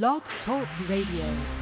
[0.00, 1.61] Blog Talk Radio.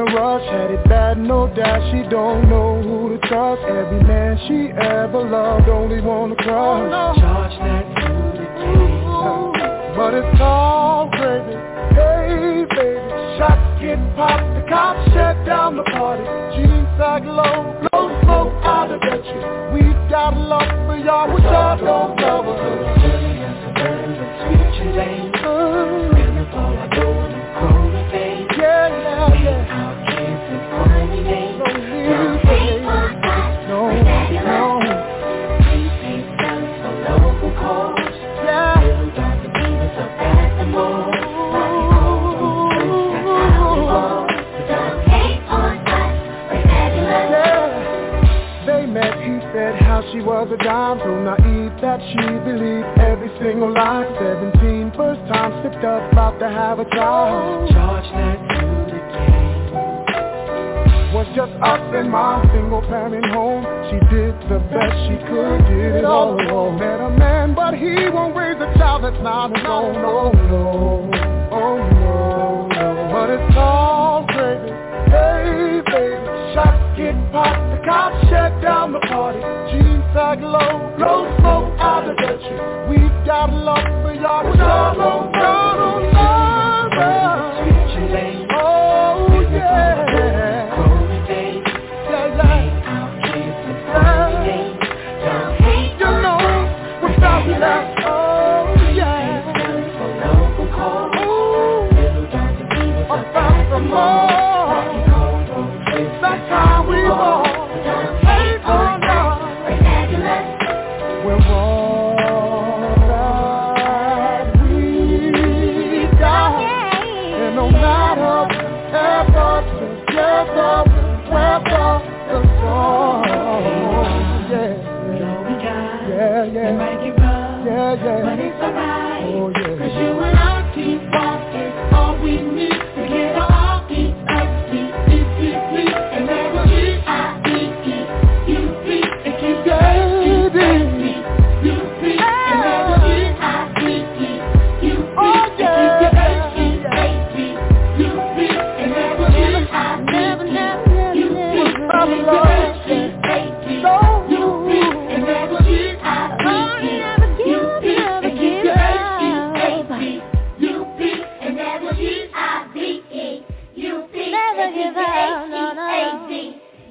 [0.00, 1.80] In a rush, had it bad, no doubt.
[1.92, 3.62] She don't know who to trust.
[3.62, 7.18] Every man she ever loved, only wanna crush.
[7.18, 9.96] Charge that to the game.
[9.96, 11.56] But it's all gravy.
[11.94, 16.24] Hey, baby, shots get popped, the cops shut down the party.
[16.56, 17.24] Jeans sag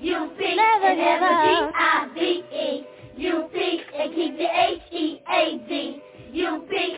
[0.02, 1.74] U-P, Never and that give will be up.
[1.76, 2.88] I-V-E,
[3.18, 6.02] U-P, and keep your H-E-A-D,
[6.32, 6.96] U-P,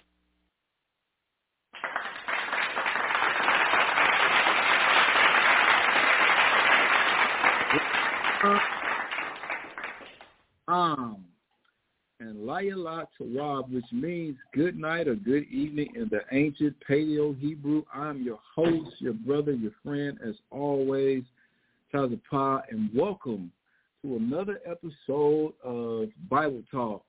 [10.67, 11.25] um,
[12.19, 17.83] and Layala Tawab, which means good night or good evening in the ancient Paleo Hebrew.
[17.91, 21.23] I'm your host, your brother, your friend, as always,
[21.93, 23.51] Tazapah, and welcome
[24.01, 27.03] to another episode of Bible Talk.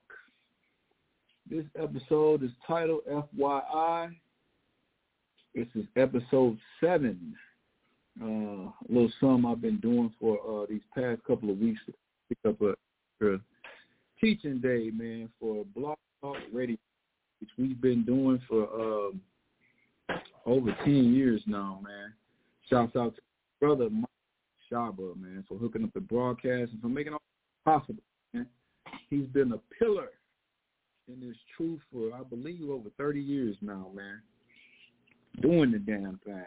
[1.49, 4.13] This episode is titled FYI.
[5.55, 7.33] This is episode seven.
[8.21, 11.93] Uh, a little sum I've been doing for uh, these past couple of weeks to
[12.27, 13.39] pick up a, a
[14.19, 16.77] teaching day, man, for Blog Talk Radio,
[17.39, 19.21] which we've been doing for um,
[20.45, 22.13] over 10 years now, man.
[22.69, 23.21] Shouts out to
[23.61, 24.09] brother Mike
[24.73, 27.21] Shaba, man, for hooking up the broadcast and for making all
[27.65, 28.03] possible,
[28.33, 28.47] man.
[29.09, 30.09] He's been a pillar
[31.07, 34.21] in this truth for, I believe, over 30 years now, man,
[35.41, 36.45] doing the damn thing.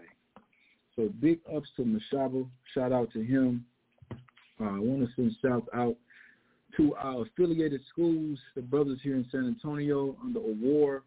[0.96, 2.46] So big ups to Mashaba.
[2.74, 3.64] Shout out to him.
[4.60, 5.96] Uh, I want to send shouts out
[6.78, 11.02] to our affiliated schools, the brothers here in San Antonio under Award,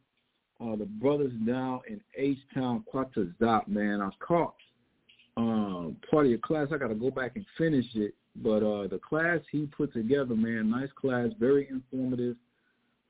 [0.62, 4.02] uh, the brothers down in H-Town, Quatazop, man.
[4.02, 4.56] I caught
[5.40, 6.68] um, part of your class.
[6.74, 8.14] I got to go back and finish it.
[8.36, 12.36] But uh, the class he put together, man, nice class, very informative.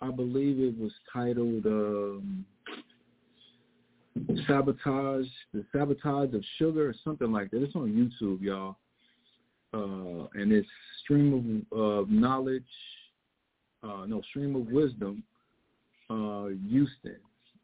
[0.01, 2.45] I believe it was titled um,
[4.47, 7.63] Sabotage, the Sabotage of Sugar or something like that.
[7.63, 8.77] It's on YouTube, y'all.
[9.73, 10.67] Uh, and it's
[11.03, 12.63] Stream of uh, Knowledge,
[13.83, 15.23] uh, no, Stream of Wisdom,
[16.09, 17.17] uh, Houston.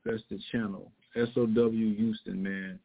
[0.03, 0.91] That's the channel.
[1.15, 2.79] SOW Houston, man.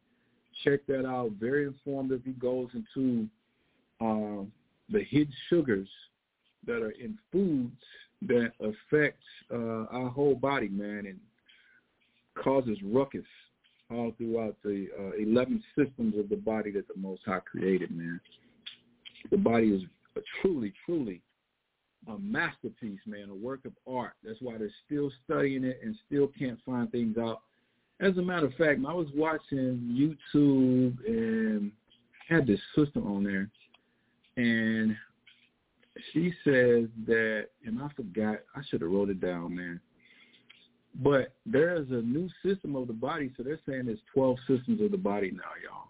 [0.63, 1.31] Check that out.
[1.39, 2.21] Very informative.
[2.23, 3.27] He goes into
[3.99, 4.51] um,
[4.89, 5.89] the hidden sugars
[6.65, 7.81] that are in foods
[8.23, 9.21] that affect
[9.51, 11.19] uh, our whole body, man, and
[12.41, 13.25] causes ruckus
[13.89, 18.19] all throughout the uh, 11 systems of the body that the Most High created, man.
[19.29, 19.81] The body is
[20.15, 21.21] a truly, truly
[22.07, 24.13] a masterpiece, man, a work of art.
[24.23, 27.41] That's why they're still studying it and still can't find things out.
[28.01, 31.71] As a matter of fact, I was watching YouTube and
[32.27, 33.47] had this sister on there,
[34.37, 34.97] and
[36.11, 39.79] she says that, and I forgot, I should have wrote it down, man.
[40.95, 44.89] But there's a new system of the body, so they're saying there's 12 systems of
[44.91, 45.89] the body now, y'all.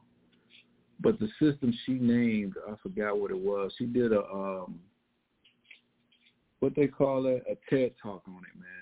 [1.00, 3.72] But the system she named, I forgot what it was.
[3.78, 4.80] She did a um,
[6.60, 8.81] what they call it, a TED talk on it, man.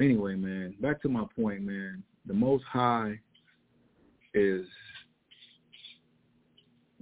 [0.00, 2.02] Anyway, man, back to my point, man.
[2.26, 3.20] The Most High
[4.32, 4.66] is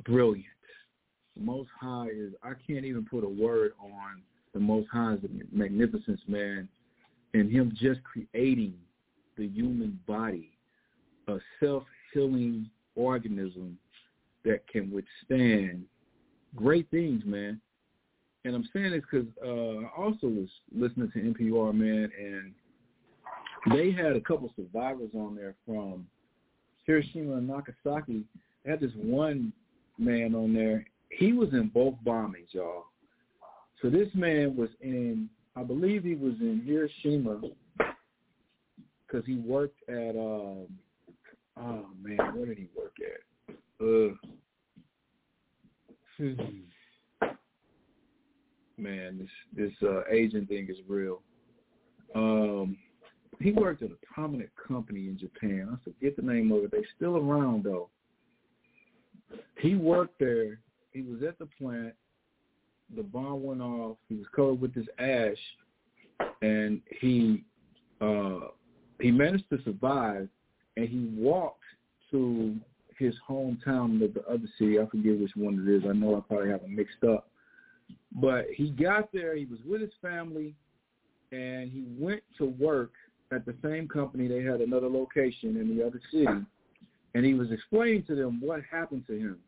[0.04, 0.46] brilliant.
[1.36, 4.22] The Most High is, I can't even put a word on
[4.52, 5.18] the Most High's
[5.50, 6.68] magnificence, man,
[7.32, 8.74] and him just creating
[9.38, 10.50] the human body,
[11.28, 13.78] a self-healing organism
[14.44, 15.84] that can withstand
[16.54, 17.58] great things, man.
[18.44, 22.52] And I'm saying this because uh, I also was listening to NPR, man, and
[23.70, 26.06] they had a couple survivors on there from
[26.84, 28.24] Hiroshima and Nagasaki.
[28.64, 29.52] They had this one
[29.98, 30.86] man on there.
[31.10, 32.86] He was in both bombings, y'all.
[33.80, 37.40] So this man was in, I believe he was in Hiroshima
[39.06, 40.66] because he worked at, um,
[41.56, 43.20] oh man, where did he work at?
[43.84, 44.14] Uh,
[48.78, 51.20] man, this this uh, agent thing is real.
[53.42, 55.68] He worked at a prominent company in Japan.
[55.72, 56.70] I forget the name of it.
[56.70, 57.88] They're still around though.
[59.58, 60.60] He worked there.
[60.92, 61.94] He was at the plant.
[62.94, 63.96] The bomb went off.
[64.08, 65.38] He was covered with this ash,
[66.42, 67.42] and he
[68.00, 68.48] uh,
[69.00, 70.28] he managed to survive.
[70.76, 71.64] And he walked
[72.10, 72.56] to
[72.98, 74.78] his hometown of the other city.
[74.78, 75.82] I forget which one it is.
[75.88, 77.28] I know I probably have it mixed up.
[78.12, 79.36] But he got there.
[79.36, 80.54] He was with his family,
[81.30, 82.92] and he went to work
[83.32, 84.28] at the same company.
[84.28, 86.26] They had another location in the other city,
[87.14, 89.38] and he was explaining to them what happened to him.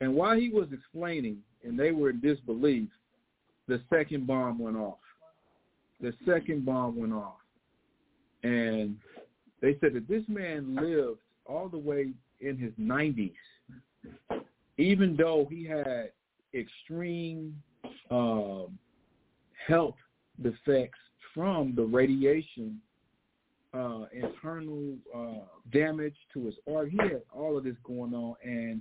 [0.00, 2.88] And while he was explaining, and they were in disbelief,
[3.66, 4.98] the second bomb went off.
[6.00, 7.38] The second bomb went off.
[8.44, 8.96] And
[9.60, 12.10] they said that this man lived all the way
[12.40, 13.32] in his 90s,
[14.76, 16.12] even though he had
[16.54, 17.60] extreme
[18.10, 18.78] um,
[19.66, 19.96] health
[20.42, 20.98] defects
[21.34, 22.80] from the radiation,
[23.74, 26.92] uh, internal uh, damage to his organ.
[26.92, 28.80] He had all of this going on, and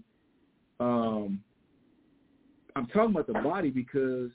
[0.80, 1.44] um,
[2.76, 4.32] I'm talking about the body because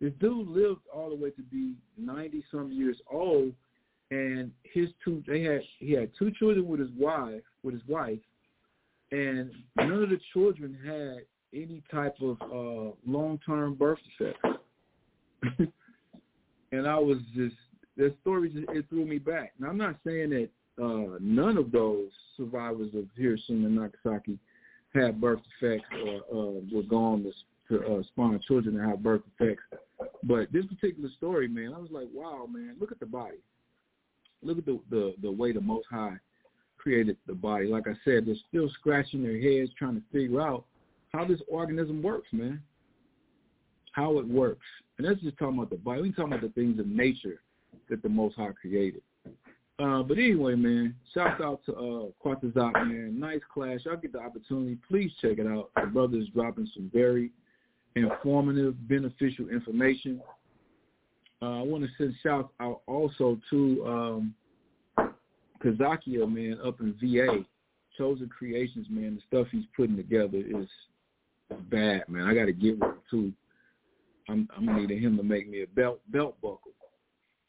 [0.00, 3.52] this dude lived all the way to be 90 some years old,
[4.10, 8.18] and his two they had he had two children with his wife with his wife,
[9.10, 11.24] and none of the children had
[11.58, 14.60] any type of uh, long term birth defects.
[16.72, 17.56] and I was just
[17.96, 19.52] the story just it threw me back.
[19.58, 20.48] Now I'm not saying that
[20.82, 24.38] uh, none of those survivors of Hiroshima and Nagasaki
[24.94, 27.24] had birth defects or uh, were gone
[27.68, 29.62] to, to uh, spawn children that have birth defects.
[30.22, 33.38] But this particular story, man, I was like, wow, man, look at the body.
[34.42, 36.16] Look at the the, the way the Most High
[36.76, 37.66] created the body.
[37.66, 40.66] Like I said, they're still scratching their heads trying to figure out
[41.12, 42.62] how this organism works, man.
[43.92, 44.66] How it works.
[44.98, 46.02] And that's just talking about the body.
[46.02, 47.40] We're talking about the things of nature
[47.88, 49.02] that the Most High created.
[49.78, 53.18] Uh, but anyway, man, shout out to uh, Quatazop, man.
[53.18, 53.80] Nice class.
[53.84, 54.78] Y'all get the opportunity.
[54.88, 55.70] Please check it out.
[55.76, 57.30] The brother is dropping some very
[57.94, 60.20] informative, beneficial information.
[61.42, 64.34] Uh, I want to send shouts out also to um,
[65.62, 67.44] Kazakia, man, up in VA.
[67.98, 69.16] Chosen Creations, man.
[69.16, 70.68] The stuff he's putting together is
[71.70, 72.26] bad, man.
[72.26, 73.32] I got to get one too.
[74.28, 76.72] I'm I'm needing him to make me a belt belt buckle.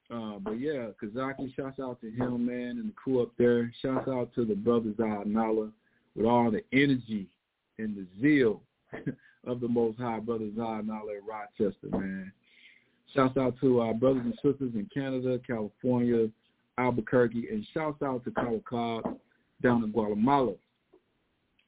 [0.10, 3.72] Uh, but yeah, Kazaki, shouts out to him, man, and the crew up there.
[3.82, 5.70] Shouts out to the brothers Nala
[6.16, 7.28] with all the energy
[7.78, 8.62] and the zeal
[9.46, 12.32] of the Most High, brothers Nala at Rochester, man.
[13.14, 16.28] Shouts out to our brothers and sisters in Canada, California,
[16.78, 19.18] Albuquerque, and shouts out to Calacab
[19.62, 20.54] down in Guatemala.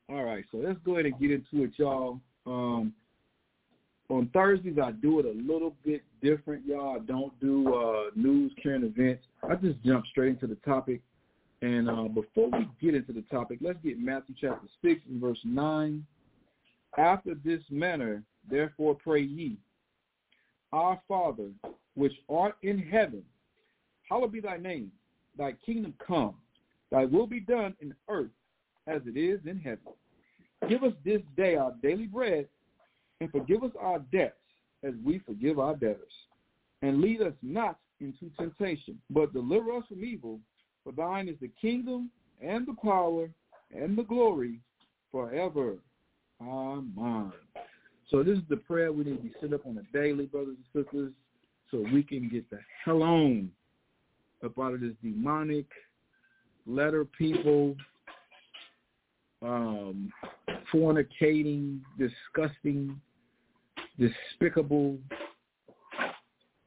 [0.10, 2.19] All right, so let's go ahead and get into it, y'all.
[2.46, 2.93] Um,
[4.10, 6.95] on Thursdays, I do it a little bit different, y'all.
[6.95, 9.23] I don't do uh, news, current events.
[9.47, 11.01] I just jump straight into the topic.
[11.61, 15.39] And uh, before we get into the topic, let's get Matthew chapter 6 and verse
[15.43, 16.05] 9.
[16.97, 19.57] After this manner, therefore pray ye,
[20.71, 21.49] Our Father,
[21.95, 23.23] which art in heaven,
[24.09, 24.91] hallowed be thy name.
[25.38, 26.35] Thy kingdom come.
[26.91, 28.31] Thy will be done in earth
[28.88, 29.79] as it is in heaven.
[30.67, 32.47] Give us this day our daily bread,
[33.21, 34.38] and forgive us our debts
[34.83, 36.13] as we forgive our debtors.
[36.81, 40.39] And lead us not into temptation, but deliver us from evil.
[40.83, 42.09] For thine is the kingdom
[42.41, 43.29] and the power
[43.75, 44.59] and the glory
[45.12, 45.75] forever.
[46.41, 47.33] Amen.
[48.09, 50.55] So this is the prayer we need to be set up on a daily, brothers
[50.74, 51.12] and sisters,
[51.69, 53.51] so we can get the hell on
[54.43, 55.65] up out of this demonic
[56.65, 57.75] letter people
[59.41, 60.12] um,
[60.74, 63.00] fornicating, disgusting,
[63.99, 64.97] despicable,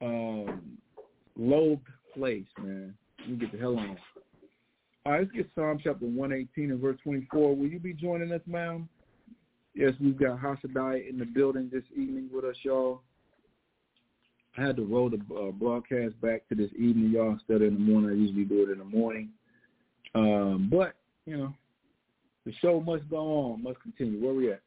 [0.01, 0.79] um,
[1.37, 1.83] loathed
[2.15, 2.95] place, man.
[3.27, 3.97] You get the hell on.
[5.05, 7.57] All right, let's get Psalm chapter 118 and verse 24.
[7.57, 8.89] Will you be joining us, ma'am?
[9.75, 13.01] Yes, we've got Hasadai in the building this evening with us, y'all.
[14.57, 17.75] I had to roll the uh, broadcast back to this evening, y'all, instead of in
[17.75, 18.11] the morning.
[18.11, 19.31] I usually do it in the morning.
[20.15, 21.55] Um, but, you know,
[22.45, 24.23] the show must go on, must continue.
[24.23, 24.61] Where we at?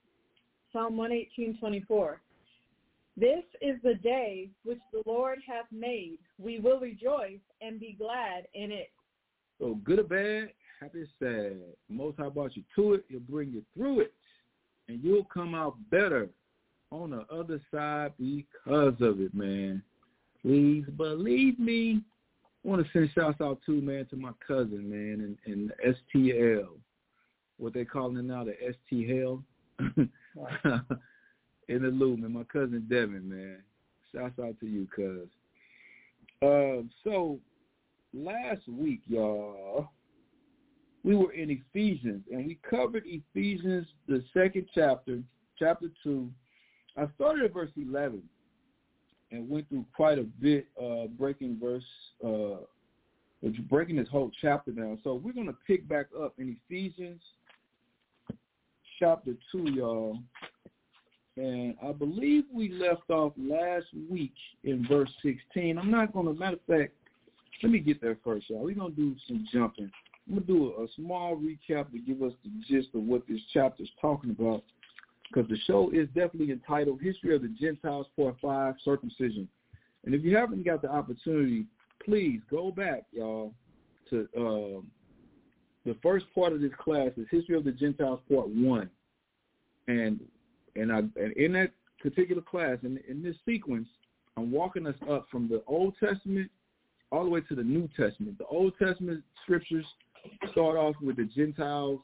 [0.73, 2.17] Psalm 118:24.
[3.17, 6.19] This is the day which the Lord hath made.
[6.37, 8.91] We will rejoice and be glad in it.
[9.59, 10.49] So good or bad,
[10.81, 11.61] happy or sad.
[11.89, 14.13] Most High brought you to it, he'll bring you through it.
[14.87, 16.29] And you'll come out better
[16.91, 19.81] on the other side because of it, man.
[20.41, 22.01] Please believe me.
[22.63, 26.67] I want to send shouts out too, man, to my cousin, man, and, and STL
[27.57, 28.55] what they calling it now, the
[28.91, 29.41] STL.
[30.63, 30.81] Hell.
[31.67, 32.19] in the loop.
[32.19, 33.57] My cousin Devin, man.
[34.13, 35.27] Shouts out to you, cuz.
[36.41, 37.39] Um, so
[38.13, 39.89] last week, y'all,
[41.03, 45.21] we were in Ephesians, and we covered Ephesians, the second chapter,
[45.57, 46.29] chapter 2.
[46.97, 48.21] I started at verse 11
[49.31, 51.83] and went through quite a bit, uh, breaking verse,
[52.25, 52.61] uh,
[53.69, 54.99] breaking this whole chapter down.
[55.03, 57.21] So we're going to pick back up in Ephesians
[58.99, 60.19] chapter 2, y'all.
[61.37, 65.77] And I believe we left off last week in verse 16.
[65.77, 66.93] I'm not going to, matter of fact,
[67.61, 68.63] let me get there first, y'all.
[68.63, 69.91] We're going to do some jumping.
[70.27, 73.27] I'm going to do a, a small recap to give us the gist of what
[73.27, 74.63] this chapter is talking about
[75.27, 79.47] because the show is definitely entitled History of the Gentiles Part 5, Circumcision.
[80.05, 81.65] And if you haven't got the opportunity,
[82.03, 83.53] please go back, y'all,
[84.09, 84.87] to um,
[85.85, 88.89] the first part of this class is History of the Gentiles Part One,
[89.87, 90.19] and
[90.75, 93.87] and I and in that particular class, in in this sequence,
[94.37, 96.49] I'm walking us up from the Old Testament
[97.11, 98.37] all the way to the New Testament.
[98.37, 99.85] The Old Testament scriptures
[100.51, 102.01] start off with the Gentiles,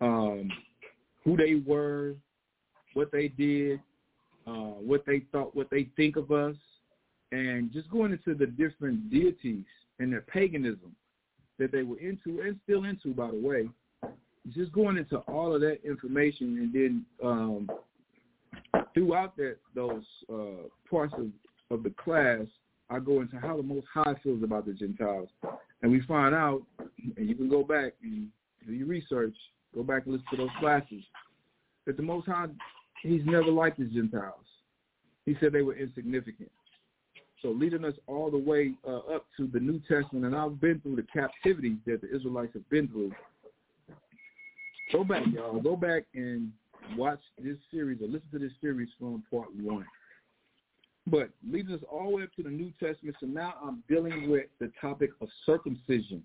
[0.00, 0.50] um,
[1.24, 2.14] who they were,
[2.94, 3.80] what they did,
[4.46, 6.54] uh, what they thought, what they think of us,
[7.32, 9.64] and just going into the different deities
[9.98, 10.94] and their paganism
[11.58, 13.68] that they were into and still into, by the way.
[14.54, 17.68] Just going into all of that information and then um,
[18.94, 21.28] throughout that those uh, parts of,
[21.70, 22.46] of the class,
[22.88, 25.28] I go into how the Most High feels about the Gentiles,
[25.82, 26.62] and we find out,
[27.16, 28.28] and you can go back and
[28.66, 29.34] do your research,
[29.74, 31.02] go back and listen to those classes,
[31.86, 32.46] that the Most High,
[33.02, 34.34] He's never liked the Gentiles.
[35.26, 36.50] He said they were insignificant.
[37.42, 40.80] So leading us all the way uh, up to the New Testament, and I've been
[40.80, 43.12] through the captivity that the Israelites have been through.
[44.92, 45.60] Go back, y'all.
[45.60, 46.52] Go back and
[46.96, 49.86] watch this series or listen to this series from part one.
[51.06, 54.28] But leading us all the way up to the New Testament, so now I'm dealing
[54.28, 56.22] with the topic of circumcision.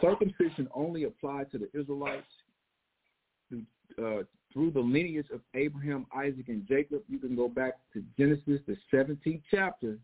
[0.00, 2.26] Circumcision only applied to the Israelites
[3.52, 7.02] uh, through the lineage of Abraham, Isaac, and Jacob.
[7.08, 9.98] You can go back to Genesis, the 17th chapter,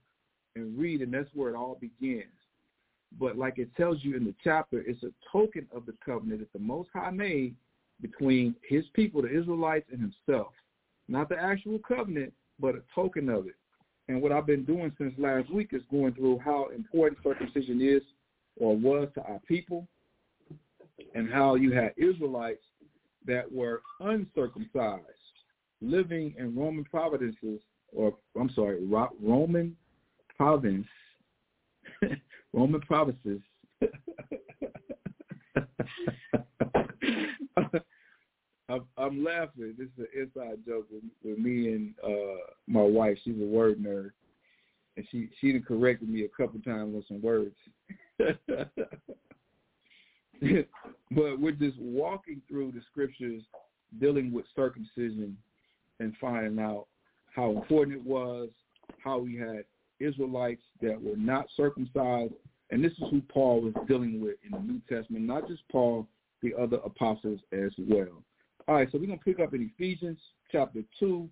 [0.54, 2.30] and read, and that's where it all begins.
[3.18, 6.52] But like it tells you in the chapter, it's a token of the covenant that
[6.52, 7.54] the Most High made
[8.02, 10.52] between his people, the Israelites, and himself.
[11.08, 13.54] not the actual covenant, but a token of it.
[14.08, 18.02] And what I've been doing since last week is going through how important circumcision is
[18.58, 19.86] or was to our people
[21.14, 22.64] and how you had Israelites
[23.26, 25.06] that were uncircumcised
[25.80, 27.60] living in Roman provinces,
[27.94, 29.76] or I'm sorry, Roman
[30.36, 30.86] province,
[32.52, 33.40] Roman provinces.
[38.96, 39.74] I'm, laughing.
[39.78, 43.18] This is an inside joke with, with me and uh, my wife.
[43.24, 44.10] She's a word nerd,
[44.96, 47.54] and she she corrected me a couple times on some words.
[51.10, 53.42] but we're just walking through the scriptures
[54.00, 55.36] dealing with circumcision
[56.00, 56.86] and finding out
[57.34, 58.48] how important it was,
[58.98, 59.64] how we had
[60.00, 62.34] Israelites that were not circumcised,
[62.70, 66.06] and this is who Paul was dealing with in the New Testament, not just Paul,
[66.42, 68.22] the other apostles as well.
[68.68, 70.18] All right, so we're going to pick up in Ephesians
[70.52, 71.28] chapter 2,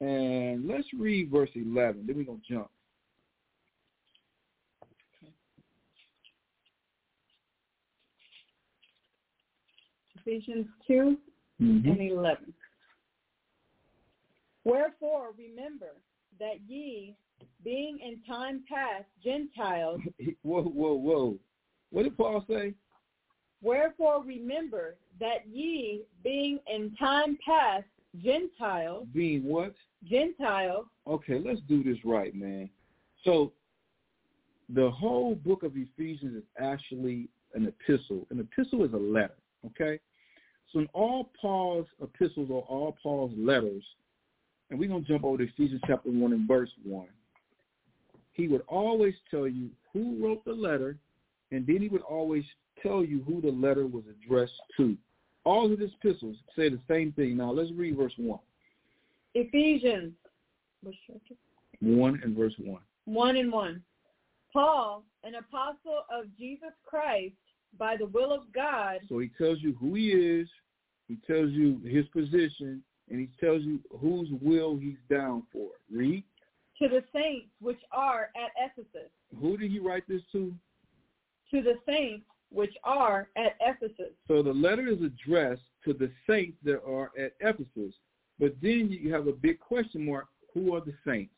[0.00, 2.04] and let's read verse 11.
[2.06, 2.70] Then we're going to jump.
[10.24, 11.16] Ephesians 2
[11.60, 11.88] mm-hmm.
[11.88, 12.52] and 11.
[14.64, 15.94] Wherefore remember
[16.38, 17.16] that ye,
[17.64, 20.00] being in time past Gentiles.
[20.42, 21.38] whoa, whoa, whoa.
[21.90, 22.74] What did Paul say?
[23.62, 27.84] Wherefore remember that ye, being in time past
[28.22, 29.06] Gentiles.
[29.12, 29.74] Being what?
[30.08, 30.86] Gentiles.
[31.06, 32.70] Okay, let's do this right, man.
[33.24, 33.52] So
[34.74, 38.26] the whole book of Ephesians is actually an epistle.
[38.30, 39.34] An epistle is a letter,
[39.66, 39.98] okay?
[40.72, 43.82] So in all Paul's epistles or all Paul's letters,
[44.70, 47.06] and we're going to jump over to Ephesians chapter 1 and verse 1.
[48.32, 50.96] He would always tell you who wrote the letter,
[51.50, 52.44] and then he would always
[52.82, 54.96] tell you who the letter was addressed to.
[55.44, 57.36] All of his epistles say the same thing.
[57.36, 58.38] Now let's read verse 1.
[59.34, 60.12] Ephesians.
[61.80, 62.80] 1 and verse 1.
[63.04, 63.82] 1 and 1.
[64.52, 67.34] Paul, an apostle of Jesus Christ,
[67.78, 68.98] by the will of God.
[69.08, 70.48] So he tells you who he is,
[71.06, 75.68] he tells you his position, and he tells you whose will he's down for.
[75.90, 76.24] Read.
[76.80, 79.10] To the saints which are at Ephesus.
[79.40, 80.54] Who did he write this to?
[81.50, 84.12] To the saints which are at Ephesus.
[84.26, 87.94] So the letter is addressed to the saints that are at Ephesus.
[88.38, 90.26] But then you have a big question mark.
[90.54, 91.34] Who are the saints?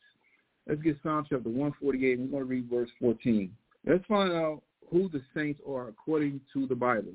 [0.67, 2.19] Let's get Psalm chapter 148.
[2.19, 3.51] We're going to read verse 14.
[3.85, 7.13] Let's find out who the saints are according to the Bible.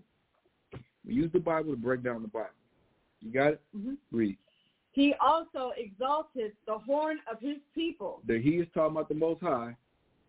[1.07, 2.51] We use the Bible to break down the Bible.
[3.23, 3.61] You got it?
[3.77, 3.95] Mm-hmm.
[4.11, 4.37] Read.
[4.93, 8.21] He also exalted the horn of his people.
[8.27, 9.77] That he is talking about the Most High.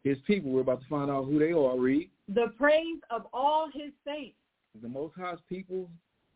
[0.07, 1.77] His people, we're about to find out who they are.
[1.77, 2.09] Read.
[2.33, 4.35] The praise of all his saints.
[4.81, 5.89] The Most High's people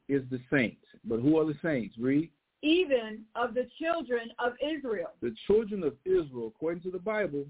[0.08, 0.84] is the saints.
[1.06, 1.96] But who are the saints?
[2.00, 2.30] Read.
[2.64, 5.12] Even of the children of Israel.
[5.22, 7.46] The children of Israel, according to the Bible,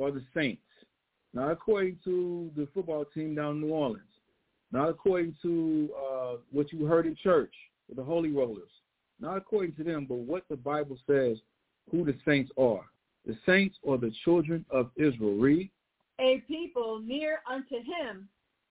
[0.00, 0.62] are the saints.
[1.34, 4.02] Not according to the football team down in New Orleans.
[4.70, 7.52] Not according to uh, what you heard in church
[7.88, 8.70] with the Holy Rollers
[9.20, 11.38] not according to them, but what the Bible says
[11.90, 12.84] who the saints are.
[13.28, 15.34] The saints or the children of Israel.
[15.34, 15.70] Read.
[16.18, 18.28] A people near unto him,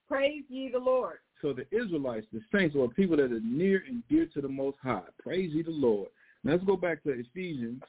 [0.08, 1.20] praise ye the Lord.
[1.41, 4.78] So the Israelites, the saints, are people that are near and dear to the Most
[4.82, 5.04] High.
[5.22, 6.10] Praise ye the Lord.
[6.43, 7.84] Now let's go back to Ephesians.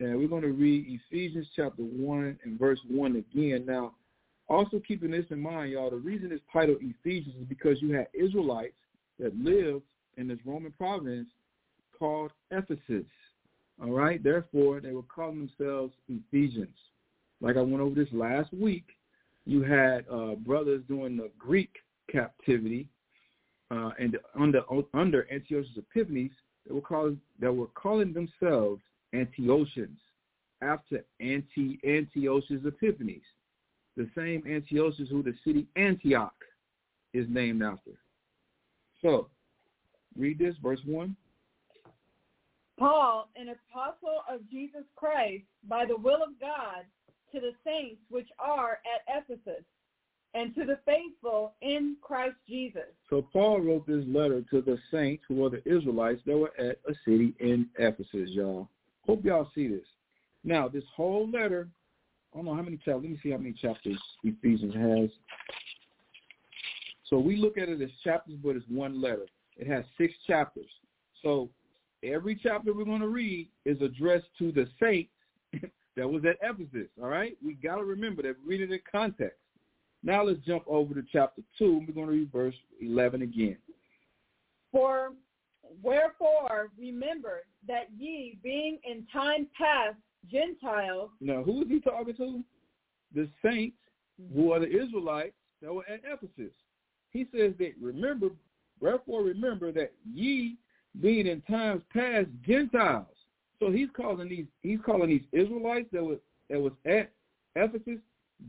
[0.00, 3.66] And we're going to read Ephesians chapter 1 and verse 1 again.
[3.66, 3.92] Now,
[4.48, 8.08] also keeping this in mind, y'all, the reason it's titled Ephesians is because you had
[8.14, 8.72] Israelites
[9.18, 9.82] that lived
[10.16, 11.28] in this Roman province
[11.98, 13.04] called Ephesus.
[13.82, 16.76] All right, therefore they were calling themselves Ephesians.
[17.40, 18.84] Like I went over this last week,
[19.46, 21.70] you had uh, brothers during the Greek
[22.10, 22.88] captivity
[23.70, 24.62] uh, and under
[24.92, 26.32] under Antiochus Epiphanes
[26.66, 28.82] that were calling that were calling themselves
[29.14, 29.96] Antiochians
[30.60, 33.22] after Anti Antiochus Epiphanes,
[33.96, 36.34] the same Antiochus who the city Antioch
[37.14, 37.92] is named after.
[39.00, 39.28] So
[40.18, 41.16] Read this, verse 1.
[42.80, 46.86] Paul, an apostle of Jesus Christ, by the will of God,
[47.30, 49.62] to the saints which are at Ephesus,
[50.32, 52.88] and to the faithful in Christ Jesus.
[53.10, 56.78] So Paul wrote this letter to the saints who were the Israelites that were at
[56.88, 58.66] a city in Ephesus, y'all.
[59.06, 59.86] Hope y'all see this.
[60.42, 61.68] Now, this whole letter,
[62.32, 63.02] I don't know how many chapters.
[63.02, 65.10] Let me see how many chapters Ephesians has.
[67.08, 69.26] So we look at it as chapters, but it's one letter.
[69.58, 70.70] It has six chapters.
[71.22, 71.50] So
[72.02, 75.10] every chapter we're going to read is addressed to the saints
[75.96, 76.88] that was at Ephesus.
[77.02, 77.36] All right?
[77.44, 78.36] We got to remember that.
[78.44, 79.38] We read it in context.
[80.02, 81.84] Now let's jump over to chapter 2.
[81.86, 83.58] We're going to read verse 11 again.
[84.72, 85.10] For
[85.82, 89.96] Wherefore remember that ye, being in time past
[90.30, 92.42] Gentiles, Now, who is he talking to?
[93.14, 93.76] The saints
[94.34, 96.52] who are the Israelites that were at Ephesus.
[97.10, 98.28] He says that remember,
[98.80, 100.56] wherefore remember that ye
[101.00, 103.06] being in times past Gentiles.
[103.58, 107.12] So he's calling these he's calling these Israelites that was that was at
[107.54, 108.00] Ephesus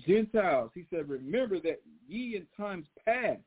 [0.06, 0.71] Gentiles.
[0.73, 3.41] He said, remember that ye in times past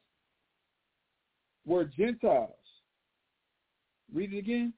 [1.66, 2.50] were Gentiles.
[4.12, 4.72] Read it again.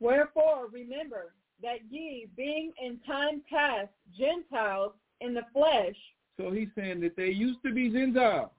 [0.00, 5.96] wherefore remember that ye, being in time past Gentiles in the flesh,
[6.38, 8.50] So he's saying that they used to be Gentiles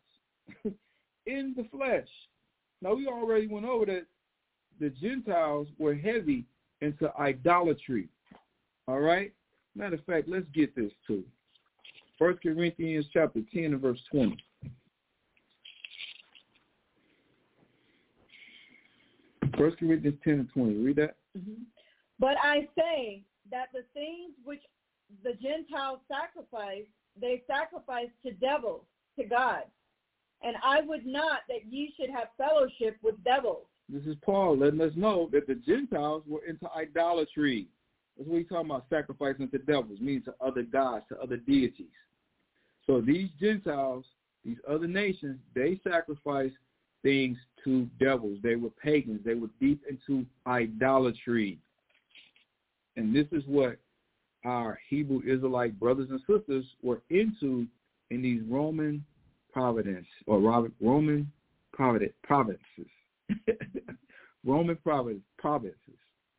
[1.25, 2.07] in the flesh.
[2.81, 4.05] Now we already went over that
[4.81, 6.43] the Gentiles were heavy
[6.81, 8.09] into idolatry.
[8.87, 9.31] All right?
[9.75, 11.23] Matter of fact, let's get this too.
[12.17, 14.35] First Corinthians chapter 10 and verse 20.
[19.55, 20.73] First Corinthians 10 and 20.
[20.77, 21.15] Read that.
[21.37, 21.61] Mm-hmm.
[22.19, 24.61] But I say that the things which
[25.23, 26.85] the Gentiles sacrifice,
[27.19, 28.83] they sacrifice to devils,
[29.19, 29.63] to God.
[30.41, 33.65] And I would not that ye should have fellowship with devils.
[33.91, 37.67] This is Paul letting us know that the Gentiles were into idolatry.
[38.17, 41.87] That's what he's talking about, sacrificing to devils, meaning to other gods, to other deities.
[42.87, 44.05] So these Gentiles,
[44.45, 46.55] these other nations, they sacrificed
[47.03, 48.37] things to devils.
[48.41, 49.21] They were pagans.
[49.25, 51.57] They were deep into idolatry.
[52.95, 53.77] And this is what
[54.45, 57.67] our Hebrew Israelite brothers and sisters were into
[58.09, 59.03] in these Roman
[59.51, 60.39] providence or
[60.79, 61.31] Roman
[61.73, 62.87] providence, provinces.
[64.45, 65.77] Roman province, provinces.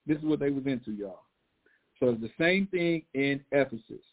[0.07, 1.21] This is what they was into, y'all.
[2.01, 4.05] So it's the same thing in Ephesus.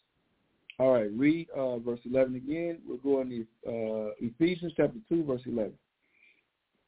[0.80, 2.78] All right, read uh, verse 11 again.
[2.88, 5.74] We're going to uh, Ephesians chapter 2, verse 11.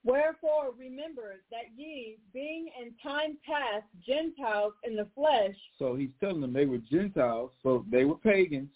[0.04, 6.42] Wherefore remember that ye, being in time past Gentiles in the flesh, So he's telling
[6.42, 8.70] them they were Gentiles, so they were pagans.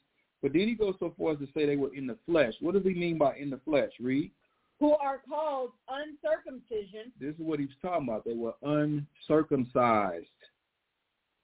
[0.43, 2.53] But then he goes so far as to say they were in the flesh.
[2.59, 3.91] What does he mean by in the flesh?
[3.99, 4.31] Read.
[4.79, 8.25] Who are called uncircumcision, This is what he's talking about.
[8.25, 10.25] They were uncircumcised.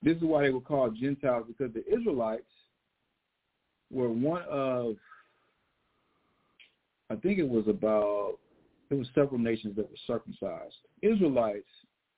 [0.04, 2.44] This is why they were called Gentiles because the Israelites
[3.92, 4.96] were one of,
[7.10, 8.38] I think it was about,
[8.90, 10.76] there was several nations that were circumcised.
[11.02, 11.70] Israelites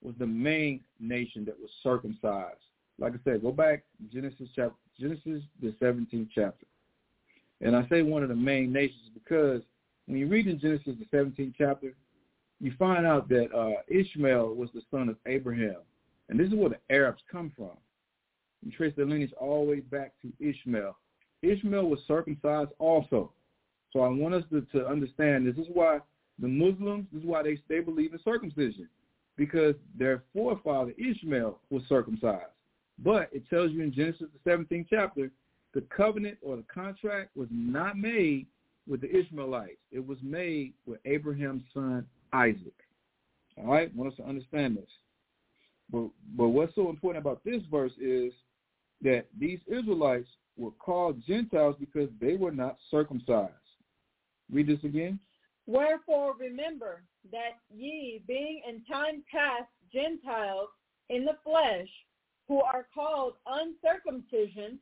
[0.02, 2.58] was the main nation that was circumcised.
[2.98, 6.66] Like I said, go back Genesis chapter, Genesis the 17th chapter.
[7.60, 9.62] And I say one of the main nations because
[10.06, 11.94] when you read in Genesis the 17th chapter,
[12.60, 15.76] you find out that uh, Ishmael was the son of Abraham.
[16.28, 17.76] And this is where the Arabs come from.
[18.64, 20.96] You trace their lineage all the way back to Ishmael.
[21.42, 23.32] Ishmael was circumcised also.
[23.92, 25.98] So I want us to, to understand this is why
[26.38, 28.88] the Muslims, this is why they, they believe in circumcision,
[29.36, 32.50] because their forefather Ishmael was circumcised.
[32.98, 35.30] But it tells you in Genesis the 17th chapter,
[35.74, 38.46] the covenant or the contract was not made
[38.88, 39.80] with the Ishmaelites.
[39.90, 42.74] It was made with Abraham's son Isaac.
[43.56, 44.90] All right, I want us to understand this.
[45.90, 48.32] But but what's so important about this verse is
[49.02, 53.52] that these Israelites were called Gentiles because they were not circumcised.
[54.50, 55.18] Read this again.
[55.66, 60.68] Wherefore remember that ye, being in time past Gentiles
[61.08, 61.88] in the flesh,
[62.48, 64.78] who are called uncircumcision,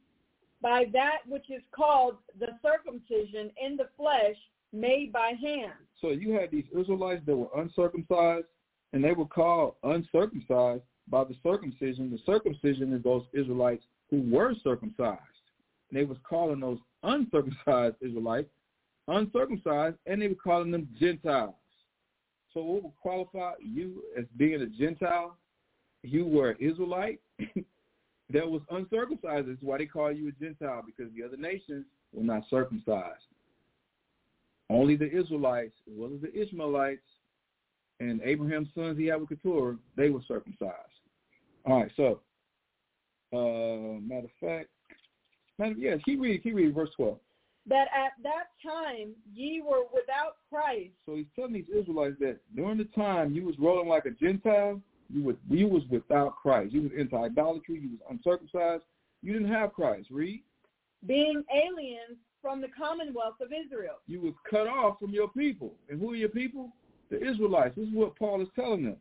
[0.63, 4.37] by that which is called the circumcision in the flesh
[4.73, 5.73] made by hand.
[6.01, 8.47] So you had these Israelites that were uncircumcised,
[8.93, 12.11] and they were called uncircumcised by the circumcision.
[12.11, 15.21] The circumcision is those Israelites who were circumcised.
[15.91, 18.49] And they was calling those uncircumcised Israelites
[19.09, 21.55] uncircumcised, and they were calling them Gentiles.
[22.55, 25.37] So what would qualify you as being a Gentile?
[26.03, 27.21] You were an Israelite
[28.33, 29.49] that was uncircumcised.
[29.49, 33.25] That's why they call you a Gentile, because the other nations were not circumcised.
[34.71, 37.03] Only the Israelites, as well as the Ishmaelites,
[38.01, 40.73] and Abraham's sons, he had with Keturah, they were circumcised.
[41.67, 42.21] All right, so,
[43.33, 44.69] uh, matter of fact,
[45.59, 47.19] matter, yes, keep reading, keep reading verse 12.
[47.69, 52.79] That at that time ye were without Christ, So he's telling these Israelites that during
[52.79, 56.73] the time you was rolling like a Gentile, you was you was without Christ.
[56.73, 57.81] You was into idolatry.
[57.81, 58.85] You was uncircumcised.
[59.23, 60.09] You didn't have Christ.
[60.11, 60.43] Read.
[61.07, 65.75] being aliens from the commonwealth of Israel, You was cut off from your people.
[65.89, 66.73] And who are your people?
[67.11, 67.77] The Israelites.
[67.77, 68.97] This is what Paul is telling them.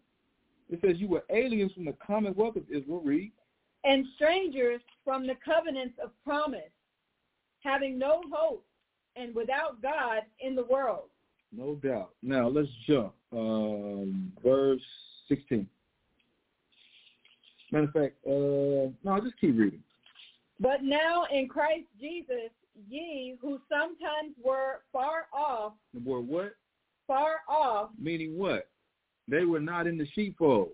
[0.70, 3.02] It says you were aliens from the commonwealth of Israel.
[3.04, 3.32] Read.
[3.84, 6.72] and strangers from the covenants of promise,
[7.64, 8.64] having no hope
[9.16, 11.10] and without God in the world.
[11.52, 12.12] No doubt.
[12.22, 13.14] Now let's jump.
[13.34, 14.82] Um, verse
[15.30, 15.68] 16.
[17.72, 19.82] Matter of fact, uh, no, just keep reading.
[20.60, 22.52] But now in Christ Jesus,
[22.90, 26.56] ye who sometimes were far off, The word what?
[27.08, 28.68] far off, Meaning what?
[29.28, 30.70] They were not in the sheepfold.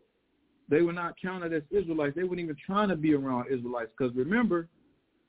[0.70, 2.16] They were not counted as Israelites.
[2.16, 3.92] They weren't even trying to be around Israelites.
[3.98, 4.68] Because remember,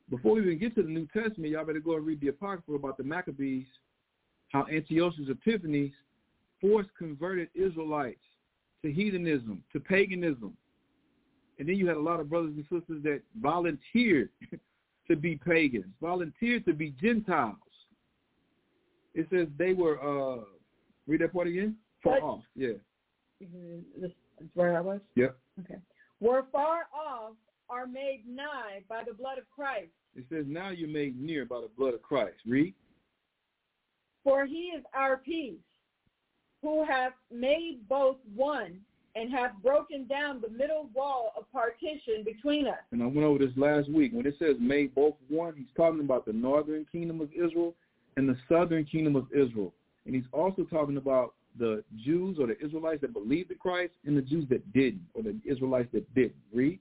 [0.09, 2.73] before we even get to the New Testament, y'all better go and read the Apocrypha
[2.73, 3.67] about the Maccabees,
[4.49, 5.93] how Antiochus Epiphanes
[6.59, 8.19] forced converted Israelites
[8.83, 10.57] to heathenism, to paganism.
[11.59, 14.29] And then you had a lot of brothers and sisters that volunteered
[15.09, 17.57] to be pagans, volunteered to be Gentiles.
[19.13, 20.43] It says they were, uh,
[21.05, 21.75] read that part again?
[22.01, 22.23] Far What?
[22.23, 22.73] off, yeah.
[23.39, 25.01] this is where I was?
[25.15, 25.37] Yep.
[25.59, 25.79] Okay.
[26.21, 27.33] Were far off,
[27.69, 29.91] are made nigh by the blood of Christ.
[30.15, 32.37] It says, now you're made near by the blood of Christ.
[32.47, 32.73] Read.
[34.23, 35.59] For he is our peace,
[36.61, 38.79] who hath made both one,
[39.15, 42.77] and hath broken down the middle wall of partition between us.
[42.91, 44.11] And I went over this last week.
[44.13, 47.75] When it says made both one, he's talking about the northern kingdom of Israel
[48.17, 49.73] and the southern kingdom of Israel.
[50.05, 54.15] And he's also talking about the Jews or the Israelites that believed in Christ and
[54.15, 56.35] the Jews that didn't, or the Israelites that didn't.
[56.53, 56.79] Read.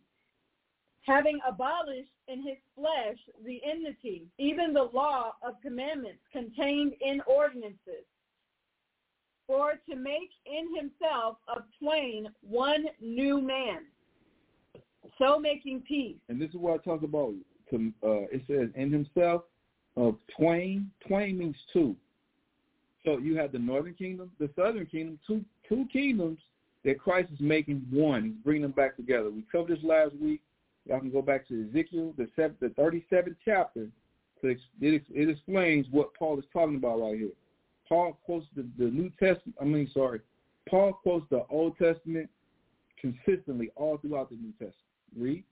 [1.06, 8.04] having abolished in his flesh the enmity, even the law of commandments contained in ordinances,
[9.48, 13.80] for to make in himself of twain one new man,
[15.18, 17.34] so making peace, And this is what I talk about.
[17.70, 19.42] To, uh, it says in himself
[19.96, 20.90] of twain.
[21.06, 21.96] Twain means two.
[23.04, 26.38] So you have the northern kingdom, the southern kingdom, two two kingdoms
[26.84, 28.24] that Christ is making one.
[28.24, 29.30] He's bringing them back together.
[29.30, 30.42] We covered this last week.
[30.86, 33.88] Y'all can go back to Ezekiel, the seven, the 37th chapter.
[34.42, 37.30] It, it explains what Paul is talking about right here.
[37.88, 39.56] Paul quotes the, the New Testament.
[39.60, 40.20] I mean, sorry,
[40.68, 42.28] Paul quotes the Old Testament
[43.00, 44.74] consistently all throughout the New Testament.
[45.16, 45.42] Read.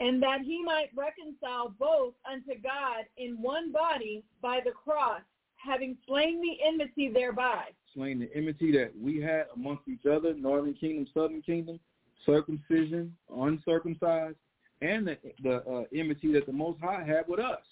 [0.00, 5.22] and that he might reconcile both unto God in one body by the cross,
[5.56, 7.64] having slain the enmity thereby.
[7.94, 11.80] Slain the enmity that we had amongst each other, northern kingdom, southern kingdom,
[12.26, 14.36] circumcision, uncircumcised,
[14.82, 17.62] and the, the uh, enmity that the Most High had with us.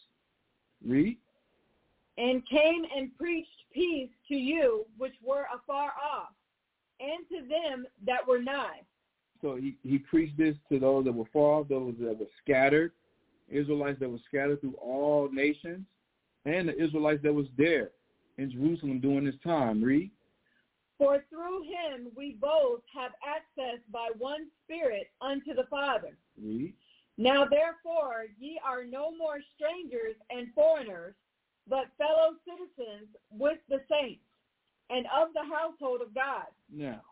[0.87, 1.19] Read.
[2.19, 6.33] And came and preached peace to you which were afar off,
[7.01, 8.81] and to them that were nigh.
[9.41, 12.93] So he, he preached this to those that were far off, those that were scattered,
[13.49, 15.85] Israelites that were scattered through all nations,
[16.45, 17.91] and the Israelites that was there
[18.39, 19.83] in Jerusalem during this time.
[19.83, 20.11] Read.
[20.99, 26.17] For through him we both have access by one Spirit unto the Father.
[26.41, 26.75] Read.
[27.19, 31.15] Now therefore ye are no more strangers and foreigners,
[31.69, 34.23] but fellow citizens with the saints,
[34.91, 36.47] and of the household of God.
[36.75, 37.03] Now,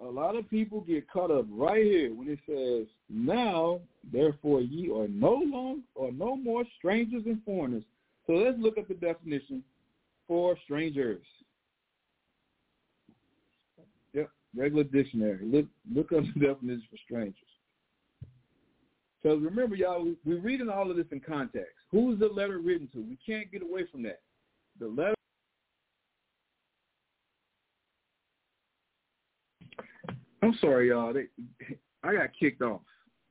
[0.00, 4.90] a lot of people get caught up right here when it says, "Now, therefore, ye
[4.90, 7.84] are no longer or no more strangers and foreigners."
[8.26, 9.62] So let's look at the definition
[10.26, 11.24] for strangers.
[14.12, 15.44] Yep, regular dictionary.
[15.44, 17.36] Look look up the definition for strangers.
[19.22, 21.76] Because remember, y'all, we're reading all of this in context.
[21.92, 23.02] Who's the letter written to?
[23.02, 24.20] We can't get away from that.
[24.80, 25.14] The letter.
[30.42, 31.12] I'm sorry, y'all.
[31.12, 31.26] They,
[32.02, 32.80] I got kicked off.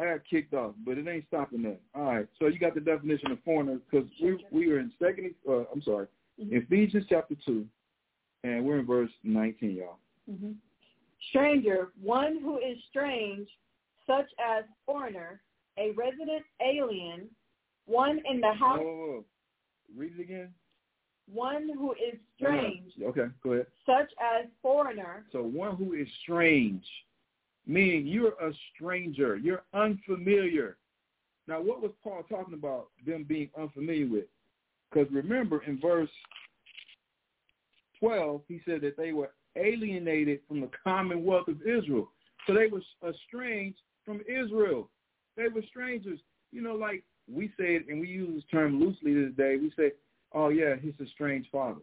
[0.00, 1.80] I got kicked off, but it ain't stopping that.
[1.94, 2.26] All right.
[2.38, 5.34] So you got the definition of foreigner because we we are in second.
[5.48, 6.06] Uh, I'm sorry,
[6.38, 7.66] Ephesians chapter two,
[8.44, 9.98] and we're in verse 19, y'all.
[11.30, 13.48] Stranger, one who is strange,
[14.06, 15.40] such as foreigner,
[15.78, 17.28] a resident alien,
[17.88, 19.24] one in the house, whoa, whoa.
[19.96, 20.50] Read it again.
[21.32, 23.66] one who is strange, Okay, go ahead.
[23.86, 26.84] such as foreigner, So one who is strange,
[27.66, 30.76] meaning you're a stranger, you're unfamiliar.
[31.46, 34.24] Now, what was Paul talking about them being unfamiliar with?
[34.90, 36.10] Because remember in verse
[38.00, 42.10] 12, he said that they were alienated from the commonwealth of Israel.
[42.46, 44.88] So they were uh, estranged from Israel.
[45.36, 46.20] They were strangers.
[46.52, 49.56] You know, like we say it, and we use this term loosely today.
[49.60, 49.92] We say,
[50.32, 51.82] oh, yeah, he's a strange father,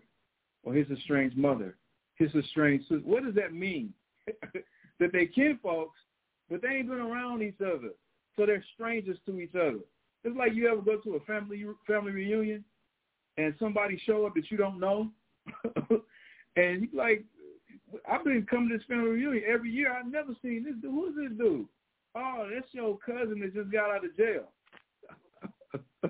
[0.63, 1.75] or he's a strange mother,
[2.15, 3.01] he's a strange sister.
[3.03, 3.93] What does that mean?
[4.99, 5.99] that they kin folks,
[6.49, 7.89] but they ain't been around each other.
[8.35, 9.79] So they're strangers to each other.
[10.23, 12.63] It's like you ever go to a family family reunion
[13.37, 15.09] and somebody show up that you don't know,
[16.55, 17.23] and you like,
[18.09, 19.93] I've been coming to this family reunion every year.
[19.93, 20.91] I've never seen this dude.
[20.91, 21.67] Who's this dude?
[22.15, 24.45] Oh, that's your cousin that just got out of jail.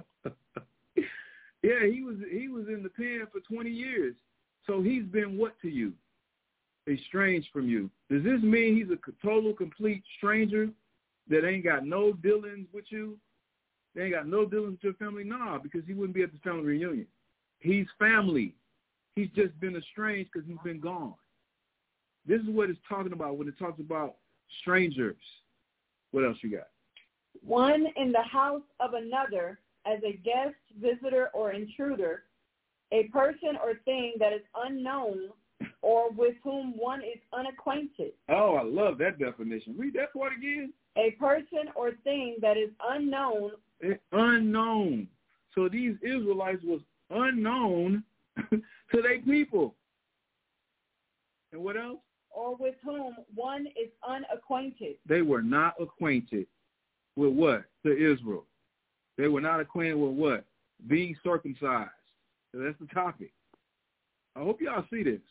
[1.63, 4.15] yeah, he was he was in the pen for twenty years.
[4.65, 5.93] So he's been what to you?
[6.87, 7.89] estranged from you.
[8.09, 10.69] Does this mean he's a total, complete stranger
[11.29, 13.17] that ain't got no dealings with you?
[13.95, 15.23] They ain't got no dealings with your family?
[15.23, 17.07] Nah, because he wouldn't be at the family reunion.
[17.59, 18.53] He's family.
[19.15, 21.15] He's just been estranged because he's been gone.
[22.27, 24.15] This is what it's talking about when it talks about
[24.61, 25.15] strangers.
[26.11, 26.67] What else you got?
[27.43, 32.23] One in the house of another as a guest, visitor, or intruder,
[32.91, 35.29] a person or thing that is unknown
[35.81, 38.13] or with whom one is unacquainted.
[38.29, 39.75] Oh, I love that definition.
[39.77, 40.73] Read that part again.
[40.97, 43.51] A person or thing that is unknown.
[43.79, 45.07] It's unknown.
[45.53, 48.03] So these Israelites was unknown
[48.49, 49.75] to their people.
[51.51, 51.99] And what else?
[52.31, 54.95] Or with whom one is unacquainted.
[55.05, 56.47] They were not acquainted
[57.15, 57.63] with what?
[57.85, 58.45] To Israel.
[59.17, 60.45] They were not acquainted with what?
[60.87, 61.89] Being circumcised.
[62.51, 63.31] So that's the topic.
[64.35, 65.21] I hope y'all see this.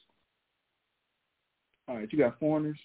[1.86, 2.78] All right, you got foreigners.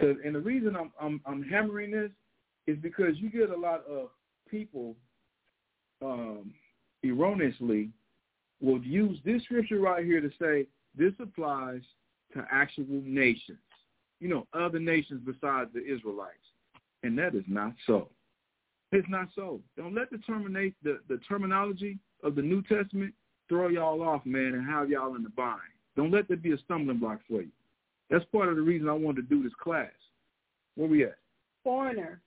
[0.00, 2.10] Cause, and the reason I'm, I'm I'm hammering this
[2.66, 4.08] is because you get a lot of
[4.50, 4.96] people
[6.02, 6.52] um,
[7.04, 7.90] erroneously
[8.60, 11.80] will use this scripture right here to say this applies
[12.34, 13.58] to actual nations,
[14.20, 16.34] you know, other nations besides the Israelites,
[17.02, 18.08] and that is not so.
[18.92, 19.60] It's not so.
[19.76, 23.12] Don't let the terminate the, the terminology of the New Testament
[23.48, 25.60] throw y'all off, man, and have y'all in the bind.
[25.96, 27.50] Don't let that be a stumbling block for you.
[28.10, 29.90] That's part of the reason I wanted to do this class.
[30.76, 31.16] Where we at?
[31.62, 32.20] Foreigner,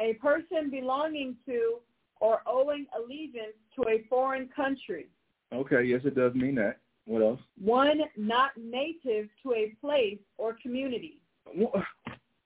[0.00, 1.78] a person belonging to
[2.20, 5.08] or owing allegiance to a foreign country.
[5.52, 6.78] Okay, yes, it does mean that.
[7.06, 7.40] What else?
[7.62, 11.18] One not native to a place or community.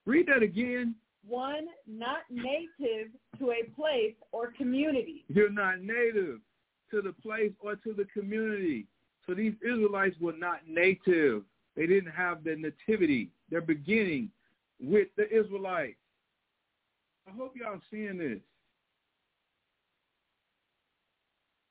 [0.06, 0.94] Read that again.
[1.28, 5.24] One not native to a place or community.
[5.28, 6.40] You're not native
[6.90, 8.86] to the place or to the community.
[9.26, 11.42] So these Israelites were not native.
[11.76, 13.30] They didn't have the nativity.
[13.50, 14.30] They're beginning
[14.80, 15.96] with the Israelites.
[17.28, 18.38] I hope y'all seeing this.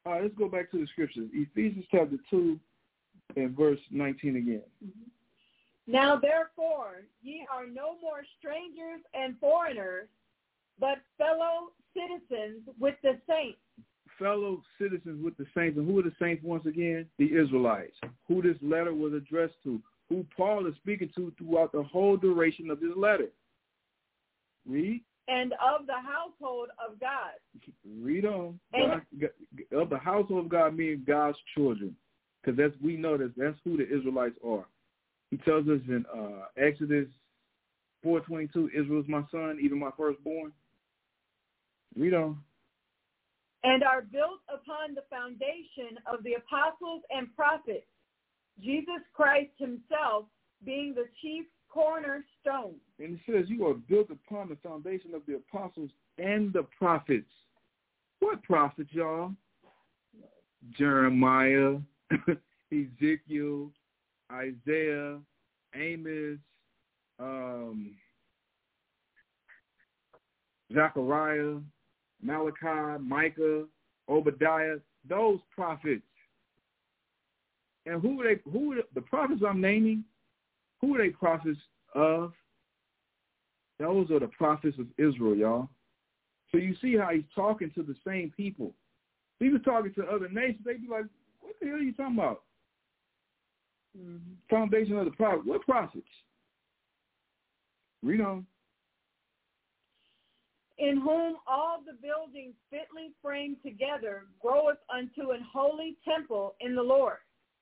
[0.05, 1.29] All right, let's go back to the scriptures.
[1.33, 2.59] Ephesians chapter 2
[3.35, 4.61] and verse 19 again.
[4.83, 5.09] Mm-hmm.
[5.87, 10.07] Now therefore, ye are no more strangers and foreigners,
[10.79, 13.59] but fellow citizens with the saints.
[14.17, 15.77] Fellow citizens with the saints.
[15.77, 17.05] And who are the saints once again?
[17.19, 17.95] The Israelites.
[18.27, 19.81] Who this letter was addressed to.
[20.09, 23.27] Who Paul is speaking to throughout the whole duration of this letter.
[24.67, 25.03] Read.
[25.27, 27.33] And of the household of God.
[27.99, 28.59] Read on.
[28.73, 29.01] God,
[29.71, 31.95] of the household of God means God's children.
[32.45, 34.65] Because that's we know that that's who the Israelites are.
[35.31, 37.07] He tells us in uh, Exodus
[38.05, 40.51] 4.22, Israel is my son, even my firstborn.
[41.97, 42.37] Read on.
[43.63, 47.87] And are built upon the foundation of the apostles and prophets,
[48.61, 50.25] Jesus Christ himself
[50.63, 52.75] being the chief cornerstone.
[52.99, 57.25] And it says you are built upon the foundation of the apostles and the prophets.
[58.19, 59.31] What prophets, y'all?
[60.77, 61.77] Jeremiah,
[62.71, 63.71] Ezekiel,
[64.31, 65.19] Isaiah,
[65.75, 66.39] Amos,
[67.19, 67.95] um,
[70.73, 71.57] Zechariah,
[72.21, 73.65] Malachi, Micah,
[74.09, 76.01] Obadiah, those prophets.
[77.85, 78.41] And who are they?
[78.51, 80.03] Who are the prophets I'm naming?
[80.81, 81.59] Who are they prophets
[81.93, 82.33] of?
[83.79, 85.69] Those are the prophets of Israel, y'all.
[86.51, 88.73] So you see how he's talking to the same people.
[89.39, 90.61] He was talking to other nations.
[90.65, 91.05] They'd be like,
[91.55, 92.43] "What the hell are you talking about?"
[93.97, 94.33] Mm-hmm.
[94.49, 95.45] Foundation of the prophet.
[95.45, 96.05] What prophets?
[98.03, 98.45] Read on.
[100.77, 106.83] In whom all the buildings fitly framed together groweth unto an holy temple in the
[106.83, 107.17] Lord.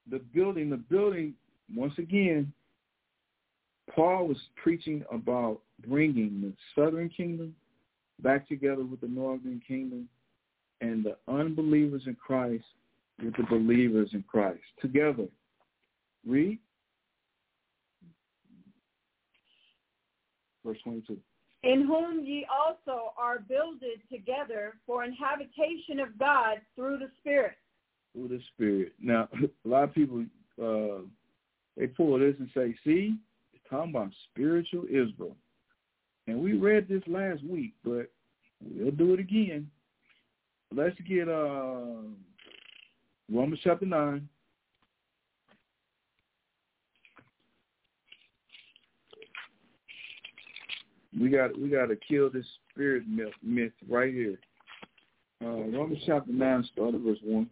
[0.10, 1.36] The building, the building,
[1.73, 2.51] once again,
[3.93, 7.56] Paul was preaching about bringing the southern kingdom
[8.23, 10.10] back together with the northern kingdom
[10.82, 12.65] and the unbelievers in Christ
[13.22, 15.28] with the believers in Christ together.
[16.26, 16.59] Read.
[20.66, 21.18] Verse 22.
[21.64, 27.55] In whom ye also are builded together for an habitation of God through the Spirit.
[28.14, 28.93] Through the Spirit.
[29.01, 29.30] Now,
[29.66, 30.26] a lot of people,
[30.61, 31.03] uh,
[31.78, 33.16] they pull this and say, see,
[33.53, 35.36] it's talking about spiritual Israel.
[36.28, 38.09] And we read this last week, but
[38.61, 39.70] we'll do it again.
[40.74, 42.03] Let's get uh,
[43.34, 44.29] Romans chapter 9.
[51.19, 54.38] We got we got to kill this spirit myth, myth right here.
[55.43, 57.49] Uh, Romans chapter 9, start at verse 1.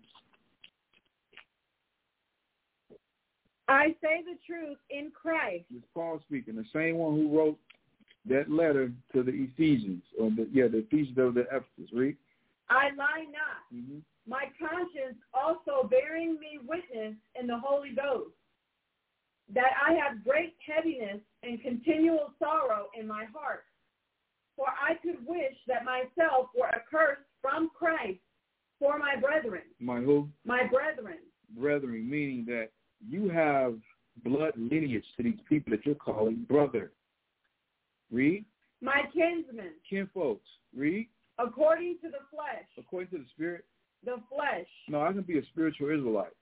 [3.68, 5.66] I say the truth in Christ.
[5.74, 7.58] It's Paul speaking, the same one who wrote
[8.30, 11.92] that letter to the Ephesians, or the, yeah, the Ephesians of the Ephesus.
[11.92, 12.18] Read.
[12.72, 13.68] I lie not.
[13.76, 14.00] Mm-hmm.
[14.26, 18.32] My conscience also bearing me witness in the Holy Ghost
[19.54, 23.66] that I have great heaviness and continual sorrow in my heart.
[24.56, 28.20] For I could wish that myself were accursed from Christ
[28.80, 29.64] for my brethren.
[29.80, 30.30] My who?
[30.46, 31.18] My brethren.
[31.58, 32.70] Brethren, meaning that
[33.06, 33.76] you have
[34.24, 36.94] blood lineage to these people that you're calling brother.
[38.12, 38.46] Read.
[38.82, 39.74] My kinsmen.
[39.90, 40.48] Kinfolks.
[40.76, 41.08] Read.
[41.42, 42.68] According to the flesh.
[42.78, 43.66] According to the spirit.
[44.06, 44.68] The flesh.
[44.88, 46.34] No, I can be a spiritual Israelite.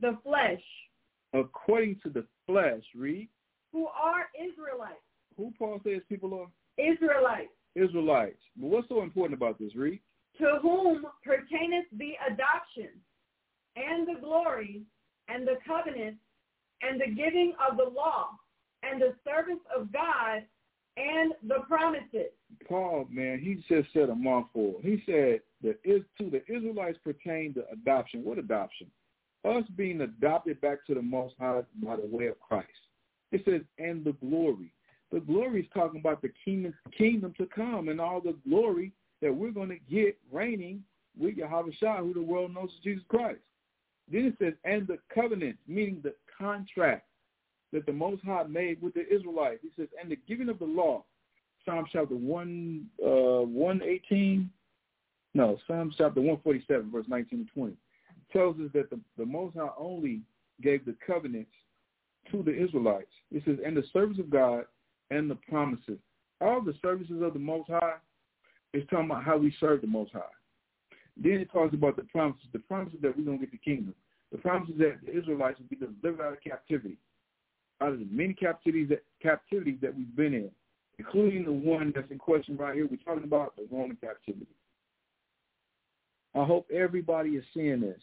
[0.00, 0.62] The flesh.
[1.32, 2.82] According to the flesh.
[2.94, 3.28] Read.
[3.72, 4.94] Who are Israelites.
[5.36, 6.48] Who Paul says people are?
[6.82, 7.50] Israelites.
[7.74, 8.40] Israelites.
[8.56, 9.74] But what's so important about this?
[9.74, 10.00] Read.
[10.38, 12.90] To whom pertaineth the adoption
[13.76, 14.82] and the glory
[15.28, 16.16] and the covenant
[16.82, 18.30] and the giving of the law
[18.82, 20.42] and the service of God
[20.96, 22.30] and the promises.
[22.68, 24.76] Paul, man, he just said a mouthful.
[24.82, 28.24] He said that is to the Israelites pertain to adoption.
[28.24, 28.86] What adoption?
[29.44, 32.68] Us being adopted back to the Most High by the way of Christ.
[33.32, 34.72] It says, and the glory.
[35.12, 39.34] The glory is talking about the kingdom, kingdom to come and all the glory that
[39.34, 40.82] we're going to get reigning
[41.18, 43.40] with Yahweh Shah, who the world knows as Jesus Christ.
[44.10, 47.06] Then it says, and the covenant, meaning the contract
[47.74, 49.58] that the Most High made with the Israelites.
[49.62, 51.04] He says, and the giving of the law.
[51.64, 53.08] Psalm chapter 1, uh,
[53.42, 54.48] 118.
[55.34, 57.76] No, Psalm chapter 147, verse 19 and 20.
[58.32, 60.20] Tells us that the, the Most High only
[60.62, 61.50] gave the covenants
[62.30, 63.10] to the Israelites.
[63.32, 64.66] It says, and the service of God
[65.10, 65.98] and the promises.
[66.40, 67.96] All the services of the Most High
[68.72, 70.20] is talking about how we serve the Most High.
[71.16, 73.94] Then it talks about the promises, the promises that we're going to get the kingdom,
[74.30, 76.98] the promises that the Israelites will be delivered out of captivity,
[77.80, 80.50] out of the many captivities that, captivities that we've been in,
[80.98, 82.86] including the one that's in question right here.
[82.88, 84.46] We're talking about the Roman captivity.
[86.34, 88.00] I hope everybody is seeing this.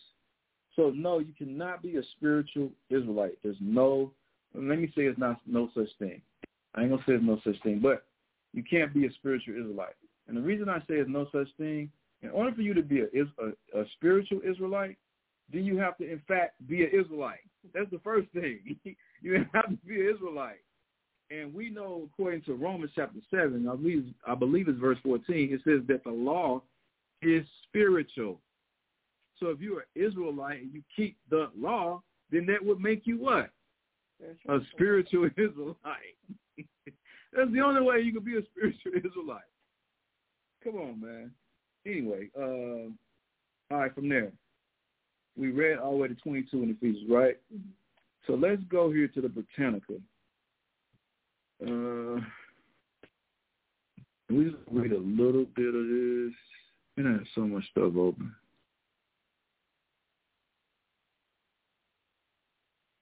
[0.75, 3.37] So no, you cannot be a spiritual Israelite.
[3.43, 4.11] There's no,
[4.53, 6.21] let me say it's not no such thing.
[6.73, 8.05] I ain't gonna say it's no such thing, but
[8.53, 9.95] you can't be a spiritual Israelite.
[10.27, 11.91] And the reason I say it's no such thing,
[12.21, 14.97] in order for you to be a, a, a spiritual Israelite,
[15.51, 17.39] then you have to, in fact, be an Israelite.
[17.73, 18.77] That's the first thing.
[19.35, 20.61] you have to be an Israelite.
[21.29, 25.53] And we know, according to Romans chapter 7, I believe, I believe it's verse 14,
[25.53, 26.61] it says that the law
[27.21, 28.41] is spiritual.
[29.39, 32.01] So if you're an Israelite and you keep the law,
[32.31, 33.49] then that would make you what?
[34.49, 36.17] A spiritual Israelite.
[37.33, 39.41] That's the only way you can be a spiritual Israelite.
[40.63, 41.31] Come on, man.
[41.85, 42.91] Anyway, uh,
[43.73, 44.31] all right, from there.
[45.37, 47.37] We read all the way to 22 in Ephesians, right?
[47.53, 47.69] Mm-hmm.
[48.27, 49.93] So let's go here to the Britannica.
[51.61, 52.21] Uh,
[54.29, 56.33] we read a little bit of this.
[56.97, 58.35] And I have so much stuff open.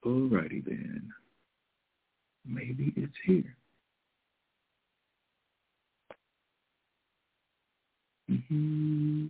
[0.05, 1.11] Alrighty then.
[2.45, 3.55] Maybe it's here.
[8.31, 9.25] Mm-hmm.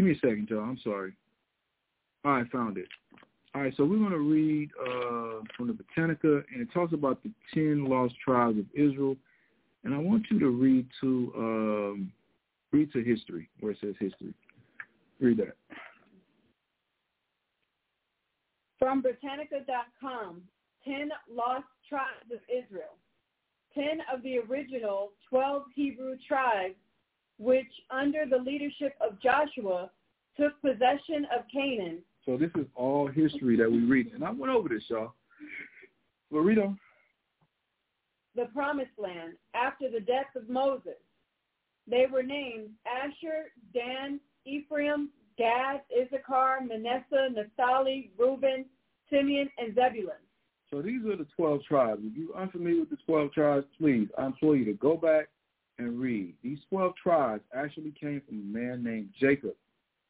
[0.00, 0.60] Give me a second, y'all.
[0.60, 1.12] I'm sorry.
[2.24, 2.86] All right, found it.
[3.54, 7.22] All right, so we're going to read uh, from the Britannica, and it talks about
[7.22, 9.14] the ten lost tribes of Israel.
[9.84, 12.12] And I want you to read to um,
[12.72, 14.32] read to history, where it says history.
[15.20, 15.54] Read that.
[18.78, 20.40] From Britannica.com,
[20.82, 22.96] 10 lost tribes of Israel.
[23.74, 26.76] 10 of the original 12 Hebrew tribes,
[27.40, 29.90] which under the leadership of Joshua
[30.38, 31.98] took possession of Canaan.
[32.26, 34.12] So this is all history that we read.
[34.14, 35.14] And I went over this, y'all.
[36.32, 36.78] On.
[38.36, 41.00] The promised land after the death of Moses.
[41.88, 48.66] They were named Asher, Dan, Ephraim, Gad, Issachar, Manasseh, Naphtali, Reuben,
[49.10, 50.20] Simeon, and Zebulun.
[50.70, 52.02] So these are the 12 tribes.
[52.04, 55.30] If you're unfamiliar with the 12 tribes, please, I implore you to go back
[55.80, 56.34] and read.
[56.42, 59.54] These 12 tribes actually came from a man named Jacob,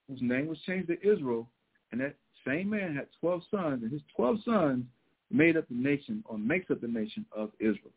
[0.08, 1.48] whose name was changed to Israel,
[1.92, 2.16] and that
[2.46, 4.84] same man had 12 sons, and his 12 sons
[5.30, 7.92] made up the nation, or makes up the nation of Israel.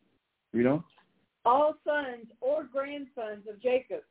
[0.53, 0.83] Read on.
[1.45, 4.01] All sons or grandsons of Jacob.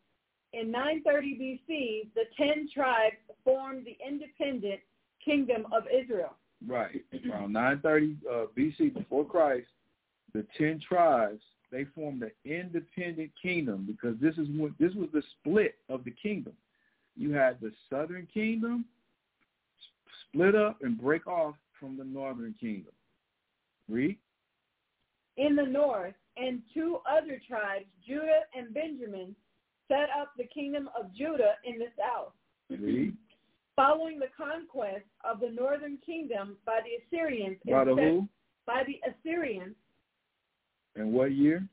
[0.53, 4.81] In 930 BC, the 10 tribes formed the independent
[5.25, 6.35] kingdom of Israel.
[6.67, 7.03] Right.
[7.31, 9.69] Around 930 uh, BC, before Christ,
[10.35, 11.41] the 10 tribes
[11.73, 16.13] they formed an independent kingdom because this is what this was the split of the
[16.23, 16.53] kingdom.
[17.17, 18.85] You had the southern kingdom
[20.29, 22.93] split up and break off from the northern kingdom.
[23.89, 24.17] Read.
[25.39, 29.35] In the north, and two other tribes, Judah and Benjamin,
[29.89, 32.33] set up the kingdom of Judah in the south.
[32.71, 33.17] Read.
[33.77, 38.29] Following the conquest of the northern kingdom by the Assyrians By the who?
[38.67, 39.75] by the Assyrians
[40.97, 41.67] And what year?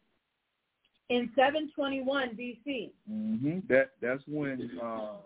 [1.10, 2.92] in 721 BC.
[3.08, 5.18] hmm That that's when uh,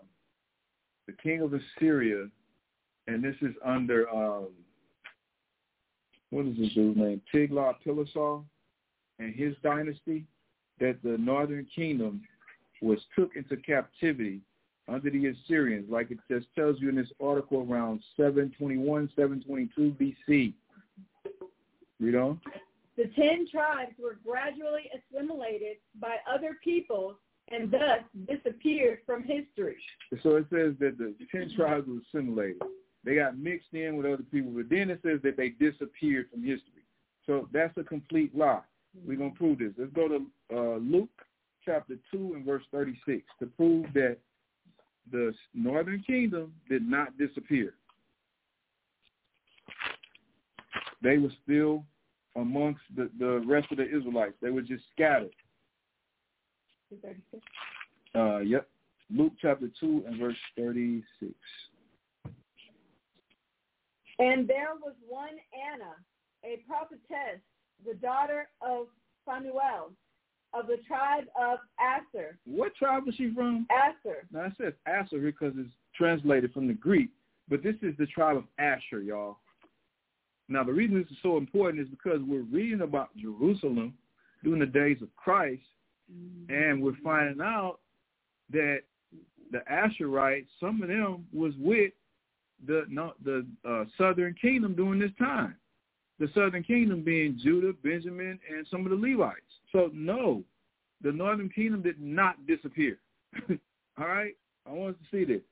[1.06, 2.28] the king of Assyria,
[3.06, 4.48] and this is under um,
[6.30, 7.20] what is dude's name?
[7.32, 8.42] Tiglath-Pileser
[9.18, 10.24] and his dynasty.
[10.80, 12.22] That the northern kingdom
[12.82, 14.40] was took into captivity
[14.88, 20.52] under the Assyrians, like it just tells you in this article around 721, 722 BC.
[22.00, 22.40] Read on.
[22.96, 27.16] The ten tribes were gradually assimilated by other peoples
[27.50, 29.76] and thus disappeared from history.
[30.22, 32.62] So it says that the ten tribes were assimilated.
[33.04, 36.42] They got mixed in with other people, but then it says that they disappeared from
[36.42, 36.84] history.
[37.26, 38.62] So that's a complete lie.
[39.04, 39.72] We're gonna prove this.
[39.76, 41.10] Let's go to uh, Luke
[41.64, 44.18] chapter two and verse thirty-six to prove that
[45.10, 47.74] the northern kingdom did not disappear.
[51.02, 51.84] They were still
[52.36, 54.34] amongst the, the rest of the Israelites.
[54.42, 55.34] They were just scattered.
[58.14, 58.68] Uh, yep.
[59.10, 61.32] Luke chapter 2 and verse 36.
[64.18, 65.94] And there was one Anna,
[66.44, 67.40] a prophetess,
[67.84, 68.86] the daughter of
[69.26, 69.90] Phanuel,
[70.52, 72.38] of the tribe of Aser.
[72.46, 73.66] What tribe was she from?
[73.70, 74.26] Asher.
[74.32, 77.10] Now it says Aser because it's translated from the Greek,
[77.48, 79.38] but this is the tribe of Asher, y'all.
[80.48, 83.94] Now the reason this is so important is because we're reading about Jerusalem
[84.42, 85.62] during the days of Christ,
[86.48, 87.78] and we're finding out
[88.52, 88.80] that
[89.50, 91.92] the Asherites, some of them was with
[92.66, 95.56] the no, the uh, southern kingdom during this time.
[96.20, 99.40] The southern kingdom being Judah, Benjamin, and some of the Levites.
[99.72, 100.44] So no,
[101.02, 102.98] the northern kingdom did not disappear.
[103.98, 104.34] all right,
[104.66, 105.42] I want us to see this.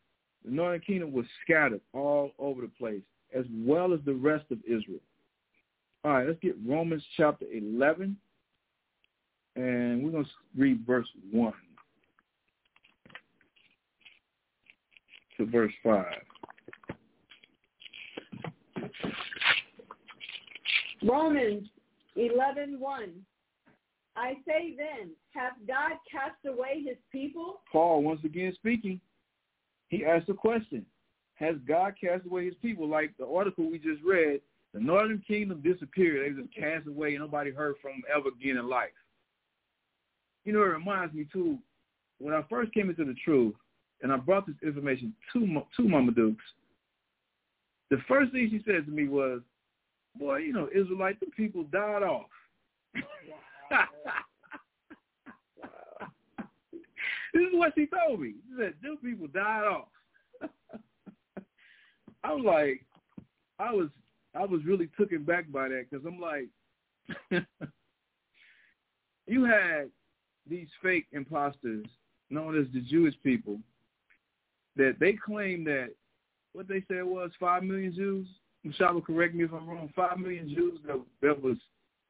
[0.45, 3.03] The northern kingdom was scattered all over the place,
[3.35, 5.01] as well as the rest of Israel.
[6.05, 8.17] All right, let's get Romans chapter 11,
[9.57, 11.53] and we're going to read verse 1
[15.37, 16.05] to verse 5.
[21.05, 21.69] Romans
[22.17, 23.11] 11:1.
[24.15, 27.61] I say then, hath God cast away his people?
[27.71, 29.01] Paul, once again speaking,
[29.89, 30.85] he asked a question.
[31.43, 32.89] Has God cast away his people?
[32.89, 34.41] Like the article we just read,
[34.73, 36.25] the northern kingdom disappeared.
[36.25, 38.91] They just cast away and nobody heard from them ever again in life.
[40.45, 41.59] You know, it reminds me too,
[42.19, 43.57] when I first came into the truth
[44.03, 46.45] and I brought this information to, to Mama Dukes,
[47.91, 49.41] the first thing she said to me was,
[50.17, 52.27] boy, you know, Israelite, the people died off.
[57.35, 58.35] this is what she told me.
[58.49, 59.89] She said, people died off.
[62.25, 62.85] I was like,
[63.59, 63.89] I was,
[64.35, 66.49] I was really taken back by that because I'm like,
[69.27, 69.91] you had
[70.49, 71.87] these fake imposters
[72.31, 73.59] known as the Jewish people
[74.77, 75.91] that they claim that
[76.53, 78.27] what they said was five million Jews.
[78.65, 79.93] Michelle will correct me if I'm wrong.
[79.95, 81.57] Five million Jews that, that was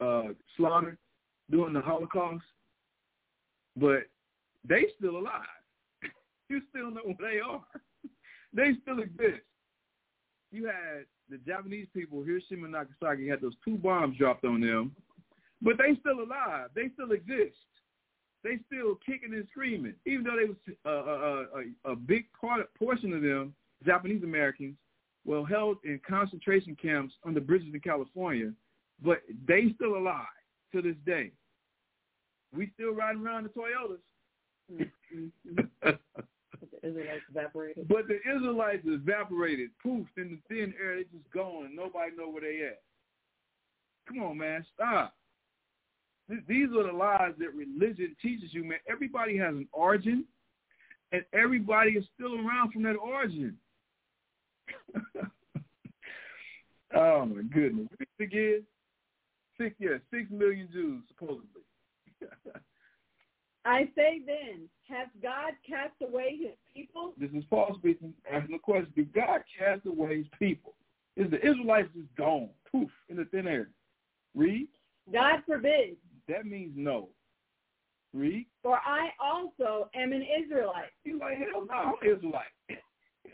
[0.01, 0.99] uh, slaughtered
[1.51, 2.45] during the Holocaust,
[3.77, 4.03] but
[4.69, 5.43] they still alive.
[6.49, 7.63] you still know who they are.
[8.53, 9.43] they still exist.
[10.53, 14.95] You had the Japanese people, Hiroshima and Nagasaki, had those two bombs dropped on them,
[15.63, 16.69] but they still alive.
[16.75, 17.57] They still exist.
[18.45, 22.73] They still kicking and screaming, even though they was uh, a, a, a big part
[22.75, 23.55] portion of them,
[23.87, 24.77] Japanese Americans,
[25.25, 28.53] were held in concentration camps on the bridges in California,
[29.03, 30.27] but they still alive
[30.73, 31.31] to this day.
[32.55, 33.99] We still riding around the Toyotas.
[34.71, 35.91] Mm-hmm.
[36.83, 37.89] Israelites evaporated.
[37.89, 40.97] But the Israelites evaporated, poof, in the thin air.
[40.97, 41.75] They just gone.
[41.75, 42.81] Nobody know where they at.
[44.09, 45.15] Come on, man, stop.
[46.49, 48.79] These are the lies that religion teaches you, man.
[48.89, 50.25] Everybody has an origin,
[51.13, 53.57] and everybody is still around from that origin.
[56.97, 57.89] oh my goodness!
[58.19, 58.63] Again,
[59.59, 61.63] six, yeah, six million Jews supposedly.
[63.65, 67.15] I say then, has God cast away his people?
[67.19, 70.75] This is Paul speaking, asking the question, did God cast away his people?
[71.17, 73.69] Is the Israelites just gone, poof, in the thin air?
[74.35, 74.69] Read.
[75.13, 75.97] God forbid.
[76.29, 77.09] That means no.
[78.15, 78.47] Read.
[78.63, 80.91] For I also am an Israelite.
[81.05, 82.47] He's like, hell no, I'm Israelite.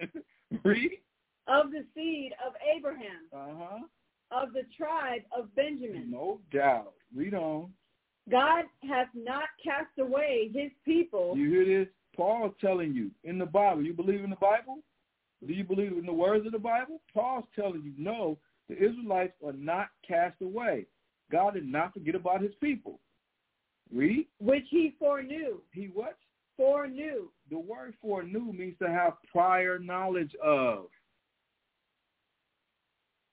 [0.64, 0.90] Read.
[1.46, 3.26] Of the seed of Abraham.
[3.32, 3.78] Uh-huh.
[4.30, 6.10] Of the tribe of Benjamin.
[6.10, 6.92] No doubt.
[7.14, 7.70] Read on.
[8.30, 11.36] God hath not cast away his people.
[11.36, 11.88] You hear this?
[12.16, 13.82] Paul's telling you in the Bible.
[13.82, 14.78] You believe in the Bible?
[15.46, 17.00] Do you believe in the words of the Bible?
[17.14, 20.86] Paul's telling you, no, the Israelites are not cast away.
[21.30, 22.98] God did not forget about his people.
[23.94, 24.26] Read.
[24.40, 25.60] Which he foreknew.
[25.72, 26.18] He what?
[26.56, 27.28] Foreknew.
[27.50, 30.86] The word foreknew means to have prior knowledge of.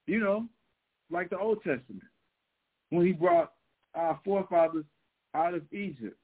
[0.06, 0.46] You know,
[1.10, 2.04] like the Old Testament,
[2.92, 3.54] when he brought
[3.96, 4.86] our forefathers
[5.34, 6.18] out of Egypt.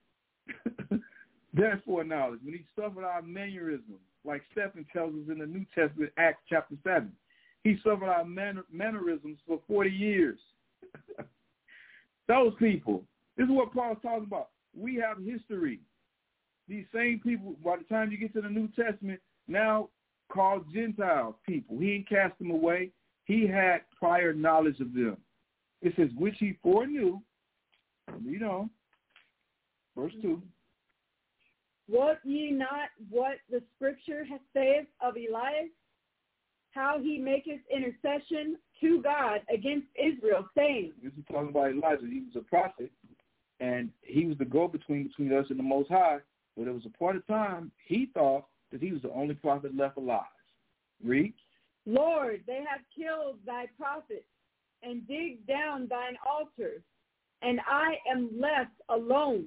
[1.54, 2.40] That's foreknowledge.
[2.44, 6.76] When he suffered our mannerisms, like Stephen tells us in the New Testament, Acts chapter
[6.84, 7.12] 7.
[7.64, 10.40] He suffered our manner, mannerisms for 40 years.
[12.28, 13.04] Those people.
[13.38, 14.50] This is what Paul's talking about.
[14.78, 15.80] We have history.
[16.68, 19.90] These same people, by the time you get to the New Testament, now
[20.32, 21.78] called Gentiles people.
[21.80, 22.92] He cast them away.
[23.26, 25.18] He had prior knowledge of them.
[25.82, 27.20] It says, which he foreknew.
[28.26, 28.70] Read on.
[29.96, 30.42] Verse 2.
[31.90, 35.70] Wot ye not what the scripture saith of Elias,
[36.72, 42.08] how he maketh intercession to God against Israel, saying, This is talking about Elijah.
[42.08, 42.92] He was a prophet,
[43.60, 46.20] and he was the go-between between us and the Most High.
[46.56, 49.76] But there was a part of time he thought that he was the only prophet
[49.76, 50.24] left alive.
[51.04, 51.34] Read.
[51.86, 54.26] Lord, they have killed thy prophets
[54.84, 56.82] and digged down thine altars,
[57.42, 59.46] and I am left alone,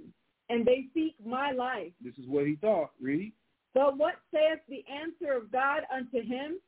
[0.49, 1.93] and they seek my life.
[2.03, 2.91] This is what he thought.
[3.01, 3.33] Read.
[3.73, 6.59] But what saith the answer of God unto him?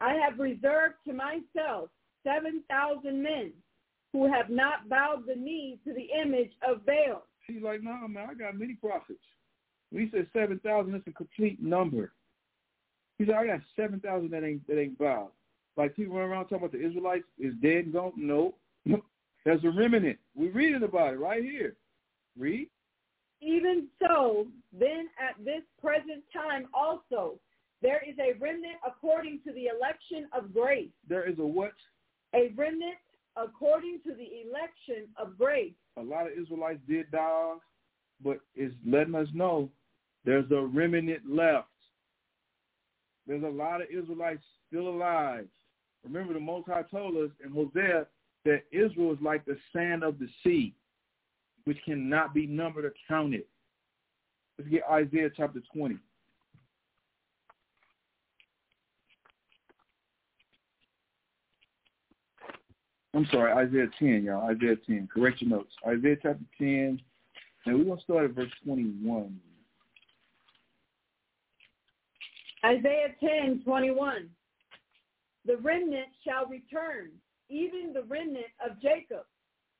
[0.00, 1.90] I have reserved to myself
[2.24, 3.52] seven thousand men
[4.12, 7.26] who have not bowed the knee to the image of Baal.
[7.46, 9.18] He's like, no, nah, man, I got many prophets.
[9.90, 12.12] When he said 7,000, that's a complete number.
[13.18, 15.30] He said, I got 7,000 that ain't, that ain't bowed.
[15.76, 18.12] Like people run around talking about the Israelites is dead and gone.
[18.16, 18.54] No.
[19.44, 20.18] There's a remnant.
[20.34, 21.76] We're reading about it right here.
[22.38, 22.68] Read.
[23.40, 27.34] Even so, then at this present time also,
[27.82, 30.88] there is a remnant according to the election of grace.
[31.08, 31.72] There is a what?
[32.34, 32.96] A remnant
[33.36, 35.74] according to the election of grace.
[35.98, 37.54] A lot of Israelites did die
[38.22, 39.70] but it's letting us know
[40.24, 41.68] there's a remnant left.
[43.26, 45.46] There's a lot of Israelites still alive.
[46.04, 48.06] Remember, the Most High told us in Hosea
[48.44, 50.74] that Israel is like the sand of the sea,
[51.64, 53.44] which cannot be numbered or counted.
[54.58, 55.96] Let's get Isaiah chapter 20.
[63.14, 64.50] I'm sorry, Isaiah 10, y'all.
[64.50, 65.08] Isaiah 10.
[65.12, 65.72] Correct your notes.
[65.86, 67.00] Isaiah chapter 10,
[67.66, 69.38] and we're going to start at verse 21.
[72.64, 74.28] Isaiah 10, 21.
[75.46, 77.10] The remnant shall return,
[77.54, 79.24] even the remnant of Jacob,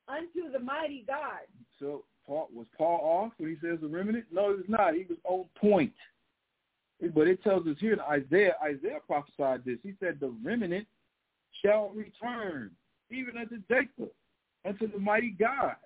[0.09, 1.41] unto the mighty God.
[1.81, 4.27] So Paul, was Paul off when he says the remnant?
[4.33, 4.95] No, was not.
[4.95, 5.93] He was on point.
[7.15, 9.79] But it tells us here in Isaiah, Isaiah prophesied this.
[9.83, 10.87] He said the remnant
[11.63, 12.71] shall return
[13.11, 14.11] even unto Jacob,
[14.65, 15.77] unto the mighty God.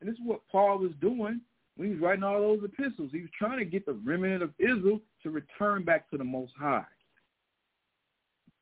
[0.00, 1.40] And this is what Paul was doing
[1.76, 3.10] when he was writing all those epistles.
[3.12, 6.52] He was trying to get the remnant of Israel to return back to the Most
[6.58, 6.84] High.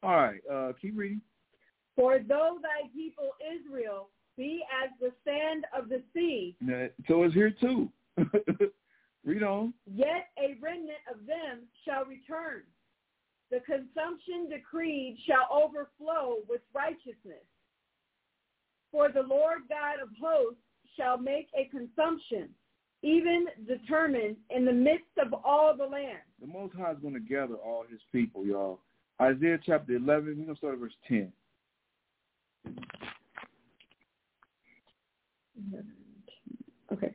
[0.02, 1.20] All right, uh, keep reading.
[1.96, 6.54] For though thy people Israel be as the sand of the sea.
[7.08, 7.88] So it's here too.
[9.24, 9.74] Read on.
[9.92, 12.62] Yet a remnant of them shall return.
[13.50, 17.44] The consumption decreed shall overflow with righteousness.
[18.92, 20.60] For the Lord God of hosts
[20.96, 22.48] shall make a consumption,
[23.02, 26.18] even determined in the midst of all the land.
[26.40, 28.80] The Most High is going to gather all his people, y'all.
[29.20, 31.32] Isaiah chapter 11, we're going to start at verse 10.
[36.92, 37.14] Okay.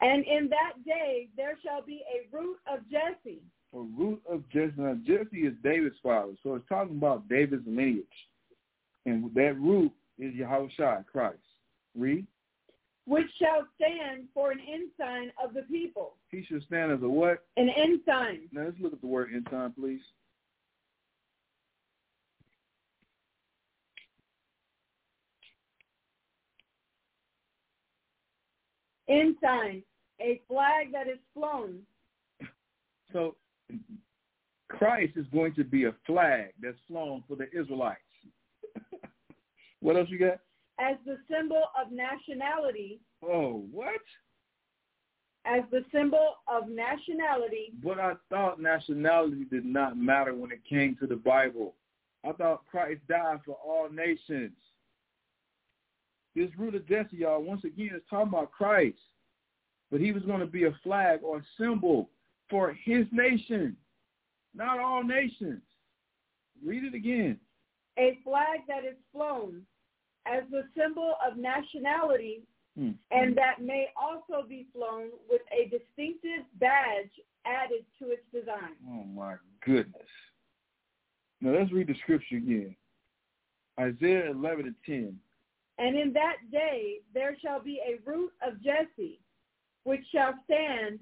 [0.00, 3.42] And in that day there shall be a root of Jesse.
[3.74, 4.72] A root of Jesse.
[4.76, 8.06] Now, Jesse is David's father, so it's talking about David's lineage.
[9.06, 11.38] And that root is Yahushua, Christ.
[11.96, 12.26] Read.
[13.06, 16.14] Which shall stand for an ensign of the people.
[16.30, 17.44] He should stand as a what?
[17.56, 18.48] An ensign.
[18.52, 20.02] Now let's look at the word ensign, please.
[29.08, 29.82] Ensign,
[30.20, 31.80] a flag that is flown.
[33.12, 33.36] So
[34.68, 38.00] Christ is going to be a flag that's flown for the Israelites.
[39.80, 40.40] what else you got?
[40.80, 44.00] as the symbol of nationality, Oh, what?
[45.44, 50.96] as the symbol of nationality, But I thought nationality did not matter when it came
[51.00, 51.74] to the Bible.
[52.24, 54.52] I thought Christ died for all nations.
[56.38, 58.98] This root of Jesse, y'all, once again, is talking about Christ.
[59.90, 62.10] But he was going to be a flag or a symbol
[62.48, 63.76] for his nation,
[64.54, 65.62] not all nations.
[66.64, 67.38] Read it again.
[67.98, 69.62] a flag that is flown
[70.26, 72.42] as the symbol of nationality
[72.76, 72.92] Hmm.
[73.10, 77.10] and that may also be flown with a distinctive badge
[77.44, 78.76] added to its design.
[78.88, 79.34] Oh, my
[79.66, 80.06] goodness.
[81.40, 82.76] Now, let's read the scripture again.
[83.80, 85.18] Isaiah 11 and 10.
[85.78, 89.20] And in that day there shall be a root of Jesse,
[89.84, 90.98] which shall stand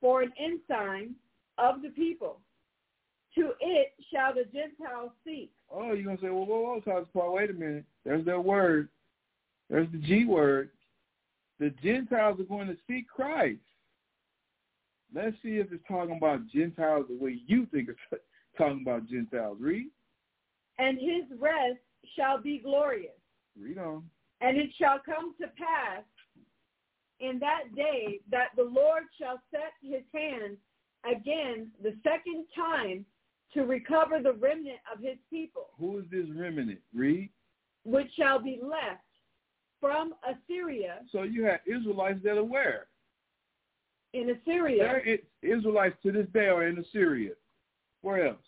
[0.00, 1.14] for an ensign
[1.58, 2.40] of the people.
[3.36, 5.50] To it shall the Gentiles seek.
[5.70, 7.84] Oh, you're going to say, well, whoa, whoa, Paul, wait a minute.
[8.04, 8.88] There's that word.
[9.68, 10.70] There's the G word.
[11.58, 13.58] The Gentiles are going to seek Christ.
[15.14, 18.22] Let's see if it's talking about Gentiles the way you think it's
[18.58, 19.58] talking about Gentiles.
[19.60, 19.88] Read.
[20.78, 21.78] And his rest
[22.16, 23.12] shall be glorious.
[23.60, 24.02] Read on.
[24.40, 26.02] And it shall come to pass
[27.20, 30.56] in that day that the Lord shall set his hand
[31.10, 33.04] again the second time
[33.54, 36.80] to recover the remnant of his people, Who is this remnant?
[36.92, 37.30] Read.
[37.84, 39.00] which shall be left
[39.80, 42.86] from Assyria So you have Israelites that are where?
[44.12, 47.32] in Assyria There is Israelites to this day are in Assyria.
[48.02, 48.38] Where else?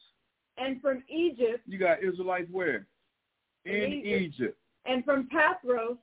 [0.59, 2.87] and from Egypt You got Israelites where?
[3.65, 4.07] In In Egypt.
[4.41, 4.59] Egypt.
[4.89, 5.97] And from Pathros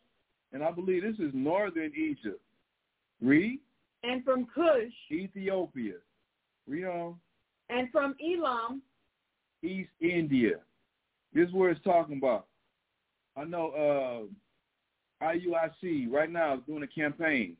[0.52, 2.42] And I believe this is northern Egypt.
[3.22, 3.60] Read.
[4.04, 5.94] and from Cush Ethiopia.
[6.68, 7.16] Read on.
[7.70, 8.82] and from Elam
[9.64, 10.56] East India.
[11.34, 12.48] This is where it's talking about.
[13.36, 14.28] I know
[15.22, 17.56] uh, IUIC right now is doing a campaign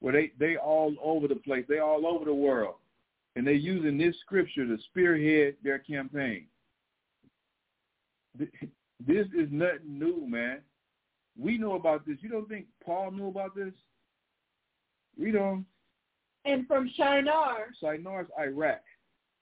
[0.00, 1.64] where they they all over the place.
[1.68, 2.76] They all over the world,
[3.34, 6.46] and they're using this scripture to spearhead their campaign.
[9.06, 10.60] Th- This is nothing new, man.
[11.38, 12.18] We know about this.
[12.20, 13.72] You don't think Paul knew about this?
[15.18, 15.64] Read on.
[16.44, 18.82] and from Shinar Shinar's Iraq.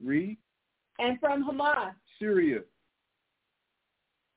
[0.04, 0.36] Read.
[0.98, 1.94] and from Hamath.
[2.18, 2.60] Syria.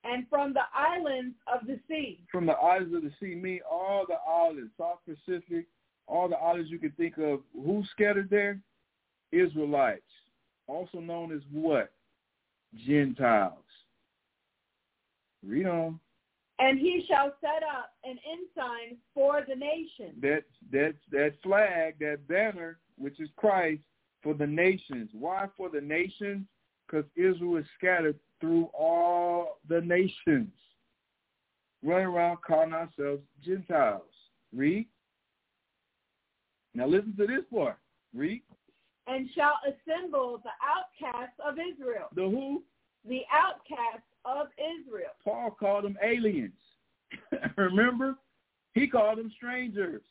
[0.05, 4.05] and from the islands of the sea from the islands of the sea, mean all
[4.07, 5.67] the islands, South Pacific,
[6.07, 7.41] all the islands you can think of.
[7.53, 8.59] Who scattered there?
[9.31, 10.01] Israelites,
[10.67, 11.91] also known as what?
[12.87, 13.62] Gentiles.
[15.45, 15.99] Read on.
[16.59, 20.21] And he shall set up an ensign for the nations.
[20.21, 23.81] That that that flag, that banner, which is Christ,
[24.21, 25.09] for the nations.
[25.13, 26.45] Why for the nations?
[26.87, 30.51] Because Israel is scattered through all the nations.
[31.83, 34.01] Running around calling ourselves Gentiles.
[34.55, 34.87] Read.
[36.75, 37.77] Now listen to this part.
[38.15, 38.43] Read.
[39.07, 42.07] And shall assemble the outcasts of Israel.
[42.15, 42.63] The who?
[43.07, 45.11] The outcasts of Israel.
[45.23, 46.53] Paul called them aliens.
[47.57, 48.15] Remember?
[48.73, 50.01] He called them strangers.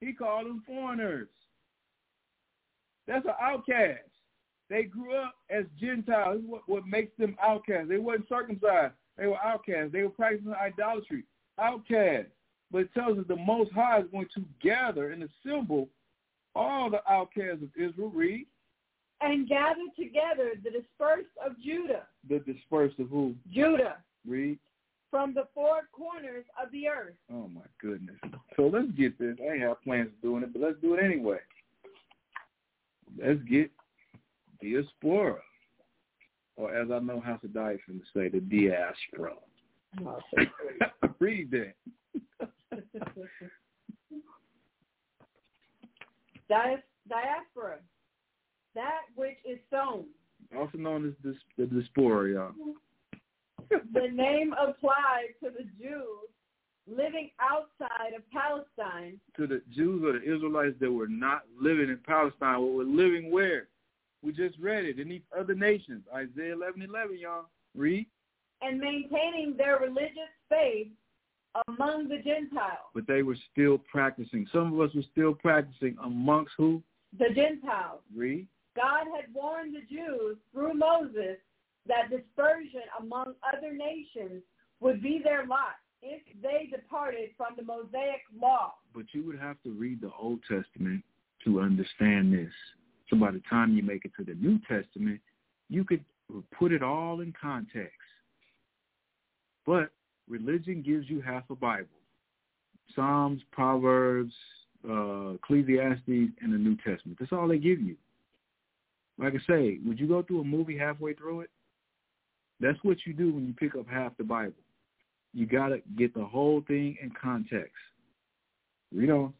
[0.00, 1.28] He called them foreigners.
[3.06, 4.00] That's an outcast.
[4.68, 6.42] They grew up as Gentiles.
[6.44, 7.88] What, what makes them outcasts.
[7.88, 8.94] They weren't circumcised.
[9.16, 9.92] They were outcasts.
[9.92, 11.24] They were practicing idolatry.
[11.58, 12.32] Outcasts.
[12.70, 15.88] But it tells us the Most High is going to gather and assemble
[16.54, 18.10] all the outcasts of Israel.
[18.10, 18.46] Read.
[19.20, 22.06] And gather together the dispersed of Judah.
[22.28, 23.34] The dispersed of who?
[23.50, 23.96] Judah.
[24.26, 24.58] Read.
[25.10, 27.14] From the four corners of the earth.
[27.32, 28.16] Oh my goodness.
[28.56, 29.36] So let's get this.
[29.40, 31.38] I ain't have plans of doing it, but let's do it anyway.
[33.18, 33.70] Let's get
[34.60, 35.40] diaspora.
[36.56, 39.34] Or as I know how to of Dyson to say, the diaspora.
[41.18, 41.74] Read that.
[46.48, 47.78] Dia- diaspora.
[48.76, 50.04] That which is sown.
[50.56, 52.52] Also known as this, the diaspora, y'all.
[53.70, 56.28] The name applied to the Jews
[56.86, 61.98] living outside of Palestine To the Jews or the Israelites that were not living in
[62.06, 63.66] Palestine, but were living where?
[64.22, 66.04] We just read it in these other nations.
[66.14, 67.46] Isaiah 11, 11, y'all.
[67.74, 68.06] Read.
[68.62, 70.88] and maintaining their religious faith
[71.68, 72.88] among the Gentiles.
[72.94, 74.46] But they were still practicing.
[74.52, 76.82] Some of us were still practicing amongst who?
[77.18, 78.00] The Gentiles.
[78.14, 78.46] Read.
[78.76, 81.38] God had warned the Jews through Moses
[81.88, 84.42] that dispersion among other nations
[84.80, 88.74] would be their lot if they departed from the Mosaic law.
[88.94, 91.02] But you would have to read the Old Testament
[91.44, 92.52] to understand this.
[93.08, 95.20] So by the time you make it to the New Testament,
[95.68, 96.04] you could
[96.58, 97.92] put it all in context.
[99.64, 99.90] But
[100.28, 101.88] religion gives you half a Bible.
[102.94, 104.34] Psalms, Proverbs,
[104.88, 107.18] uh, Ecclesiastes, and the New Testament.
[107.18, 107.96] That's all they give you.
[109.18, 111.50] Like I say, would you go through a movie halfway through it?
[112.60, 114.54] That's what you do when you pick up half the Bible.
[115.32, 117.74] You got to get the whole thing in context.
[118.94, 119.34] Read on.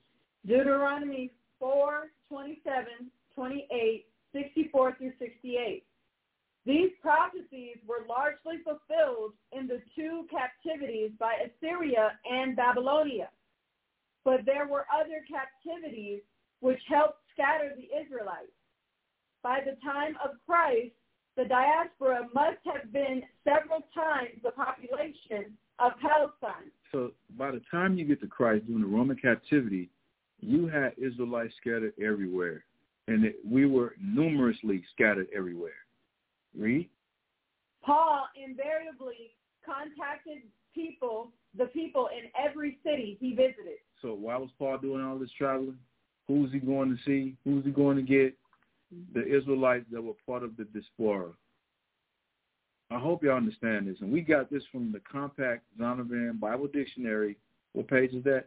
[0.46, 2.84] Deuteronomy 4, 27,
[3.34, 5.84] 28, 64 through 68.
[6.66, 13.30] These prophecies were largely fulfilled in the two captivities by Assyria and Babylonia.
[14.24, 16.20] But there were other captivities
[16.60, 18.55] which helped scatter the Israelites.
[19.46, 20.90] By the time of Christ,
[21.36, 26.72] the diaspora must have been several times the population of Palestine.
[26.90, 29.88] So by the time you get to Christ during the Roman captivity,
[30.40, 32.64] you had Israelites scattered everywhere.
[33.06, 35.78] And it, we were numerously scattered everywhere.
[36.58, 36.88] Read.
[37.84, 39.30] Paul invariably
[39.64, 40.42] contacted
[40.74, 43.78] people, the people in every city he visited.
[44.02, 45.78] So why was Paul doing all this traveling?
[46.26, 47.36] Who was he going to see?
[47.44, 48.34] Who was he going to get?
[49.14, 51.30] The Israelites that were part of the diaspora.
[52.90, 53.96] I hope y'all understand this.
[54.00, 57.36] And we got this from the Compact Zondervan Bible Dictionary.
[57.72, 58.46] What page is that?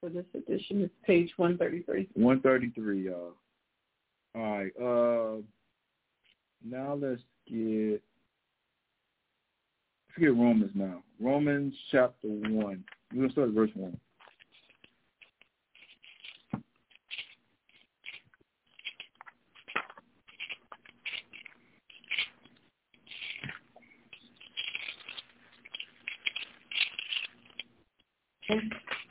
[0.00, 2.08] For this edition, it's page 133.
[2.14, 3.34] 133, y'all.
[4.34, 4.72] All right.
[4.80, 5.42] Uh,
[6.64, 8.02] now let's get
[10.08, 11.02] let's get Romans now.
[11.20, 12.84] Romans chapter one.
[13.12, 13.98] We're gonna start at verse one.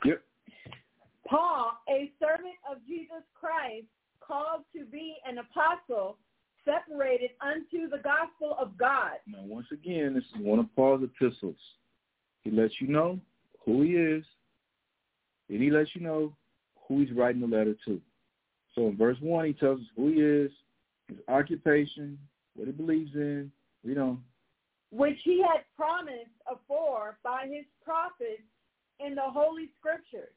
[0.04, 0.22] Yep.
[1.26, 3.86] Paul, a servant of Jesus Christ,
[4.20, 6.18] called to be an apostle,
[6.64, 9.12] separated unto the gospel of God.
[9.26, 11.56] Now, once again, this is one of Paul's epistles.
[12.42, 13.18] He lets you know
[13.64, 14.24] who he is,
[15.48, 16.34] and he lets you know
[16.86, 18.00] who he's writing the letter to.
[18.74, 20.50] So in verse 1, he tells us who he is,
[21.08, 22.18] his occupation,
[22.54, 23.50] what he believes in,
[23.84, 24.22] read on.
[24.90, 28.42] which he had promised afore by his prophets
[29.04, 30.32] in the holy scriptures,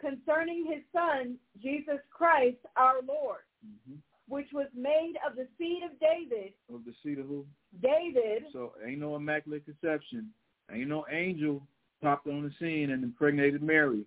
[0.00, 3.96] concerning his son, Jesus Christ our Lord, Mm-hmm.
[4.26, 7.44] which was made of the seed of David, Of the seed of who?
[7.82, 10.30] David, So ain't no immaculate conception.
[10.72, 11.62] Ain't no angel
[12.02, 14.04] popped on the scene and impregnated Mary.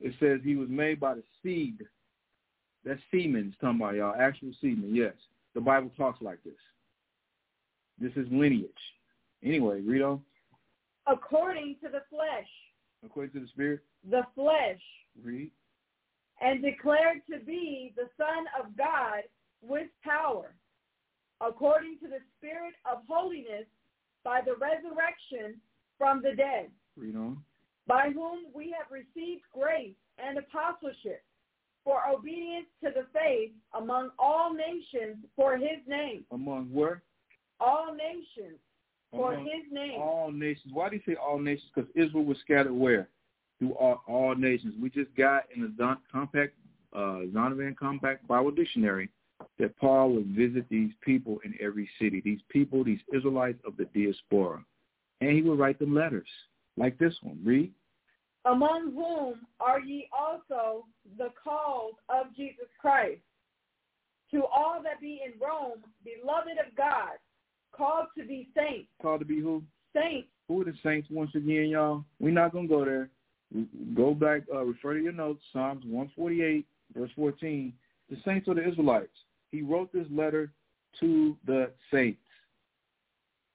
[0.00, 1.78] It says he was made by the seed.
[2.84, 4.14] That's semen it's talking about, y'all.
[4.20, 5.14] Actual semen, yes.
[5.54, 6.52] The Bible talks like this.
[7.98, 8.68] This is lineage.
[9.42, 10.20] Anyway, read on.
[11.06, 12.48] according to the flesh,
[13.04, 14.80] According to the Spirit, the flesh,
[15.22, 15.50] read.
[16.40, 19.22] and declared to be the Son of God
[19.62, 20.54] with power,
[21.40, 23.66] according to the Spirit of holiness
[24.24, 25.60] by the resurrection
[25.98, 27.38] from the dead, Read on.
[27.86, 31.22] by whom we have received grace and apostleship
[31.84, 36.24] for obedience to the faith among all nations for his name.
[36.32, 37.02] Among where?
[37.60, 38.58] All nations
[39.16, 40.00] for his name.
[40.00, 40.72] all nations.
[40.72, 41.70] Why do you say all nations?
[41.74, 43.08] Because Israel was scattered where?
[43.58, 44.74] Through all, all nations.
[44.80, 46.54] We just got in the Zon, compact,
[46.92, 49.08] uh, Zondervan Compact Bible Dictionary
[49.58, 52.20] that Paul would visit these people in every city.
[52.24, 54.64] These people, these Israelites of the diaspora,
[55.20, 56.28] and he would write them letters
[56.76, 57.38] like this one.
[57.44, 57.72] Read.
[58.46, 60.84] among whom are ye also
[61.18, 63.20] the called of Jesus Christ.
[64.32, 67.18] To all that be in Rome, beloved of God,
[67.76, 69.62] called to be saints, Called to be who?
[69.94, 72.04] saints, Who are the saints once again, y'all?
[72.20, 73.10] We're not gonna go there.
[73.94, 76.66] Go back, uh, refer to your notes, Psalms 148,
[76.96, 77.72] verse 14.
[78.10, 79.16] The saints are the Israelites.
[79.52, 80.52] He wrote this letter
[81.00, 82.20] to the saints.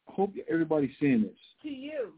[0.08, 1.38] I hope everybody's seeing this.
[1.64, 2.14] to you,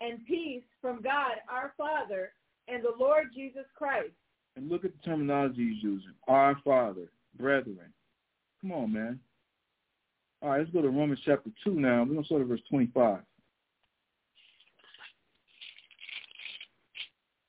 [0.00, 2.32] and peace from God our Father
[2.68, 4.12] and the Lord Jesus Christ.
[4.56, 6.12] And look at the terminology he's using.
[6.28, 7.92] Our Father, brethren.
[8.60, 9.20] Come on, man.
[10.42, 12.00] All right, let's go to Romans chapter 2 now.
[12.00, 13.20] We're going to start at verse 25.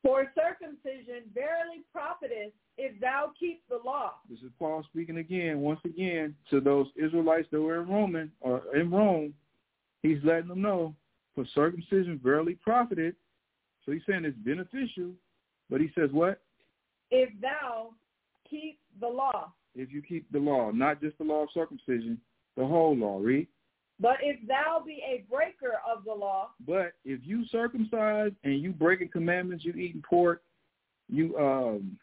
[0.04, 4.16] For circumcision verily profiteth if thou keep the law.
[4.30, 8.62] This is Paul speaking again, once again, to those Israelites that were in Roman or
[8.76, 9.34] in Rome.
[10.04, 10.94] He's letting them know,
[11.34, 13.16] for circumcision verily profiteth.
[13.86, 15.12] So he's saying it's beneficial,
[15.70, 16.42] but he says what?
[17.10, 17.90] If thou
[18.48, 19.52] keep the law.
[19.76, 22.20] If you keep the law, not just the law of circumcision,
[22.58, 23.20] the whole law.
[23.22, 23.48] Read.
[24.00, 28.72] But if thou be a breaker of the law, But if you circumcise and you
[28.72, 30.42] breaking commandments, you eating pork,
[31.10, 31.98] you um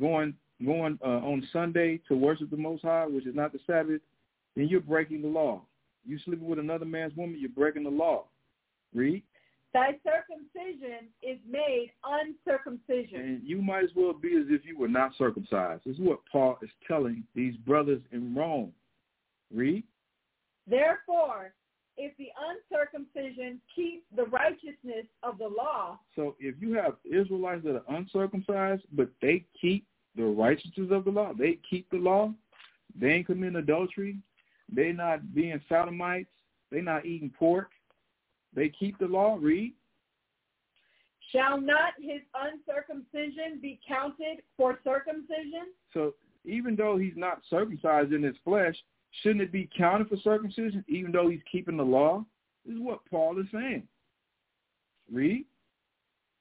[0.00, 0.34] going
[0.64, 4.00] going uh, on Sunday to worship the Most High, which is not the Sabbath,
[4.56, 5.62] then you're breaking the law.
[6.06, 8.24] You sleeping with another man's woman, you're breaking the law.
[8.94, 9.22] Read.
[9.72, 13.20] Thy circumcision is made uncircumcision.
[13.20, 15.82] And you might as well be as if you were not circumcised.
[15.86, 18.72] This is what Paul is telling these brothers in Rome.
[19.52, 19.84] Read.
[20.66, 21.52] Therefore,
[21.96, 22.28] if the
[22.70, 28.82] uncircumcision keep the righteousness of the law, So if you have Israelites that are uncircumcised,
[28.92, 29.86] but they keep
[30.16, 32.32] the righteousness of the law, they keep the law,
[32.98, 34.18] they ain't committing adultery,
[34.74, 36.30] they not being sodomites,
[36.70, 37.70] they not eating pork,
[38.54, 39.74] they keep the law, read.
[41.30, 45.72] shall not his uncircumcision be counted for circumcision?
[45.92, 48.76] So even though he's not circumcised in his flesh,
[49.20, 52.24] shouldn't it be counted for circumcision even though he's keeping the law?
[52.64, 53.82] This is what Paul is saying.
[55.10, 55.44] Read.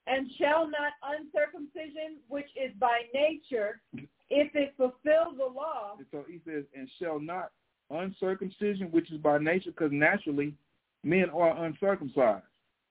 [0.08, 3.82] And shall not uncircumcision, which is by nature,
[4.30, 7.52] if it fulfill the law, And so he says, and shall not
[7.90, 10.56] uncircumcision, which is by nature, because naturally
[11.04, 12.46] men are uncircumcised.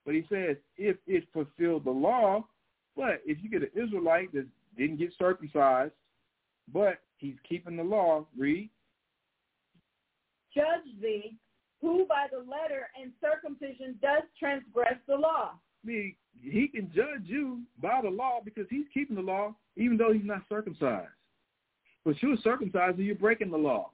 [0.05, 2.47] But he says, if it fulfilled the law,
[2.97, 5.93] but if you get an Israelite that didn't get circumcised,
[6.73, 8.71] but he's keeping the law, read,
[10.55, 11.37] judge thee,
[11.81, 15.53] who by the letter and circumcision does transgress the law.
[15.83, 19.97] I mean, he can judge you by the law because he's keeping the law, even
[19.97, 21.09] though he's not circumcised.
[22.05, 23.91] But you're circumcised and you're breaking the law.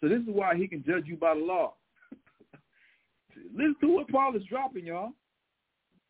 [0.00, 1.74] So this is why he can judge you by the law.
[3.54, 5.12] Listen to what Paul is dropping, y'all.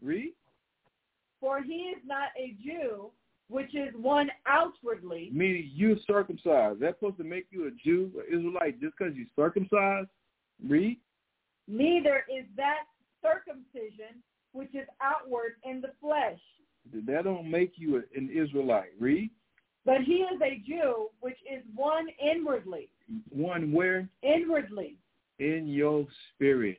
[0.02, 0.32] Read.
[1.40, 3.10] For he is not a Jew,
[3.52, 6.80] which is one outwardly, Meaning you're circumcised.
[6.80, 10.08] That's supposed to make you a Jew, an Israelite, just because you're circumcised?
[10.66, 10.98] Read.
[11.68, 12.84] neither is that
[13.22, 14.22] circumcision
[14.52, 16.38] which is outward in the flesh.
[17.06, 18.90] That don't make you an Israelite.
[18.98, 19.30] Read.
[19.84, 22.88] But he is a Jew, which is one inwardly,
[23.30, 24.08] One where?
[24.22, 24.96] inwardly.
[25.38, 26.78] in your spirit.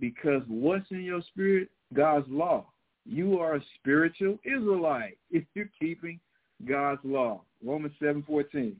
[0.00, 1.68] Because what's in your spirit?
[1.94, 2.66] God's law.
[3.06, 6.20] You are a spiritual Israelite if you're keeping
[6.68, 7.42] God's law.
[7.64, 8.76] Romans seven fourteen.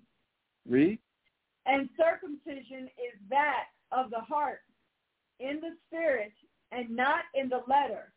[0.68, 0.98] Read.
[1.66, 4.60] And circumcision is that of the heart,
[5.38, 6.32] in the spirit,
[6.72, 8.12] and not in the letter,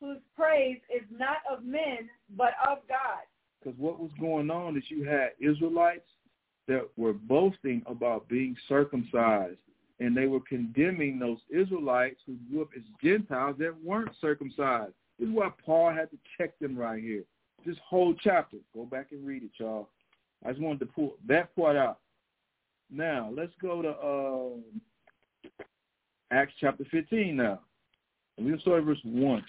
[0.00, 3.24] whose praise is not of men, but of God.
[3.62, 6.06] Because what was going on is you had Israelites
[6.68, 9.58] that were boasting about being circumcised.
[10.00, 14.92] And they were condemning those Israelites who grew up as Gentiles that weren't circumcised.
[15.18, 17.24] This is why Paul had to check them right here.
[17.66, 18.58] This whole chapter.
[18.74, 19.88] Go back and read it, y'all.
[20.44, 21.98] I just wanted to pull that part out.
[22.90, 25.60] Now, let's go to uh,
[26.30, 27.60] Acts chapter 15 now.
[28.36, 29.44] And we'll start at verse 1.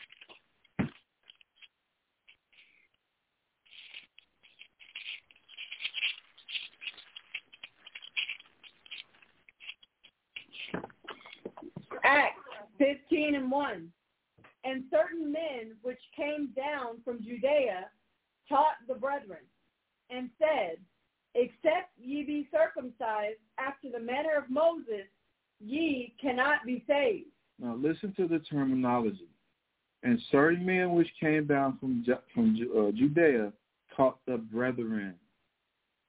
[12.03, 12.39] Acts
[12.79, 13.91] 15 and 1.
[14.63, 17.85] And certain men which came down from Judea
[18.47, 19.45] taught the brethren,
[20.09, 20.77] and said,
[21.35, 25.07] Except ye be circumcised after the manner of Moses,
[25.59, 27.27] ye cannot be saved.
[27.59, 29.29] Now listen to the terminology.
[30.01, 33.51] And certain men which came down from from uh, Judea
[33.95, 35.15] taught the brethren.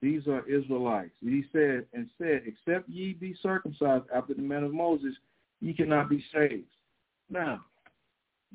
[0.01, 1.11] These are Israelites.
[1.21, 5.15] He said and said, except ye be circumcised after the manner of Moses,
[5.61, 6.65] ye cannot be saved.
[7.29, 7.65] Now,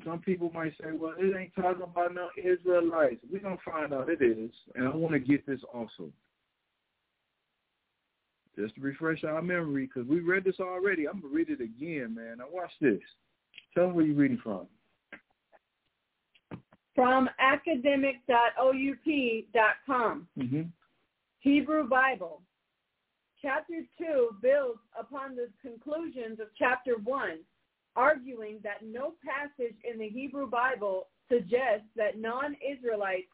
[0.04, 3.24] some people might say, well, it ain't talking about no Israelites.
[3.30, 4.50] We're going to find out it is.
[4.74, 6.12] And I want to get this also.
[8.58, 11.06] Just to refresh our memory, because we read this already.
[11.06, 12.38] I'm going to read it again, man.
[12.38, 13.00] Now watch this.
[13.74, 14.66] Tell me where you're reading from.
[16.94, 20.28] From academic.oup.com.
[20.38, 20.62] Mm-hmm.
[21.40, 22.40] Hebrew Bible.
[23.42, 27.44] Chapter 2 builds upon the conclusions of chapter 1,
[27.96, 33.26] arguing that no passage in the Hebrew Bible suggests that non-Israelites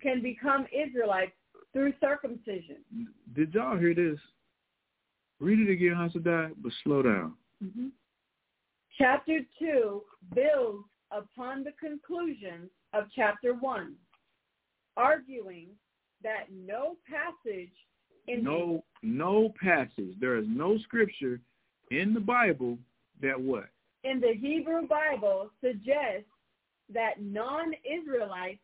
[0.00, 1.32] can become Israelites
[1.72, 2.76] through circumcision.
[3.34, 4.18] Did y'all hear this?
[5.40, 7.34] Read it again, Hasadai, but slow down.
[7.64, 7.88] Mm-hmm.
[8.98, 10.02] Chapter 2
[10.34, 13.94] builds upon the conclusions of chapter 1,
[14.96, 15.68] arguing
[16.22, 17.72] that no passage
[18.28, 20.14] in the No, no passage.
[20.20, 21.40] There is no scripture
[21.90, 22.78] in the Bible
[23.22, 23.70] that what?
[24.04, 26.28] In the Hebrew Bible suggests
[26.92, 28.58] that non-Israelites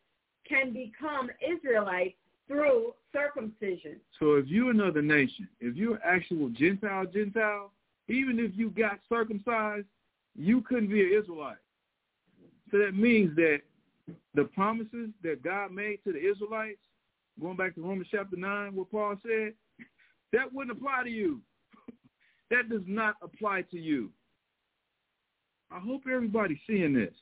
[0.48, 2.14] can become Israelites
[2.48, 4.00] through circumcision.
[4.18, 7.72] So if you're another nation, if you're actual Gentile, Gentile,
[8.08, 9.86] even if you got circumcised,
[10.36, 11.56] you couldn't be an Israelite.
[12.70, 13.60] So that means that
[14.34, 16.78] the promises that God made to the Israelites,
[17.40, 19.54] going back to Romans chapter 9, what Paul said,
[20.32, 21.40] that wouldn't apply to you.
[22.50, 24.10] that does not apply to you.
[25.70, 27.14] I hope everybody's seeing this.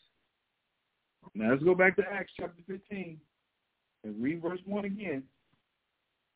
[1.34, 3.18] Now let's go back to Acts chapter 15
[4.04, 5.22] and read verse 1 again.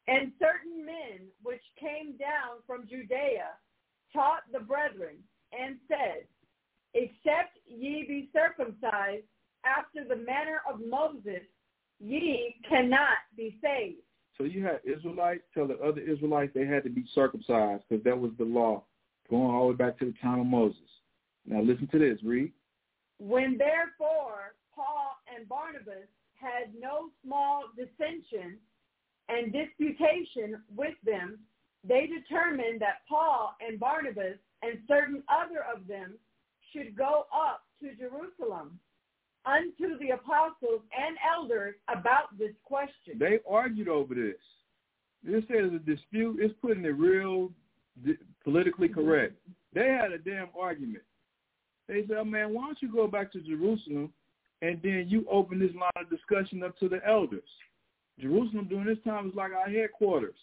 [0.06, 3.50] And certain men which came down from Judea
[4.12, 5.16] taught the brethren
[5.58, 6.24] and said,
[6.94, 9.24] Except ye be circumcised
[9.64, 11.42] after the manner of Moses,
[12.00, 13.98] ye cannot be saved.
[14.38, 18.18] So you had Israelites tell the other Israelites they had to be circumcised because that
[18.18, 18.84] was the law
[19.28, 20.78] going all the way back to the time of Moses.
[21.48, 22.52] Now listen to this, read.
[23.18, 28.58] When therefore Paul and Barnabas had no small dissension
[29.28, 31.38] and disputation with them,
[31.86, 36.14] they determined that Paul and Barnabas and certain other of them
[36.72, 38.78] should go up to Jerusalem
[39.46, 43.18] unto the apostles and elders about this question.
[43.18, 44.36] They argued over this.
[45.24, 46.38] This is a dispute.
[46.40, 47.50] It's putting it real
[48.44, 49.34] politically correct.
[49.72, 51.02] They had a damn argument.
[51.88, 54.12] They said, oh, man, why don't you go back to Jerusalem
[54.60, 57.48] and then you open this line of discussion up to the elders.
[58.20, 60.34] Jerusalem during this time was like our headquarters.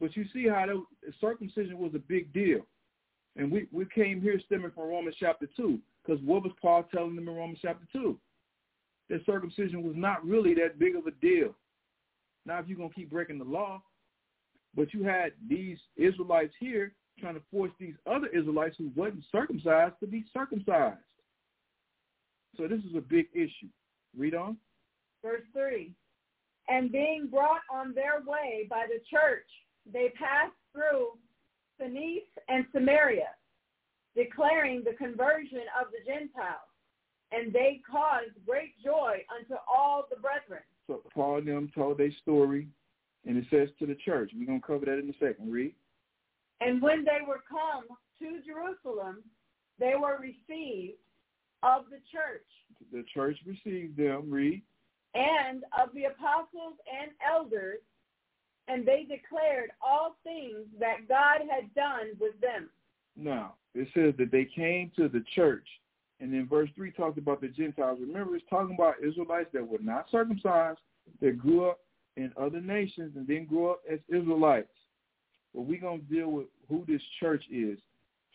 [0.00, 2.60] But you see how the circumcision was a big deal.
[3.36, 5.78] And we, we came here stemming from Romans chapter 2.
[6.04, 8.18] Because what was Paul telling them in Romans chapter 2?
[9.10, 11.54] That circumcision was not really that big of a deal.
[12.46, 13.82] Now, if you're going to keep breaking the law,
[14.74, 19.94] but you had these Israelites here trying to force these other Israelites who wasn't circumcised
[20.00, 20.98] to be circumcised.
[22.56, 23.68] So this is a big issue.
[24.16, 24.56] Read on.
[25.22, 25.92] Verse 3.
[26.68, 29.46] And being brought on their way by the church,
[29.90, 31.12] they passed through
[31.78, 33.30] Phoenice and Samaria,
[34.14, 36.68] declaring the conversion of the Gentiles.
[37.30, 40.62] And they caused great joy unto all the brethren.
[40.86, 42.68] So Paul and them told their story,
[43.26, 44.30] and it says to the church.
[44.34, 45.52] We're going to cover that in a second.
[45.52, 45.74] Read.
[46.60, 47.84] And when they were come
[48.18, 49.22] to Jerusalem,
[49.78, 50.98] they were received
[51.62, 52.46] of the church.
[52.92, 54.30] The church received them.
[54.30, 54.62] Read.
[55.14, 57.78] And of the apostles and elders,
[58.68, 62.68] and they declared all things that God had done with them.
[63.16, 65.66] Now, it says that they came to the church.
[66.20, 67.98] And then verse 3 talks about the Gentiles.
[68.00, 70.80] Remember, it's talking about Israelites that were not circumcised,
[71.20, 71.78] that grew up
[72.16, 74.68] in other nations and then grew up as Israelites.
[75.58, 77.78] But we're going to deal with who this church is.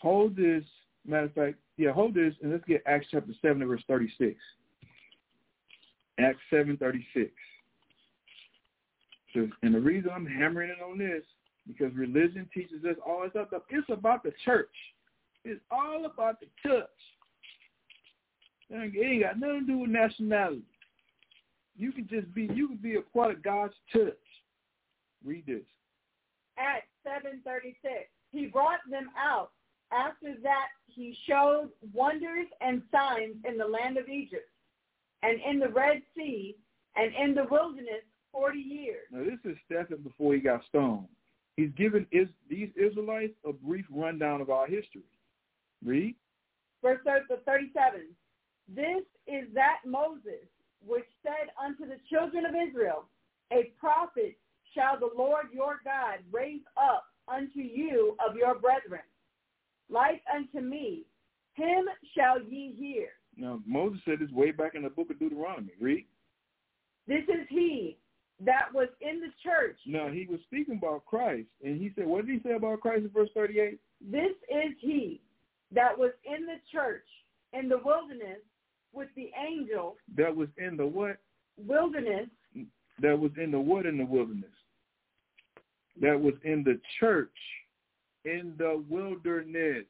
[0.02, 0.66] Hold this,
[1.08, 4.36] matter of fact, yeah, hold this, and let's get Acts chapter 7 verse 36.
[6.20, 7.30] Acts 7.36.
[9.34, 11.24] So, and the reason I'm hammering it on this,
[11.66, 13.64] because religion teaches us all this stuff.
[13.70, 14.76] It's about the church.
[15.46, 16.88] It's all about the church.
[18.70, 20.64] It ain't got nothing to do with nationality.
[21.78, 24.18] You can just be, you can be a part of God's church.
[25.24, 25.64] Read this.
[26.58, 27.74] Acts 7.36.
[28.32, 29.52] He brought them out.
[29.92, 34.50] After that, he showed wonders and signs in the land of Egypt
[35.22, 36.56] and in the Red Sea
[36.96, 39.06] and in the wilderness 40 years.
[39.12, 41.08] Now, this is Stephen before he got stoned.
[41.58, 45.04] He's given is, these Israelites a brief rundown of our history.
[45.86, 46.16] Read.
[46.82, 48.02] Verse 37.
[48.74, 50.48] This is that Moses
[50.86, 53.06] which said unto the children of Israel,
[53.52, 54.36] A prophet
[54.76, 59.02] shall the Lord your God raise up unto you of your brethren,
[59.90, 61.04] like unto me.
[61.56, 63.10] Him shall ye hear.
[63.38, 65.74] Now, Moses said this way back in the book of Deuteronomy.
[65.80, 66.06] Read.
[67.08, 67.98] This is he
[68.40, 69.78] that was in the church.
[69.86, 73.04] Now, he was speaking about Christ, and he said, what did he say about Christ
[73.04, 73.80] in verse 38?
[74.02, 75.22] This is he
[75.74, 77.06] that was in the church
[77.54, 78.40] in the wilderness
[78.94, 79.96] with the angel.
[80.18, 81.18] That was in the what?
[81.58, 82.30] Wilderness.
[83.02, 84.52] That was in the what in the wilderness?
[86.02, 87.30] That was in the church
[88.26, 89.86] in the wilderness.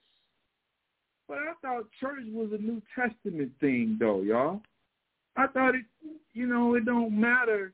[1.27, 4.61] But I thought church was a New Testament thing, though, y'all.
[5.35, 5.85] I thought it,
[6.33, 7.73] you know, it don't matter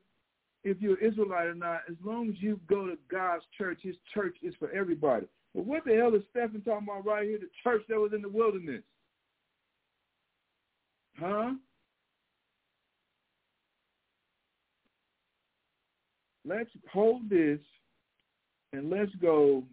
[0.64, 1.82] if you're Israelite or not.
[1.90, 5.26] As long as you go to God's church, his church is for everybody.
[5.56, 7.40] But what the hell is Stephen talking about right here?
[7.40, 8.84] The church that was in the wilderness.
[11.20, 11.54] Huh?
[16.46, 17.60] Let's hold this
[18.74, 19.64] and let's go.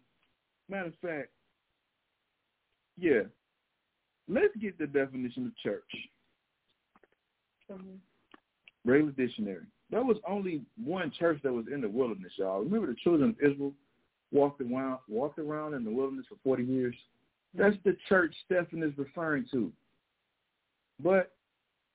[0.69, 1.29] Matter of fact,
[2.99, 3.23] yeah,
[4.29, 6.09] let's get the definition of church.
[7.71, 7.99] Mhm.
[8.85, 9.67] Regular dictionary.
[9.91, 12.63] There was only one church that was in the wilderness, y'all.
[12.63, 13.75] Remember the children of Israel
[14.33, 16.97] walked around, walked around in the wilderness for 40 years?
[17.55, 19.73] That's the church Stephen is referring to.
[20.99, 21.37] But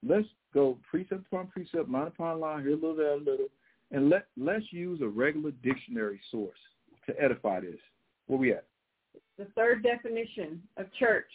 [0.03, 3.49] let's go precept upon precept, line upon line, here a little, there a little,
[3.91, 6.59] and let, let's use a regular dictionary source
[7.07, 7.79] to edify this.
[8.27, 8.65] Where we at?
[9.37, 11.31] The third definition of church.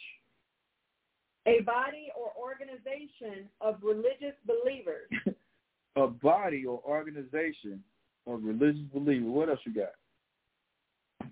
[1.45, 5.09] A body or organization of religious believers.
[5.95, 7.83] a body or organization
[8.25, 9.27] of religious believers.
[9.27, 11.29] What else you got?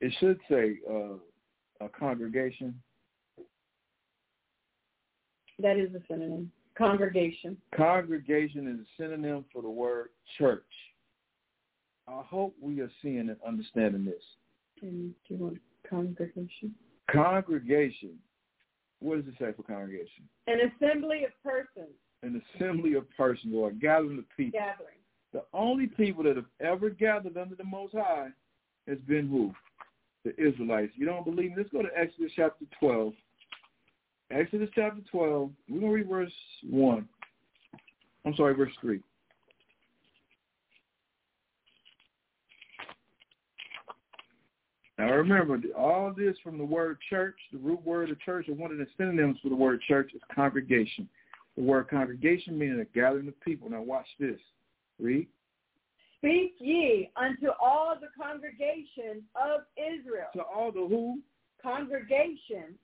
[0.00, 2.80] It should say uh, a congregation.
[5.58, 6.52] That is a synonym.
[6.76, 7.56] Congregation.
[7.74, 10.62] Congregation is a synonym for the word church.
[12.08, 14.22] I hope we are seeing and understanding this.
[14.82, 15.58] And do you want
[15.88, 16.74] congregation?
[17.10, 18.18] Congregation.
[19.00, 20.28] What does it say for congregation?
[20.46, 21.94] An assembly of persons.
[22.22, 24.58] An assembly of persons or a gathering of people.
[24.58, 24.98] Gathering.
[25.32, 28.28] The only people that have ever gathered under the Most High
[28.88, 29.52] has been who?
[30.24, 30.92] The Israelites.
[30.96, 31.56] You don't believe me?
[31.58, 33.12] Let's go to Exodus chapter 12.
[34.30, 35.50] Exodus chapter 12.
[35.68, 36.32] We're going to read verse
[36.68, 37.08] 1.
[38.24, 39.00] I'm sorry, verse 3.
[44.98, 48.72] Now remember, all this from the word church, the root word of church, and one
[48.72, 51.08] of the synonyms for the word church is congregation.
[51.56, 53.68] The word congregation meaning a gathering of people.
[53.68, 54.40] Now watch this.
[54.98, 55.26] Read.
[56.18, 60.28] Speak ye unto all the congregation of Israel.
[60.34, 61.20] To all the who?
[61.62, 62.74] Congregation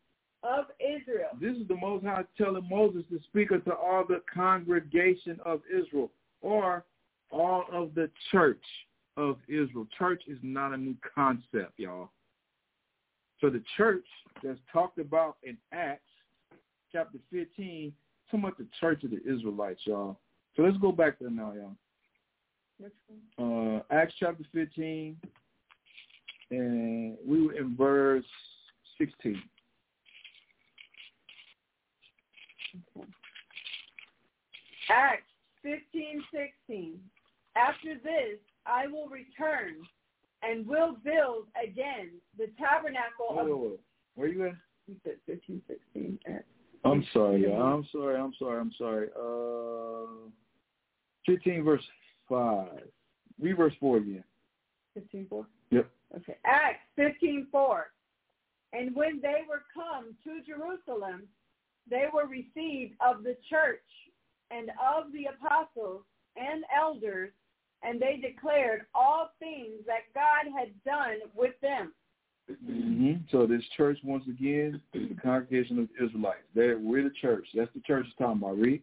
[0.43, 1.31] of Israel.
[1.41, 6.11] This is the Most High telling Moses to speak unto all the congregation of Israel
[6.43, 6.85] or
[7.31, 8.63] all of the church
[9.17, 9.87] of Israel.
[9.99, 12.11] Church is not a new concept, y'all.
[13.41, 14.05] So the church
[14.43, 16.03] that's talked about in Acts
[16.93, 17.93] chapter 15,
[18.31, 20.19] talking about the church of the Israelites, y'all.
[20.57, 21.77] So let's go back there now, y'all.
[23.39, 25.17] Uh, Acts chapter 15,
[26.51, 28.25] and we were in verse
[28.99, 29.41] 16.
[34.91, 35.23] Acts
[35.63, 37.01] 15, 16.
[37.57, 39.77] After this, I will return
[40.43, 43.59] and will build again the tabernacle Wait, of...
[43.59, 43.81] wait, wait.
[44.15, 44.53] Where you at?
[44.87, 46.19] You said 15, 16.
[46.29, 46.45] Acts.
[46.85, 47.47] I'm sorry.
[47.53, 49.09] I'm sorry, I'm sorry, I'm sorry.
[49.17, 50.29] Uh,
[51.27, 51.83] 15 verse
[52.29, 52.69] 5.
[53.41, 54.25] Read verse 4 again.
[54.95, 55.47] 15, 4?
[55.71, 55.91] Yep.
[56.17, 56.37] Okay.
[56.45, 57.87] Acts 15, 4.
[58.73, 61.23] And when they were come to Jerusalem,
[61.89, 63.81] they were received of the church
[64.51, 66.03] and of the apostles
[66.37, 67.31] and elders,
[67.83, 71.93] and they declared all things that God had done with them.
[72.65, 76.45] hmm So this church, once again, is the congregation of Israelites.
[76.55, 77.47] They're, we're the church.
[77.55, 78.59] That's the church is talking about.
[78.59, 78.83] Read.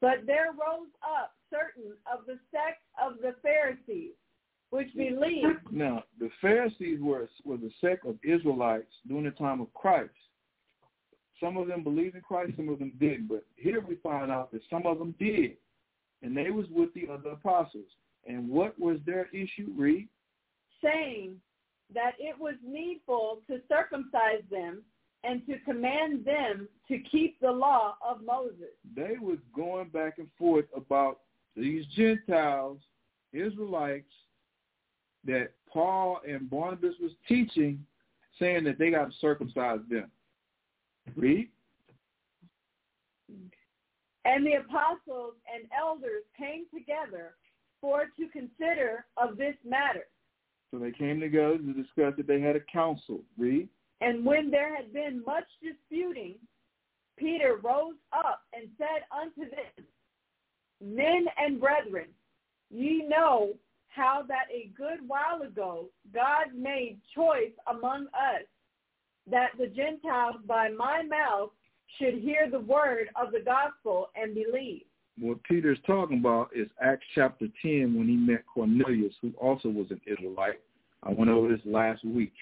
[0.00, 4.12] But there rose up certain of the sect of the Pharisees,
[4.70, 9.72] which believed Now, the Pharisees were, was a sect of Israelites during the time of
[9.74, 10.10] Christ.
[11.40, 13.28] Some of them believed in Christ, some of them didn't.
[13.28, 15.56] But here we find out that some of them did.
[16.22, 17.86] And they was with the other apostles.
[18.26, 19.72] And what was their issue?
[19.76, 20.08] Read.
[20.82, 21.36] saying
[21.94, 24.82] that it was needful to circumcise them
[25.24, 28.74] and to command them to keep the law of Moses.
[28.96, 31.20] They was going back and forth about
[31.56, 32.78] these Gentiles,
[33.32, 34.10] Israelites,
[35.24, 37.84] that Paul and Barnabas was teaching,
[38.38, 40.10] saying that they got to circumcise them.
[41.14, 41.48] Read.
[44.24, 47.34] And the apostles and elders came together
[47.82, 50.06] for to consider of this matter.
[50.70, 53.20] So they came together to discuss that they had a council.
[53.36, 53.68] Read.
[54.00, 56.36] And when there had been much disputing,
[57.18, 59.84] Peter rose up and said unto them,
[60.80, 62.08] Men and brethren,
[62.70, 63.52] ye know
[63.88, 68.46] how that a good while ago God made choice among us
[69.30, 71.50] that the Gentiles by my mouth
[71.98, 74.82] should hear the word of the gospel and believe.
[75.18, 79.90] What Peter's talking about is Acts chapter 10 when he met Cornelius, who also was
[79.90, 80.60] an Israelite.
[81.02, 82.32] I went over this last week.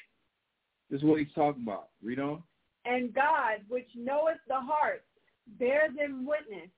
[0.90, 1.88] This is what he's talking about.
[2.02, 2.42] Read on.
[2.84, 5.04] And God, which knoweth the hearts,
[5.58, 6.70] bear them witness,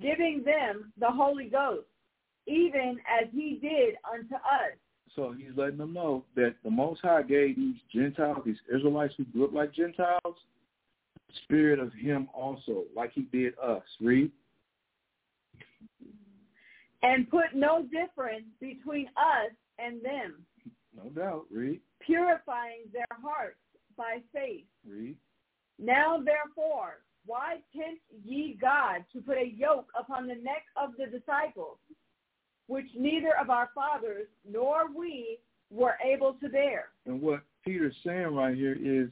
[0.00, 1.86] giving them the Holy Ghost,
[2.46, 4.76] even as he did unto us.
[5.16, 9.24] So he's letting them know that the Most High gave these Gentiles, these Israelites who
[9.24, 13.82] grew up like Gentiles, the spirit of him also, like he did us.
[14.00, 14.30] Read.
[17.02, 20.44] And put no difference between us and them,
[20.96, 21.46] No doubt.
[21.50, 21.80] Read.
[22.00, 23.56] purifying their hearts
[23.96, 24.64] by faith.
[24.86, 25.16] Read.
[25.78, 31.06] Now therefore, why tempt ye God to put a yoke upon the neck of the
[31.06, 31.78] disciples,
[32.66, 35.38] which neither of our fathers nor we
[35.70, 36.88] were able to bear?
[37.06, 39.08] And what Peter's saying right here is,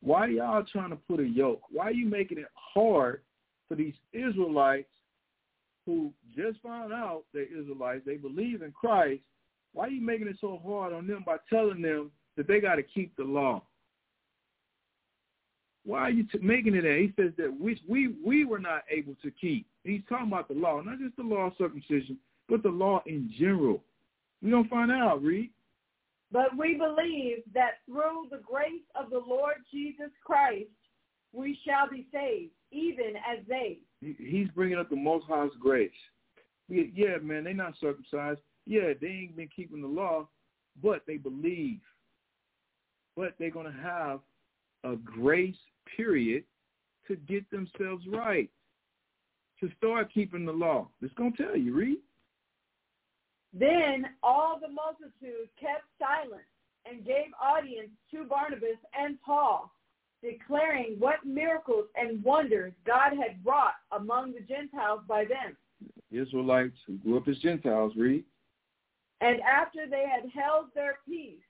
[0.00, 1.62] why y'all trying to put a yoke?
[1.70, 3.22] Why are you making it hard
[3.68, 4.91] for these Israelites
[5.86, 9.22] who just found out they're Israelites, they believe in Christ,
[9.72, 12.76] why are you making it so hard on them by telling them that they got
[12.76, 13.62] to keep the law?
[15.84, 16.98] Why are you t- making it that?
[16.98, 19.66] He says that which we we were not able to keep.
[19.82, 22.18] He's talking about the law, not just the law of circumcision,
[22.48, 23.82] but the law in general.
[24.42, 25.50] We don't find out, read.
[26.30, 30.70] But we believe that through the grace of the Lord Jesus Christ,
[31.32, 33.78] we shall be saved, even as they.
[34.00, 35.90] He's bringing up the Most High's grace.
[36.68, 38.40] Yeah, man, they not circumcised.
[38.66, 40.28] Yeah, they ain't been keeping the law,
[40.82, 41.80] but they believe.
[43.16, 44.20] But they're going to have
[44.84, 45.54] a grace
[45.96, 46.44] period
[47.08, 48.48] to get themselves right,
[49.60, 50.88] to start keeping the law.
[51.02, 51.98] It's going to tell you, read.
[53.52, 56.46] Then all the multitude kept silent
[56.90, 59.70] and gave audience to Barnabas and Paul,
[60.22, 65.56] declaring what miracles and wonders God had wrought among the Gentiles by them.
[66.10, 68.24] Israelites who grew up as Gentiles, read.
[69.20, 71.40] And after they had held their peace,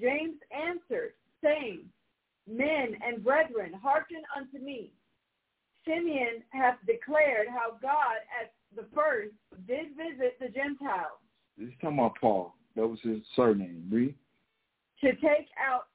[0.00, 1.12] James answered,
[1.42, 1.80] saying,
[2.46, 4.92] Men and brethren, hearken unto me.
[5.84, 9.34] Simeon hath declared how God at the first
[9.66, 11.18] did visit the Gentiles.
[11.56, 12.54] This is talking about Paul.
[12.76, 13.88] That was his surname.
[13.90, 14.14] Read.
[15.00, 15.86] To take out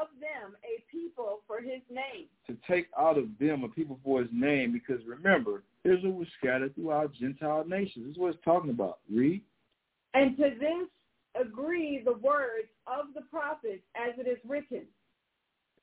[0.00, 2.26] of them a people for his name.
[2.46, 6.74] To take out of them a people for his name, because remember, Israel was scattered
[6.74, 8.06] throughout Gentile nations.
[8.06, 8.98] This is what it's talking about.
[9.10, 9.42] Read.
[10.14, 10.88] And to this
[11.40, 14.82] agree the words of the prophets as it is written.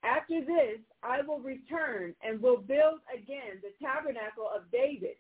[0.03, 5.15] After this I will return and will build again the tabernacle of David,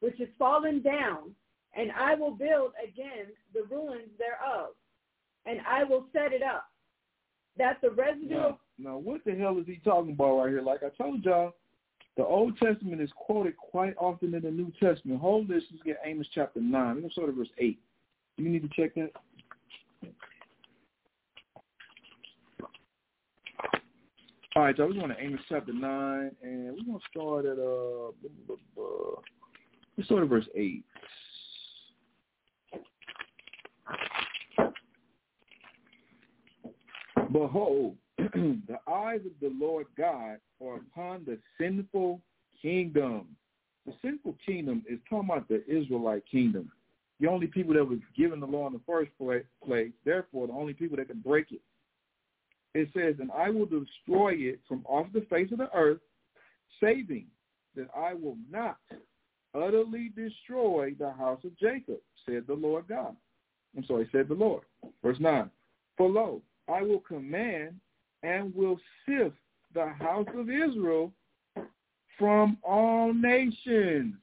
[0.00, 1.34] which is fallen down,
[1.74, 4.70] and I will build again the ruins thereof,
[5.46, 6.68] and I will set it up,
[7.58, 10.62] that the residue Now, now, what the hell is he talking about right here?
[10.62, 11.54] Like I told y'all,
[12.16, 15.20] the Old Testament is quoted quite often in the New Testament.
[15.20, 15.62] Hold this.
[15.70, 17.02] Let's get Amos chapter 9.
[17.02, 17.78] Let's go to verse 8.
[18.36, 19.10] Do you need to check that?
[24.56, 27.58] All right, so we're going to Amos chapter 9, and we're going to start at,
[27.58, 28.10] uh,
[29.96, 30.84] let's start at verse 8.
[37.32, 42.20] Behold, the eyes of the Lord God are upon the sinful
[42.60, 43.26] kingdom.
[43.86, 46.70] The sinful kingdom is talking about the Israelite kingdom.
[47.20, 50.72] The only people that was given the law in the first place, therefore the only
[50.72, 51.60] people that can break it.
[52.74, 55.98] It says, and I will destroy it from off the face of the earth,
[56.80, 57.26] saving
[57.74, 58.78] that I will not
[59.54, 63.16] utterly destroy the house of Jacob, said the Lord God.
[63.76, 64.62] I'm sorry, said the Lord.
[65.02, 65.50] Verse 9.
[65.96, 66.42] For lo,
[66.72, 67.80] I will command
[68.22, 69.36] and will sift
[69.74, 71.12] the house of Israel
[72.18, 74.14] from all nations.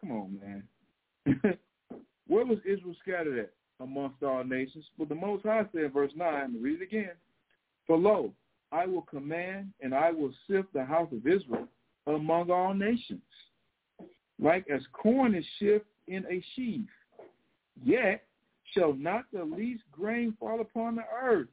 [0.00, 0.64] Come on, man.
[2.26, 3.52] Where was Israel scattered at?
[3.80, 4.84] Amongst all nations.
[4.98, 7.12] But the Most High said, verse 9, read it again.
[7.86, 8.32] For lo,
[8.72, 11.68] I will command and I will sift the house of Israel
[12.06, 13.22] among all nations,
[14.38, 16.86] like as corn is shift in a sheaf.
[17.82, 18.24] Yet
[18.72, 21.48] shall not the least grain fall upon the earth.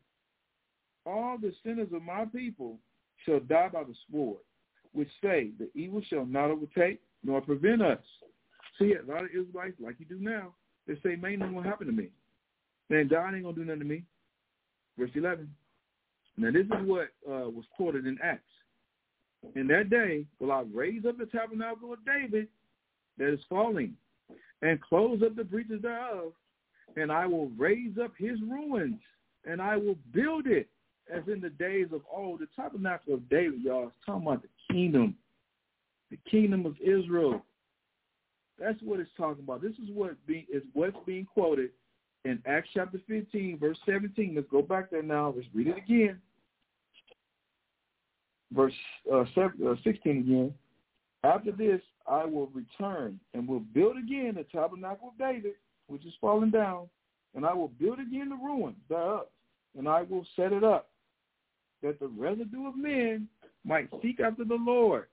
[1.05, 2.77] All the sinners of my people
[3.25, 4.39] shall die by the sword,
[4.93, 7.99] which say, the evil shall not overtake nor prevent us.
[8.79, 10.53] See, a lot of Israelites, like you do now,
[10.87, 12.09] they say, man, nothing going to happen to me.
[12.89, 14.03] Man, God ain't going to do nothing to me.
[14.97, 15.49] Verse 11.
[16.37, 18.43] Now, this is what uh, was quoted in Acts.
[19.55, 22.47] In that day will I raise up the tabernacle of David
[23.17, 23.95] that is falling,
[24.61, 26.33] and close up the breaches thereof,
[26.95, 28.99] and I will raise up his ruins,
[29.45, 30.69] and I will build it
[31.11, 32.39] as in the days of old.
[32.39, 35.15] The tabernacle of David, y'all, is talking about the kingdom,
[36.09, 37.43] the kingdom of Israel.
[38.59, 39.61] That's what it's talking about.
[39.61, 41.71] This is what is what's being quoted
[42.25, 44.35] in Acts chapter 15, verse 17.
[44.35, 45.33] Let's go back there now.
[45.35, 46.19] Let's read it again.
[48.53, 48.73] Verse
[49.11, 50.53] uh, 7, uh, 16 again.
[51.23, 55.53] After this, I will return and will build again the tabernacle of David,
[55.87, 56.89] which is fallen down,
[57.35, 59.27] and I will build again the ruins thereof,
[59.77, 60.90] and I will set it up,
[61.83, 63.27] that the residue of men
[63.63, 65.07] might seek after the Lord,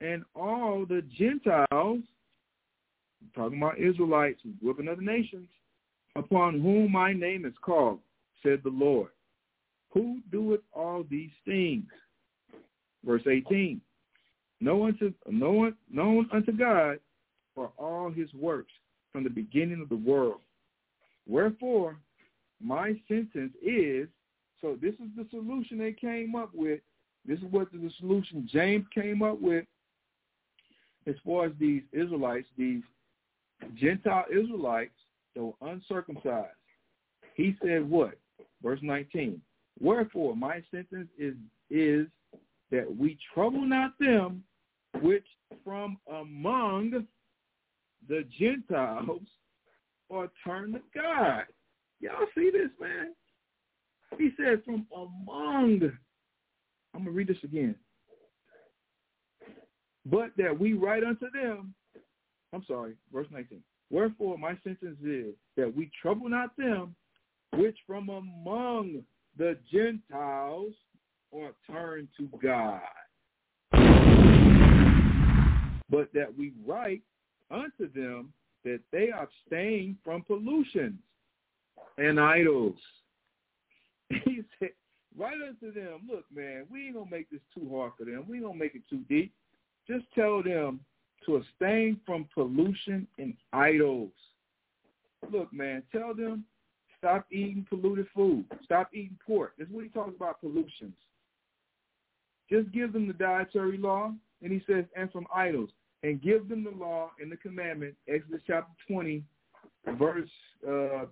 [0.00, 2.00] and all the Gentiles,
[3.34, 5.48] talking about Israelites up other nations,
[6.16, 7.98] upon whom my name is called,
[8.42, 9.10] said the Lord,
[9.90, 11.86] who doeth all these things.
[13.04, 13.80] Verse 18,
[14.60, 16.98] know unto, know, known unto God
[17.54, 18.72] for all his works
[19.12, 20.40] from the beginning of the world.
[21.26, 21.96] Wherefore,
[22.62, 24.08] my sentence is,
[24.64, 26.80] so this is the solution they came up with.
[27.26, 29.66] This is what the solution James came up with
[31.06, 32.82] as far as these Israelites, these
[33.74, 34.94] Gentile Israelites
[35.36, 36.48] that were uncircumcised.
[37.34, 38.14] He said what?
[38.62, 39.38] Verse 19.
[39.80, 41.34] Wherefore, my sentence is,
[41.68, 42.06] is
[42.70, 44.42] that we trouble not them
[45.02, 45.26] which
[45.62, 47.06] from among
[48.08, 49.20] the Gentiles
[50.10, 51.44] are turned to God.
[52.00, 53.12] Y'all see this, man?
[54.18, 55.92] He says, from among.
[56.94, 57.74] I'm going to read this again.
[60.06, 61.74] But that we write unto them,
[62.52, 63.60] I'm sorry, verse 19.
[63.90, 66.94] Wherefore my sentence is that we trouble not them
[67.54, 69.02] which from among
[69.36, 70.74] the Gentiles
[71.32, 72.80] are turned to God.
[75.90, 77.02] But that we write
[77.50, 78.32] unto them
[78.64, 80.98] that they abstain from pollutions
[81.98, 82.78] and idols.
[84.24, 84.70] He said,
[85.16, 88.24] write unto them, look, man, we ain't going to make this too hard for them.
[88.28, 89.32] We ain't going to make it too deep.
[89.88, 90.80] Just tell them
[91.26, 94.12] to abstain from pollution and idols.
[95.30, 96.44] Look, man, tell them
[96.98, 98.44] stop eating polluted food.
[98.64, 99.52] Stop eating pork.
[99.58, 100.94] That's what he talks about pollutions.
[102.50, 104.12] Just give them the dietary law,
[104.42, 105.70] and he says, and from idols,
[106.02, 109.22] and give them the law and the commandment, Exodus chapter 20,
[109.98, 110.28] verse
[110.68, 111.06] uh,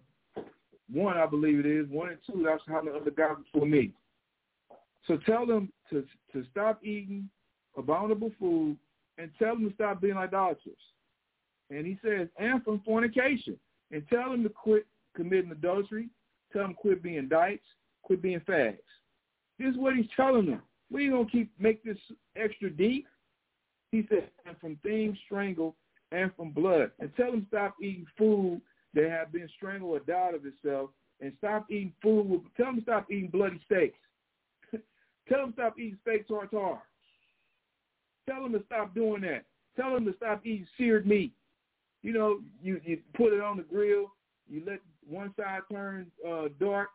[0.93, 3.93] 1, I believe it is, 1 and 2, that's how the other God before me.
[5.07, 7.29] So tell them to to stop eating
[7.77, 8.77] abominable food
[9.19, 10.79] and tell them to stop being idolaters.
[11.71, 13.57] And he says, and from fornication.
[13.91, 16.09] And tell them to quit committing adultery.
[16.53, 17.65] Tell them quit being dykes,
[18.03, 18.79] quit being fags.
[19.59, 20.63] This is what he's telling them.
[20.91, 21.99] We ain't going to keep make this
[22.37, 23.07] extra deep.
[23.91, 25.75] He said, and from things strangled
[26.11, 26.91] and from blood.
[26.99, 28.61] And tell them stop eating food
[28.95, 30.91] that have been strangled or died of itself.
[31.21, 32.43] And stop eating food.
[32.57, 33.99] Tell them stop eating bloody steaks.
[35.29, 36.83] tell them stop eating steak tartare.
[38.29, 39.45] Tell them to stop doing that.
[39.77, 41.33] Tell them to stop eating seared meat.
[42.03, 44.13] You know, you, you put it on the grill,
[44.49, 46.89] you let one side turn uh, dark,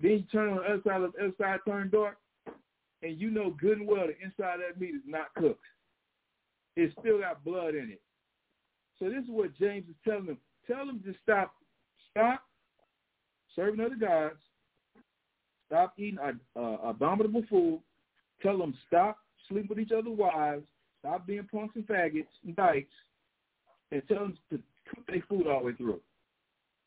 [0.00, 2.16] then you turn on the other side, the other side turn dark,
[3.02, 5.64] and you know good and well the inside of that meat is not cooked.
[6.76, 8.00] It's still got blood in it.
[8.98, 10.38] So this is what James is telling them.
[10.66, 11.54] Tell them to stop,
[12.10, 12.42] stop
[13.54, 14.38] serving other gods,
[15.66, 17.80] stop eating uh, uh, abominable food.
[18.42, 19.18] Tell them stop
[19.48, 20.64] sleeping with each other's wives,
[21.00, 22.94] stop being punks and faggots and dykes,
[23.90, 24.58] and tell them to
[24.88, 26.00] cook their food all the way through.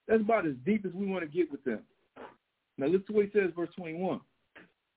[0.07, 1.81] That's about as deep as we want to get with them.
[2.77, 4.19] Now look to what he says, verse 21.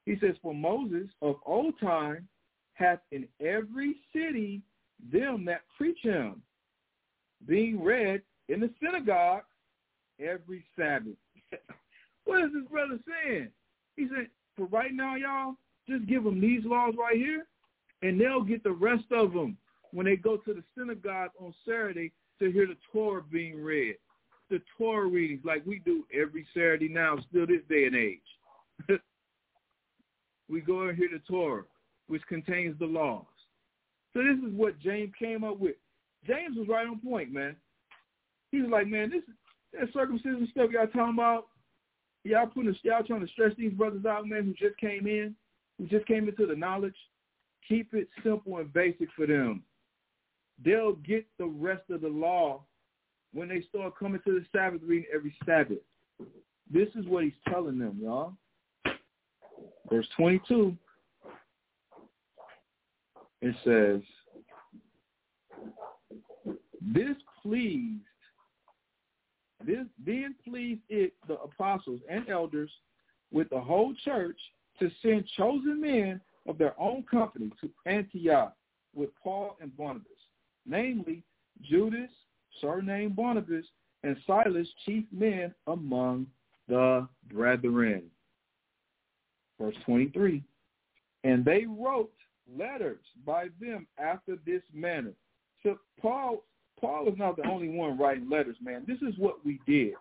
[0.04, 2.28] He says, For Moses of old time
[2.74, 4.62] hath in every city
[5.12, 6.42] them that preach him,
[7.46, 9.42] being read in the synagogue
[10.20, 11.16] every Sabbath.
[12.24, 13.48] what is this brother saying?
[13.96, 15.54] He said, for right now, y'all,
[15.88, 17.46] just give them these laws right here,
[18.02, 19.56] and they'll get the rest of them
[19.92, 23.96] when they go to the synagogue on Saturday to hear the Torah being read.
[24.50, 28.20] The Torah readings like we do every Saturday now, still this day and age.
[30.48, 31.64] we go and hear the Torah,
[32.06, 33.24] which contains the laws.
[34.14, 35.76] So this is what James came up with.
[36.26, 37.56] James was right on point, man.
[38.50, 39.22] He was like, man, this
[39.74, 41.46] that circumcision stuff y'all talking about,
[42.24, 45.34] y'all putting y'all trying to stress these brothers out, man, who just came in
[45.78, 46.94] who just came into the knowledge,
[47.66, 49.62] keep it simple and basic for them.
[50.64, 52.64] They'll get the rest of the law
[53.32, 55.78] when they start coming to the Sabbath reading every Sabbath.
[56.70, 58.32] This is what he's telling them, y'all.
[59.90, 60.76] Verse 22,
[63.40, 64.02] it says,
[66.82, 68.02] This pleased,
[69.64, 72.70] this then pleased it the apostles and elders
[73.32, 74.38] with the whole church
[74.78, 78.54] to send chosen men of their own company to Antioch
[78.94, 80.06] with Paul and Barnabas,
[80.66, 81.22] namely
[81.62, 82.10] Judas,
[82.60, 83.64] surnamed Barsabas,
[84.04, 86.26] and Silas, chief men among
[86.68, 88.04] the brethren.
[89.60, 90.42] Verse 23,
[91.24, 92.12] and they wrote
[92.56, 95.12] letters by them after this manner.
[95.64, 96.44] So Paul,
[96.80, 98.84] Paul is not the only one writing letters, man.
[98.86, 99.94] This is what we did.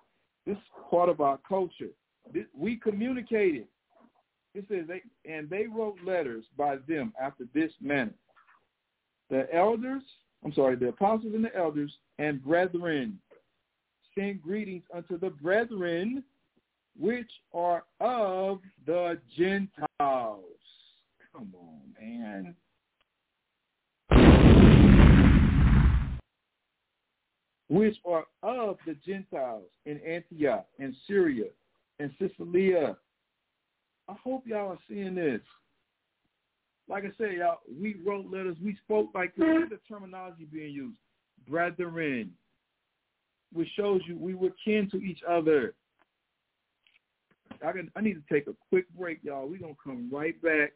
[0.45, 1.89] This is part of our culture.
[2.33, 3.67] This, we communicated
[4.57, 8.13] it says, they, and they wrote letters by them after this manner.
[9.29, 10.01] The elders,
[10.43, 13.19] I'm sorry, the apostles and the elders and brethren
[14.17, 16.23] send greetings unto the brethren
[16.99, 20.43] which are of the Gentiles.
[21.31, 22.55] Come on, man.
[27.69, 31.45] Which are of the Gentiles in Antioch and Syria
[31.99, 32.95] and Cilicia
[34.09, 35.41] I hope y'all are seeing this.
[36.87, 38.55] Like I said, y'all, we wrote letters.
[38.63, 40.97] We spoke like this is the terminology being used.
[41.47, 42.31] Brethren,
[43.51, 45.73] which shows you we were kin to each other.
[47.65, 49.47] I can, I need to take a quick break, y'all.
[49.49, 50.71] We're going to come right back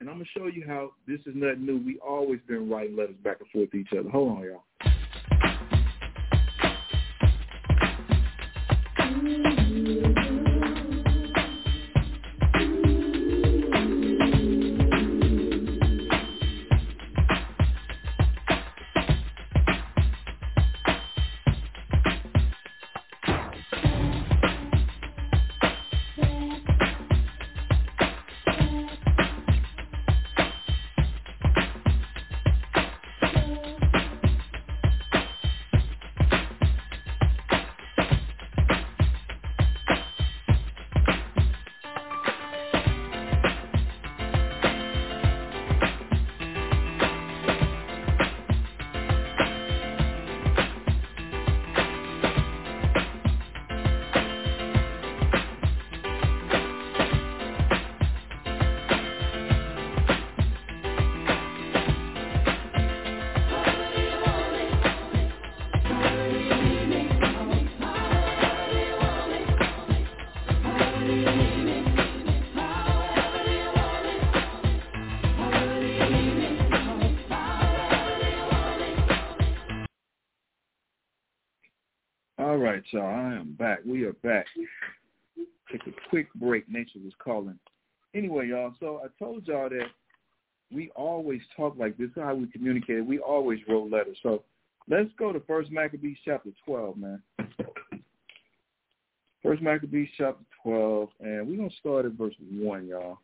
[0.00, 1.78] and I'm gonna show you how this is nothing new.
[1.78, 4.10] We always been writing letters back and forth to each other.
[4.10, 4.95] Hold on, y'all.
[82.96, 83.04] Y'all.
[83.04, 83.80] I am back.
[83.84, 84.46] We are back.
[85.70, 86.66] Take a quick break.
[86.66, 87.58] Nature was calling.
[88.14, 88.72] Anyway, y'all.
[88.80, 89.88] So I told y'all that
[90.72, 92.08] we always talk like this.
[92.08, 93.04] This is how we communicate.
[93.04, 94.16] We always wrote letters.
[94.22, 94.44] So
[94.88, 97.22] let's go to First Maccabees chapter twelve, man.
[99.42, 103.18] First Maccabees chapter twelve, and we're gonna start at verse one, y'all.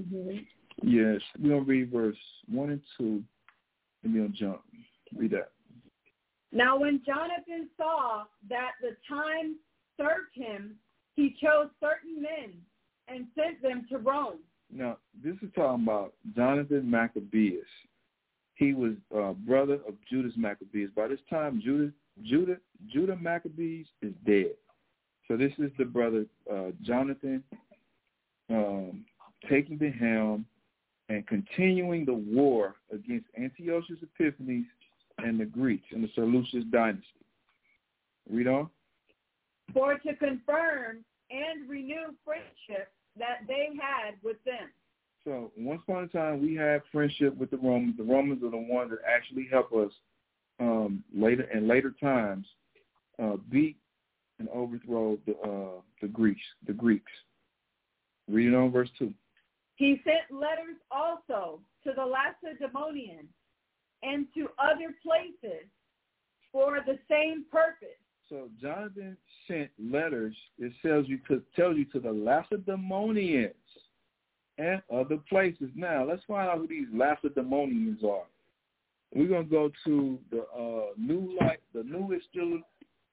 [0.00, 0.38] Mm-hmm.
[0.82, 2.16] Yes, we're gonna read verse
[2.48, 3.22] one and two,
[4.02, 4.62] and we're jump.
[5.14, 5.50] Read that.
[6.52, 9.56] Now when Jonathan saw that the time
[9.96, 10.76] served him,
[11.16, 12.52] he chose certain men
[13.08, 14.38] and sent them to Rome.
[14.72, 17.66] Now, this is talking about Jonathan Maccabeus.
[18.54, 20.90] He was uh, brother of Judas Maccabeus.
[20.94, 22.56] By this time, Judas, Judah,
[22.92, 24.52] Judah Maccabees is dead.
[25.26, 27.42] So this is the brother uh, Jonathan
[28.48, 29.04] um,
[29.48, 30.44] taking the helm
[31.08, 34.66] and continuing the war against Antiochus Epiphanes
[35.18, 37.04] and the Greeks in the Seleucid dynasty.
[38.30, 38.70] Read on.
[39.72, 44.70] for to confirm and renew friendship that they had with them.
[45.24, 47.96] So once upon a time, we had friendship with the Romans.
[47.96, 49.92] The Romans are the ones that actually help us
[50.60, 52.46] um, later in later times
[53.22, 53.76] uh, beat
[54.38, 56.40] and overthrow the uh, the Greeks.
[56.66, 57.12] The Greeks.
[58.28, 59.12] Read it on verse two.
[59.80, 63.30] He sent letters also to the Lacedaemonians
[64.02, 65.64] and to other places
[66.52, 67.96] for the same purpose.
[68.28, 69.16] So Jonathan
[69.48, 70.36] sent letters.
[70.58, 73.54] It tells you to tells you to the Lacedaemonians
[74.58, 75.70] and other places.
[75.74, 78.26] Now let's find out who these Lacedaemonians are.
[79.14, 82.62] We're gonna go to the uh, new light, the new Illu-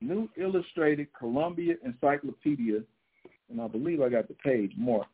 [0.02, 2.82] new illustrated Columbia Encyclopedia,
[3.50, 5.12] and I believe I got the page marked.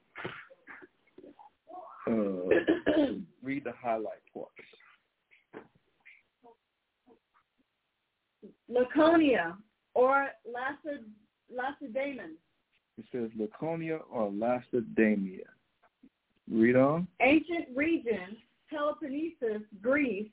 [2.06, 2.12] Uh,
[3.44, 4.52] read the highlight parts.
[8.68, 9.56] Laconia
[9.94, 11.04] or Laced-
[11.54, 12.36] Lacedaemon,
[12.98, 15.46] It says Laconia or Lacedaemia.
[16.52, 17.08] Read on.
[17.22, 18.38] ancient region,
[18.72, 20.32] Peloponnesus, Greece,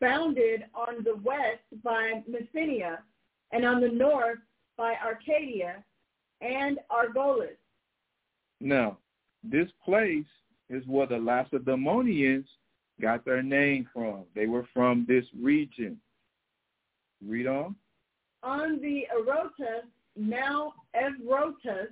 [0.00, 2.98] bounded on the west by Messenia
[3.52, 4.38] and on the north
[4.76, 5.82] by Arcadia
[6.40, 7.56] and Argolis.
[8.60, 8.98] Now,
[9.42, 10.26] this place
[10.70, 12.46] is where the Lacedaemonians
[13.00, 14.24] got their name from.
[14.34, 15.98] They were from this region.
[17.26, 17.74] Read on.
[18.42, 19.86] On the Eurotas,
[20.16, 21.88] now Evrotas,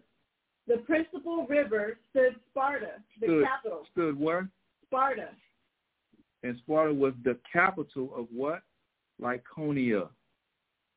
[0.69, 3.45] the principal river, stood Sparta, the Stood.
[3.45, 3.87] capital.
[3.93, 4.49] Stood where?
[4.85, 5.29] Sparta.
[6.43, 8.63] And Sparta was the capital of what?
[9.21, 10.09] Laconia.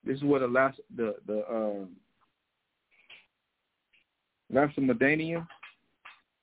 [0.03, 1.89] This is where the last the the um,
[4.51, 5.47] Lacedaemonian.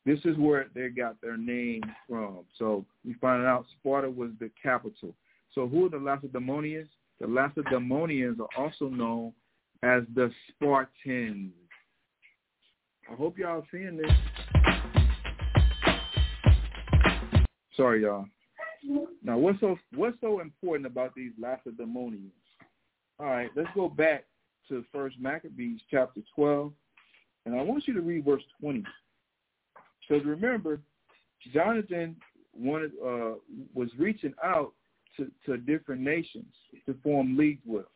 [0.07, 2.45] This is where they got their name from.
[2.59, 5.12] So we find out Sparta was the capital.
[5.53, 6.87] So who are the Lacedaemonians?
[7.20, 9.33] The Lacedaemonians are also known
[9.83, 11.53] as the Spartans.
[13.11, 14.12] I hope y'all seeing this.
[17.77, 18.27] Sorry, y'all.
[19.24, 22.31] Now, what's so what's so important about these Lacedaemonians?
[23.19, 24.24] All right, let's go back
[24.69, 26.73] to First Maccabees chapter twelve,
[27.45, 28.85] and I want you to read verse twenty.
[30.09, 30.81] Because remember,
[31.53, 32.16] Jonathan
[32.55, 33.35] wanted uh,
[33.74, 34.73] was reaching out
[35.16, 36.47] to, to different nations
[36.87, 37.87] to form leagues with.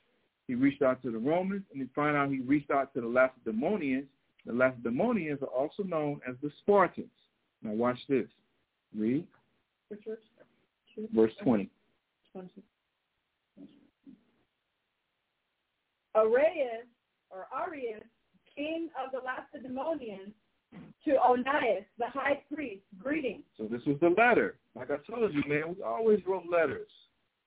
[0.46, 3.06] He reached out to the Romans, and he found out he reached out to the
[3.06, 4.06] Lacedaemonians.
[4.46, 7.06] The Lacedaemonians are also known as the Spartans.
[7.62, 8.26] Now watch this.
[8.96, 9.26] Read.
[11.14, 11.70] Verse 20.
[16.16, 16.86] Arius,
[17.30, 18.02] or Arius,
[18.56, 20.32] king of the Lacedaemonians,
[21.04, 23.42] to Onias, the high priest, greetings.
[23.56, 24.58] So this was the letter.
[24.74, 26.88] Like I told you, man, we always wrote letters.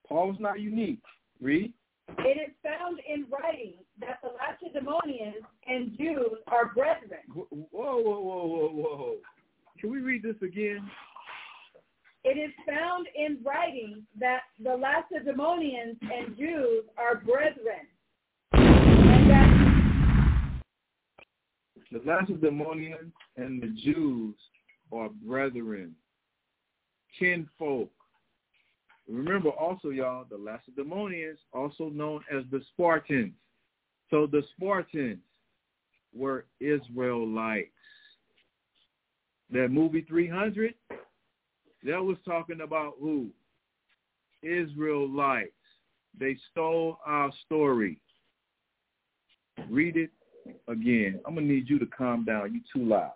[0.06, 1.02] Paul was not unique.
[1.40, 1.72] Read.
[2.18, 7.20] It is found in writing that the Lacedaemonians and Jews are brethren.
[7.32, 9.14] Whoa, whoa, whoa, whoa, whoa.
[9.80, 10.88] Can we read this again?
[12.24, 17.86] It is found in writing that the Lacedaemonians and Jews are brethren.
[18.52, 19.64] And that
[21.94, 24.34] The Lacedaemonians and the Jews
[24.92, 25.94] are brethren,
[27.16, 27.88] kinfolk.
[29.08, 33.34] Remember also, y'all, the Lacedaemonians, also known as the Spartans.
[34.10, 35.20] So the Spartans
[36.12, 37.68] were Israelites.
[39.52, 40.74] That movie 300,
[41.84, 43.28] that was talking about who?
[44.42, 45.52] Israelites.
[46.18, 48.00] They stole our story.
[49.70, 50.10] Read it
[50.68, 51.20] again.
[51.26, 52.54] I'm going to need you to calm down.
[52.54, 53.12] You too loud.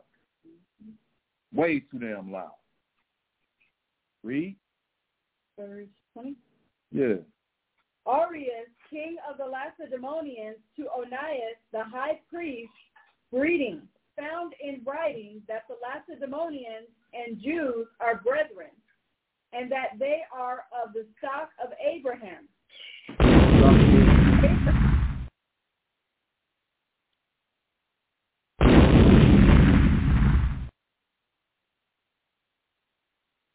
[1.54, 2.52] Way too damn loud.
[4.22, 4.56] Read.
[5.58, 6.34] verse 20.
[6.92, 7.14] Yeah.
[8.06, 12.70] Arius, king of the Lacedaemonians, to Onias, the high priest,
[13.32, 13.82] greetings.
[14.16, 18.72] Found in writing that the Lacedaemonians and Jews are brethren,
[19.52, 22.48] and that they are of the stock of Abraham.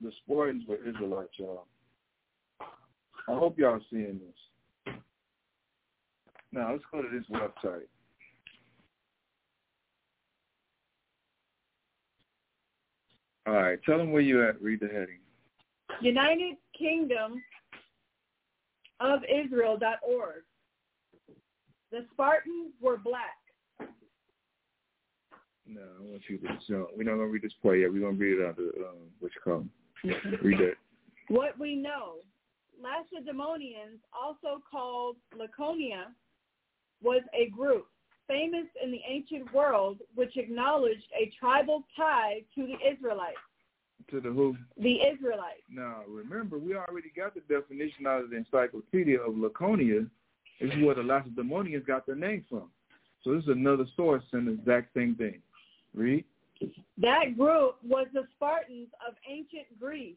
[0.03, 1.65] The Spartans were Israelites, y'all.
[2.59, 4.95] I hope y'all seeing this.
[6.51, 7.87] Now let's go to this website.
[13.47, 14.61] All right, tell them where you at.
[14.61, 15.19] Read the heading.
[16.01, 17.41] United Kingdom
[18.99, 20.43] of Israel.org.
[21.91, 23.37] The Spartans were black.
[25.65, 26.47] No, I want you to.
[26.69, 27.91] No, we're not gonna read this part yet.
[27.91, 29.65] We're gonna read it out the um, what you call.
[30.03, 30.75] Read that.
[31.29, 32.15] What we know,
[32.81, 36.07] Lacedaemonians, also called Laconia,
[37.01, 37.87] was a group
[38.27, 43.37] famous in the ancient world which acknowledged a tribal tie to the Israelites.
[44.11, 44.55] To the who?
[44.77, 45.61] The Israelites.
[45.69, 50.05] Now, remember, we already got the definition out of the encyclopedia of Laconia.
[50.59, 52.69] This is where the Lacedaemonians got their name from.
[53.23, 55.41] So this is another source saying the exact same thing.
[55.93, 56.25] Read.
[56.97, 60.15] That group was the Spartans of ancient Greece.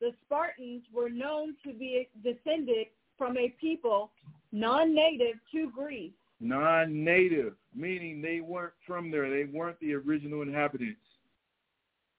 [0.00, 4.10] The Spartans were known to be descended from a people
[4.52, 6.12] non-native to Greece.
[6.40, 9.30] Non-native, meaning they weren't from there.
[9.30, 11.00] They weren't the original inhabitants.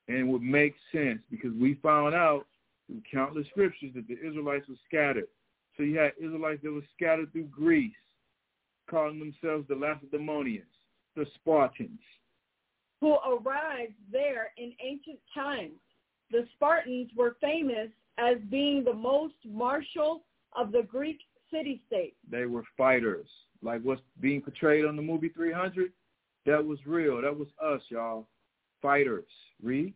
[0.08, 2.46] And it would make sense because we found out
[2.86, 5.28] through countless scriptures that the Israelites were scattered.
[5.76, 7.92] So you had Israelites that were scattered through Greece,
[8.90, 10.66] calling themselves the Lacedaemonians,
[11.14, 12.00] the Spartans.
[13.00, 15.78] Who arrived there in ancient times.
[16.30, 17.88] The Spartans were famous
[18.18, 20.22] as being the most martial
[20.56, 21.20] of the Greek
[21.52, 22.16] city-states.
[22.30, 23.26] They were fighters.
[23.62, 25.92] Like what's being portrayed on the movie 300,
[26.46, 27.20] that was real.
[27.22, 28.26] That was us, y'all.
[28.82, 29.26] Fighters.
[29.62, 29.94] Read.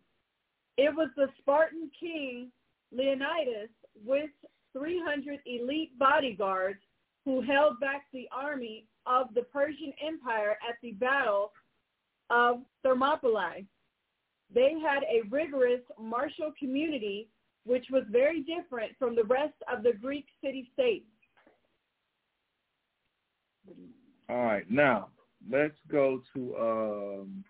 [0.79, 2.51] It was the Spartan king
[2.93, 3.69] Leonidas
[4.05, 4.31] with
[4.73, 6.79] 300 elite bodyguards
[7.25, 11.53] who held back the army of the Persian Empire at the Battle
[12.31, 13.65] of Thermopylae.
[14.55, 17.29] They had a rigorous martial community
[17.65, 21.07] which was very different from the rest of the Greek city-states.
[24.29, 24.69] All right.
[24.71, 25.09] Now,
[25.51, 27.45] let's go to um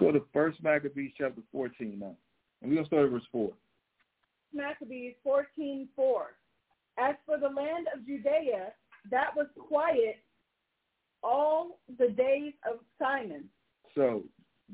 [0.00, 2.16] Let's go to First Maccabees chapter 14 now.
[2.60, 3.50] And we're going to start at verse 4.
[4.54, 5.86] Maccabees 14:4.
[6.98, 8.72] As for the land of Judea,
[9.10, 10.18] that was quiet
[11.22, 13.44] all the days of Simon.
[13.94, 14.22] So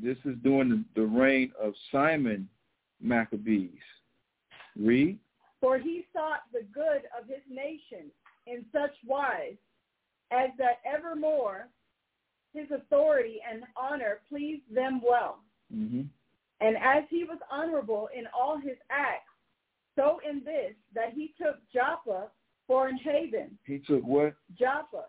[0.01, 2.49] this is during the, reign of Simon
[3.01, 3.71] Maccabees.
[4.79, 5.19] Read.
[5.61, 8.11] For he sought the good of his nation
[8.47, 9.57] in such wise
[10.31, 11.69] as that evermore
[12.55, 15.41] his authority and honor pleased them well.
[15.75, 16.03] Mm-hmm.
[16.61, 19.28] And as he was honorable in all his acts,
[19.99, 22.29] so in this, that he took Joppa
[22.67, 23.59] for an haven.
[23.65, 24.35] He took what?
[24.57, 25.07] Joppa.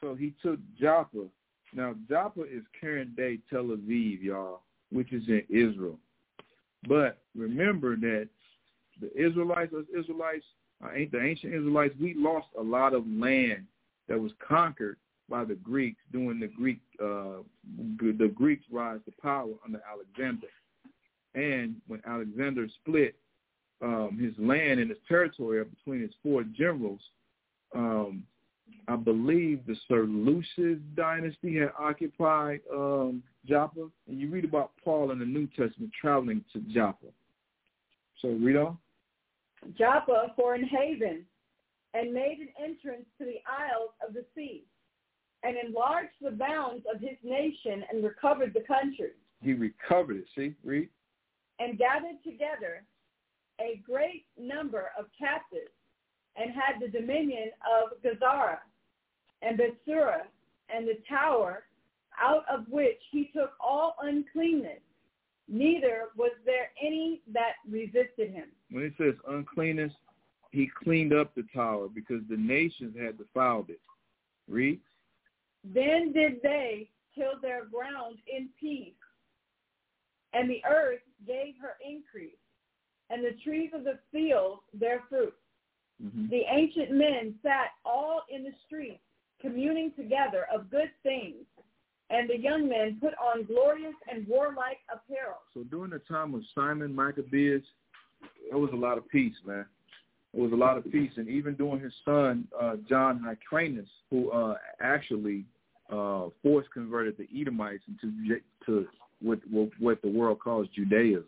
[0.00, 1.24] So he took Joppa.
[1.72, 4.60] Now Joppa is current day Tel Aviv, y'all.
[4.90, 5.98] which is in Israel.
[6.86, 8.28] But remember that
[9.00, 10.44] the Israelites, us Israelites,
[10.84, 13.64] uh, ain't the ancient Israelites, we lost a lot of land
[14.08, 17.42] that was conquered by the Greeks during the Greek uh,
[18.00, 20.48] the Greeks rise to power under Alexander.
[21.34, 23.16] And when Alexander split
[23.82, 27.00] um, his land and his territory up between his four generals,
[27.74, 28.24] um,
[28.88, 33.88] I believe the Seleucid dynasty had occupied um, Joppa.
[34.08, 37.06] And you read about Paul in the New Testament traveling to Joppa.
[38.22, 38.78] So read on.
[39.76, 41.24] Joppa for an haven,
[41.94, 44.64] and made an entrance to the isles of the sea,
[45.42, 49.12] and enlarged the bounds of his nation and recovered the country.
[49.42, 50.26] He recovered it.
[50.36, 50.88] See, read.
[51.58, 52.84] And gathered together
[53.60, 55.70] a great number of captives,
[56.36, 58.58] and had the dominion of Gazara
[59.42, 60.22] and Bethsura
[60.74, 61.64] and the tower,
[62.20, 64.80] out of which he took all uncleanness.
[65.48, 68.48] Neither was there any that resisted him.
[68.70, 69.92] When it says uncleanness,
[70.50, 73.80] he cleaned up the tower because the nations had defiled it.
[74.48, 74.80] Read.
[75.64, 78.92] Then did they till their ground in peace,
[80.32, 82.36] and the earth gave her increase,
[83.10, 85.34] and the trees of the field their fruit.
[86.02, 86.28] Mm-hmm.
[86.28, 89.00] The ancient men sat all in the streets,
[89.40, 91.44] communing together of good things,
[92.10, 95.38] and the young men put on glorious and warlike apparel.
[95.54, 97.62] So during the time of Simon Maccabeus,
[98.50, 99.66] there was a lot of peace, man.
[100.34, 104.30] There was a lot of peace, and even during his son uh, John Hyrcanus, who
[104.30, 105.46] uh, actually
[105.90, 108.86] uh, force converted the Edomites into to
[109.22, 111.24] what, what what the world calls Judaism.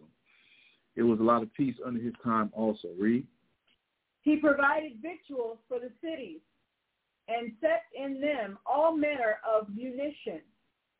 [0.98, 2.88] It was a lot of peace under his time also.
[2.98, 3.24] Read.
[4.22, 6.40] He provided victuals for the cities
[7.28, 10.40] and set in them all manner of munition,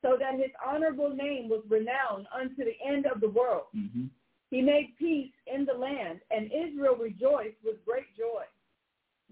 [0.01, 3.65] so that his honorable name was renowned unto the end of the world.
[3.77, 4.05] Mm-hmm.
[4.51, 8.45] He made peace in the land, and Israel rejoiced with great joy.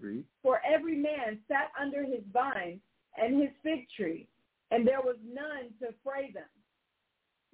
[0.01, 0.25] Read.
[0.43, 2.81] For every man sat under his vine
[3.15, 4.27] and his fig tree,
[4.71, 6.43] and there was none to fray them.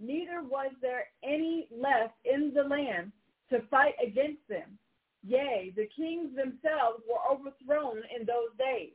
[0.03, 3.13] Neither was there any left in the land
[3.49, 4.77] to fight against them.
[5.25, 8.91] Yea, the kings themselves were overthrown in those days.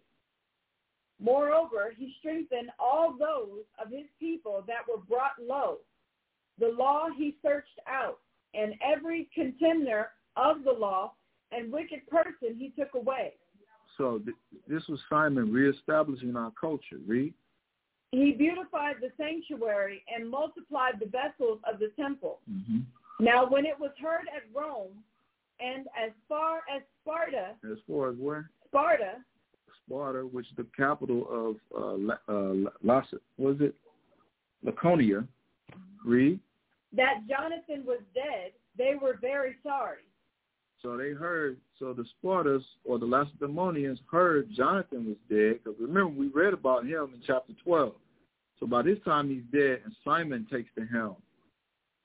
[1.18, 5.78] Moreover, he strengthened all those of his people that were brought low.
[6.58, 8.18] The law he searched out,
[8.52, 11.14] and every contemner of the law
[11.52, 13.32] and wicked person he took away.
[13.96, 14.36] So th-
[14.68, 16.98] this was Simon reestablishing our culture.
[17.06, 17.32] Read.
[18.12, 22.38] He beautified the sanctuary and multiplied the vessels of the temple.
[22.50, 22.78] Mm-hmm.
[23.20, 24.92] Now, when it was heard at Rome
[25.60, 28.50] and as far as Sparta, As far as where?
[28.68, 29.16] Sparta,
[29.86, 33.06] Sparta, which is the capital of uh, La- uh, Las,
[33.36, 33.74] was it
[34.64, 35.26] Laconia?
[36.04, 36.38] Read.
[36.92, 40.02] that Jonathan was dead, they were very sorry.
[40.80, 41.58] So they heard.
[41.78, 45.60] So the Spartans or the Lacedaemonians heard Jonathan was dead.
[45.62, 47.94] Because remember, we read about him in chapter twelve.
[48.58, 51.16] So by this time he's dead, and Simon takes the helm.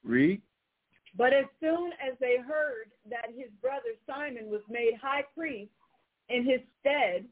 [0.03, 0.41] Read.
[1.17, 5.71] But as soon as they heard that his brother Simon was made high priest
[6.29, 7.25] in his stead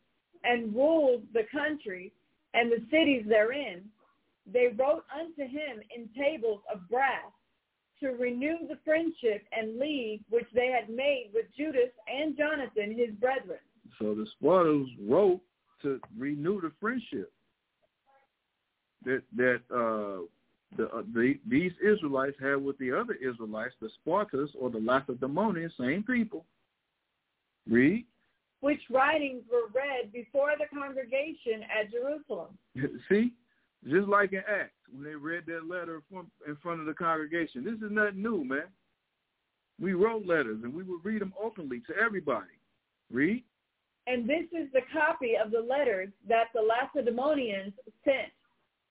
[0.43, 2.11] and ruled the country
[2.53, 3.84] and the cities therein,
[4.51, 7.31] they wrote unto him in tables of brass
[8.02, 13.15] to renew the friendship and league which they had made with Judas and Jonathan his
[13.15, 13.60] brethren.
[13.99, 15.41] So the Spartans wrote
[15.84, 17.32] to renew the friendship
[19.06, 20.26] that that uh,
[20.78, 25.73] the, uh, the these Israelites had with the other Israelites, the Spartans or the Lacedaemonians,
[25.80, 26.45] same people.
[27.69, 28.06] Read.
[28.61, 32.57] which writings were read before the congregation at Jerusalem.
[33.10, 33.34] See,
[33.88, 37.64] just like in Acts when they read that letter from, in front of the congregation.
[37.64, 38.68] This is nothing new, man.
[39.80, 42.60] We wrote letters and we would read them openly to everybody.
[43.12, 43.44] Read.
[44.08, 48.32] And this is the copy of the letters that the Lacedaemonians sent,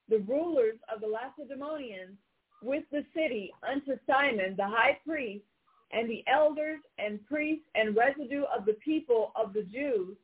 [0.09, 2.17] the rulers of the Lacedaemonians
[2.63, 5.45] with the city unto Simon the high priest
[5.93, 10.17] and the elders and priests and residue of the people of the Jews,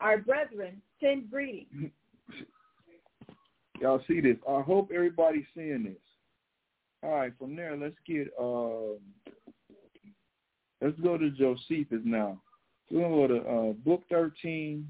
[0.00, 1.90] our brethren, send greeting.
[3.80, 4.36] Y'all see this.
[4.48, 6.02] I hope everybody's seeing this.
[7.02, 8.96] All right, from there, let's get, um,
[10.80, 12.40] let's go to Josephus now.
[12.90, 14.88] We're going to go to uh, Book 13,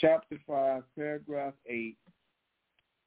[0.00, 1.96] Chapter 5, Paragraph 8,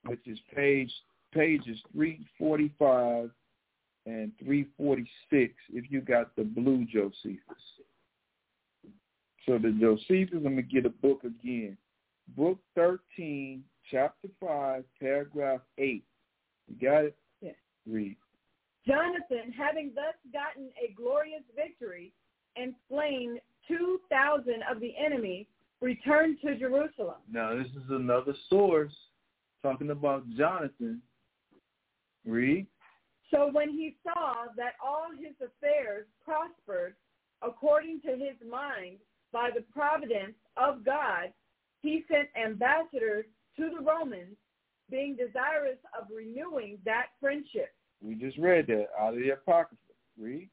[0.06, 0.92] which is page
[1.34, 3.30] pages 345
[4.06, 7.40] and 346 if you got the blue Josephus.
[9.46, 11.78] So the Josephus, I'm to get a book again.
[12.36, 16.04] Book 13, Chapter 5, Paragraph 8.
[16.70, 17.16] You got it?
[17.42, 17.56] Yes.
[17.86, 18.16] Read.
[18.88, 22.14] Jonathan, having thus gotten a glorious victory
[22.56, 23.38] and slain
[23.68, 25.46] 2,000 of the enemy,
[25.82, 27.18] returned to Jerusalem.
[27.30, 28.94] Now, this is another source
[29.62, 31.02] talking about Jonathan.
[32.26, 32.68] Read.
[33.30, 36.96] So when he saw that all his affairs prospered
[37.42, 38.98] according to his mind
[39.34, 41.34] by the providence of God,
[41.82, 43.26] he sent ambassadors
[43.62, 44.36] to the Romans,
[44.90, 47.74] being desirous of renewing that friendship.
[48.02, 49.78] We just read that out of the Apocrypha.
[50.20, 50.50] Read.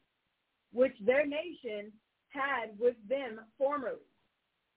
[0.73, 1.91] Which their nation
[2.29, 3.97] had with them formerly.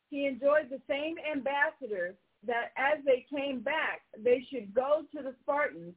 [0.10, 2.16] He enjoyed the same ambassadors
[2.48, 5.94] that as they came back, they should go to the Spartans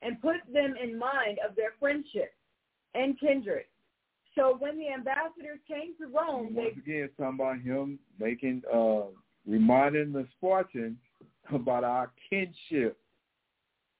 [0.00, 2.32] and put them in mind of their friendship
[2.94, 3.64] and kindred.
[4.36, 9.12] So when the ambassadors came to Rome, Once they again, talking about him making, uh,
[9.46, 10.96] reminding the Spartans
[11.54, 12.98] about our kinship.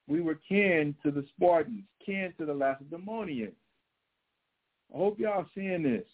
[0.08, 3.54] We were kin to the Spartans, kin to the Lacedaemonians.
[4.92, 6.04] I hope y'all seeing this.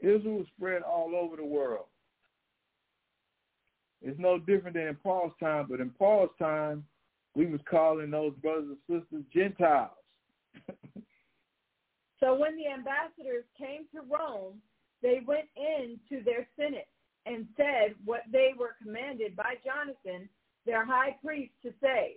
[0.00, 1.86] Israel was spread all over the world.
[4.02, 6.84] It's no different than in Paul's time, but in Paul's time,
[7.36, 9.90] we was calling those brothers and sisters Gentiles.
[12.22, 14.62] So when the ambassadors came to Rome,
[15.02, 16.86] they went in to their senate
[17.26, 20.28] and said what they were commanded by Jonathan,
[20.66, 22.16] their high priest, to say,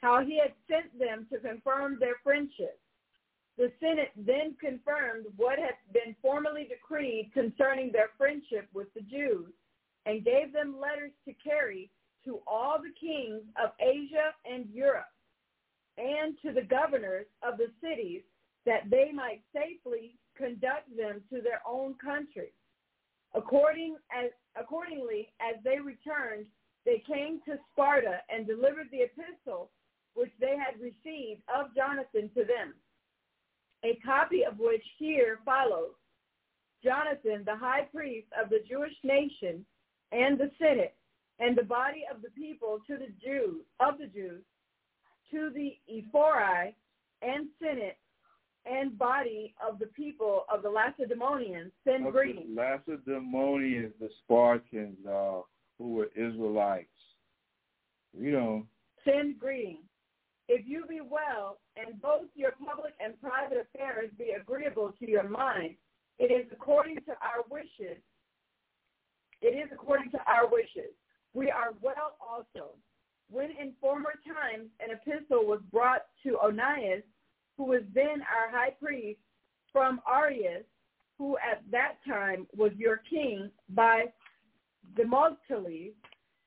[0.00, 2.78] how he had sent them to confirm their friendship.
[3.56, 9.52] The Senate then confirmed what had been formally decreed concerning their friendship with the Jews
[10.04, 11.90] and gave them letters to carry
[12.24, 15.08] to all the kings of Asia and Europe
[15.96, 18.22] and to the governors of the cities
[18.66, 22.52] that they might safely conduct them to their own country.
[23.36, 26.46] According as, accordingly, as they returned,
[26.86, 29.70] they came to Sparta and delivered the epistle
[30.14, 32.72] which they had received of Jonathan to them,
[33.84, 35.92] a copy of which here follows.
[36.82, 39.66] Jonathan, the high priest of the Jewish nation
[40.12, 40.94] and the Senate,
[41.38, 44.42] and the body of the people to the Jews, of the Jews,
[45.30, 46.74] to the Ephori
[47.20, 47.98] and Senate
[48.70, 52.54] and body of the people of the Lacedaemonians send Of greetings.
[52.54, 55.40] The Lacedaemonians, the Spartans, uh,
[55.78, 56.88] who were Israelites.
[58.18, 58.66] You know,
[59.04, 59.84] Send greetings.
[60.48, 65.28] If you be well, and both your public and private affairs be agreeable to your
[65.28, 65.74] mind,
[66.18, 67.98] it is according to our wishes.
[69.42, 70.94] It is according to our wishes.
[71.34, 72.70] We are well also.
[73.30, 77.02] When in former times an epistle was brought to Onias,
[77.56, 79.18] who was then our high priest,
[79.72, 80.64] from Arius,
[81.18, 84.04] who at that time was your king, by
[84.96, 85.94] Demosthenes,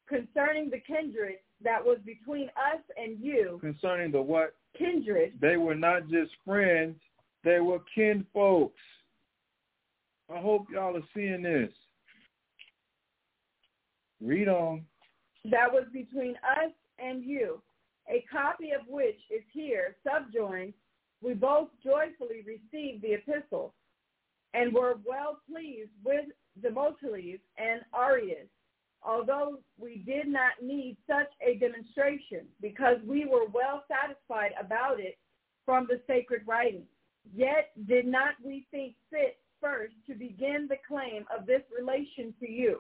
[0.08, 4.56] concerning the kindred that was between us and you, concerning the what?
[4.78, 6.96] kindred, They were not just friends,
[7.44, 8.80] they were kin folks.
[10.34, 11.72] I hope y'all are seeing this.
[14.22, 14.86] Read on.
[15.46, 17.62] that was between us and you,
[18.10, 20.74] a copy of which is here subjoined,
[21.22, 23.74] we both joyfully received the epistle
[24.54, 26.26] and were well pleased with
[26.62, 28.48] Demosthenes and Arius,
[29.04, 35.18] although we did not need such a demonstration because we were well satisfied about it
[35.66, 36.88] from the sacred writings.
[37.36, 42.50] Yet did not we think fit first to begin the claim of this relation to
[42.50, 42.80] you,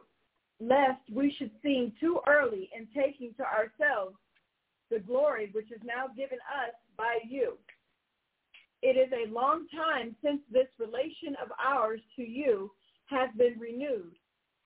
[0.59, 4.15] lest we should seem too early in taking to ourselves
[4.89, 7.57] the glory which is now given us by you.
[8.81, 12.71] It is a long time since this relation of ours to you
[13.07, 14.15] has been renewed.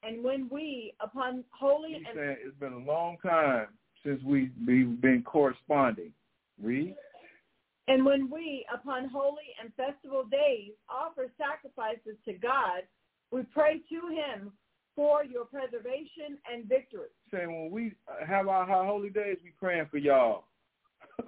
[0.03, 3.68] And when we, upon holy He's and saying it's been a long time
[4.06, 6.11] since we, we've been corresponding.
[6.61, 6.95] Read.
[7.88, 12.84] and when we, upon holy and festival days, offer sacrifices to God,
[13.31, 14.52] we pray to him
[14.95, 17.10] for your preservation and victory.
[17.31, 17.94] Saying when we
[18.27, 20.45] have our holy days, we praying for y'all.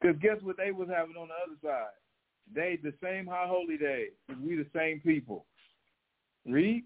[0.00, 1.94] Because guess what they was having on the other side?
[2.54, 3.78] They the same high holy.
[3.78, 5.46] 'cause we the same people.
[6.44, 6.84] Read.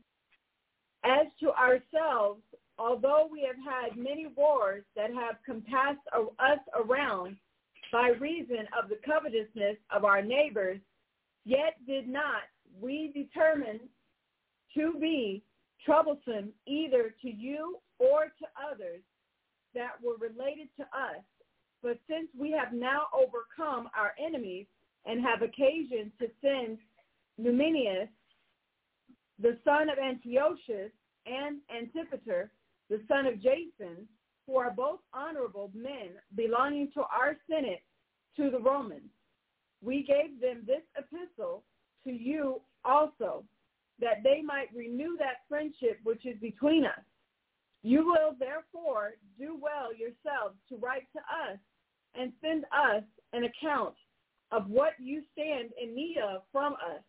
[1.02, 2.42] As to ourselves,
[2.78, 6.06] although we have had many wars that have compassed
[6.38, 7.38] us around
[7.92, 10.80] by reason of the covetousness of our neighbors,
[11.44, 12.44] yet did not
[12.80, 13.80] we determine
[14.74, 15.42] to be
[15.84, 19.02] troublesome either to you or to others
[19.74, 21.24] that were related to us.
[21.82, 24.66] But since we have now overcome our enemies
[25.06, 26.78] and have occasion to send
[27.40, 28.08] Numenius,
[29.40, 30.92] the son of Antiochus,
[31.26, 32.50] and Antipater,
[32.88, 34.06] the son of Jason,
[34.46, 37.82] who are both honorable men belonging to our Senate,
[38.36, 39.10] to the Romans.
[39.82, 41.64] we gave them this epistle
[42.04, 43.44] to you also,
[43.98, 47.04] that they might renew that friendship which is between us.
[47.82, 51.58] You will therefore do well yourselves to write to us
[52.14, 53.94] and send us an account
[54.52, 57.02] of what you stand in need of from us,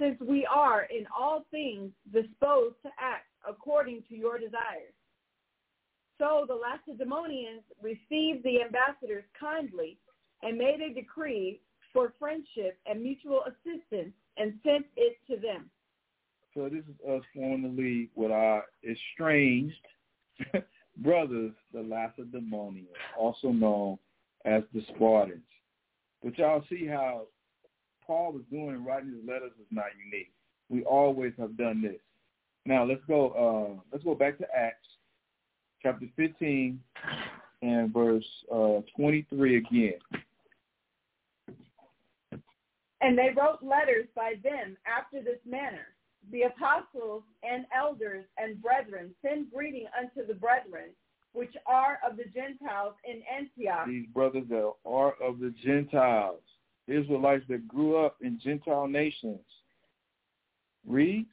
[0.00, 4.92] since we are in all things disposed to act according to your desires.
[6.18, 9.98] So the Lacedaemonians received the ambassadors kindly
[10.42, 11.60] and made a decree
[11.92, 15.70] for friendship and mutual assistance and sent it to them.
[16.54, 19.74] So this is us formally with our estranged
[20.98, 22.88] brothers, the Lacedaemonians,
[23.18, 23.98] also known
[24.44, 25.42] as the Spartans.
[26.22, 27.26] But y'all see how
[28.06, 30.32] Paul was doing in writing his letters is not unique.
[30.68, 32.00] We always have done this.
[32.66, 33.30] Now let's go.
[33.30, 34.86] Uh, let's go back to Acts,
[35.82, 36.80] chapter 15,
[37.62, 39.92] and verse uh, 23 again.
[43.00, 45.88] And they wrote letters by them after this manner.
[46.32, 50.90] The apostles and elders and brethren send greeting unto the brethren
[51.34, 53.86] which are of the Gentiles in Antioch.
[53.86, 56.40] These brothers that are of the Gentiles,
[56.86, 59.40] Israelites that grew up in Gentile nations.
[60.86, 61.26] Read.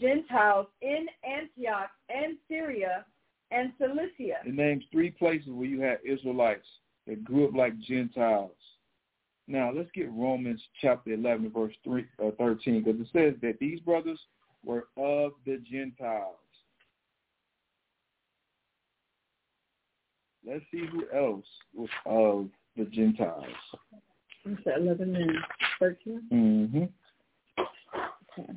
[0.00, 3.04] Gentiles in Antioch and Syria
[3.50, 4.38] and Cilicia.
[4.44, 6.66] It names three places where you had Israelites
[7.08, 8.52] that grew up like Gentiles.
[9.48, 13.80] Now let's get Romans chapter 11, verse 3, uh, 13, because it says that these
[13.80, 14.20] brothers
[14.64, 16.36] were of the Gentiles.
[20.46, 21.44] Let's see who else
[21.74, 23.44] was of the Gentiles.
[24.44, 25.30] What's that, 11 and
[25.78, 26.22] 13?
[26.32, 26.84] Mm-hmm.
[28.38, 28.52] Okay.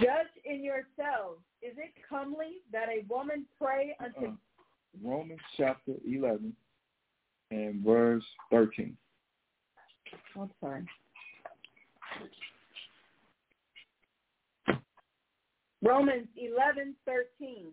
[0.00, 4.36] Judge in yourselves, is it comely that a woman pray unto Uh,
[5.04, 6.54] Romans chapter 11
[7.50, 8.96] and verse 13.
[10.36, 10.84] I'm sorry.
[15.82, 17.66] Romans eleven thirteen.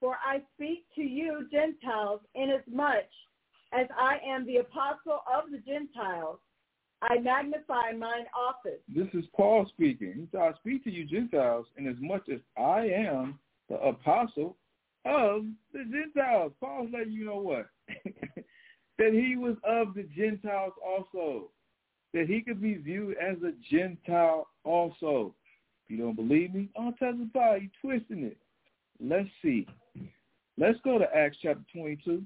[0.00, 3.04] For I speak to you Gentiles inasmuch
[3.72, 6.38] as I am the apostle of the Gentiles,
[7.02, 8.80] I magnify mine office.
[8.94, 10.28] This is Paul speaking.
[10.32, 14.56] Said, I speak to you Gentiles in as much as I am the apostle
[15.04, 16.52] of the Gentiles.
[16.60, 17.68] Paul's letting you know what?
[18.98, 21.50] that he was of the Gentiles also.
[22.14, 25.34] That he could be viewed as a Gentile also.
[25.84, 27.58] If you don't believe me, I'll testify.
[27.60, 28.38] You're twisting it.
[29.00, 29.66] Let's see.
[30.66, 32.24] Let's go to Acts chapter 22.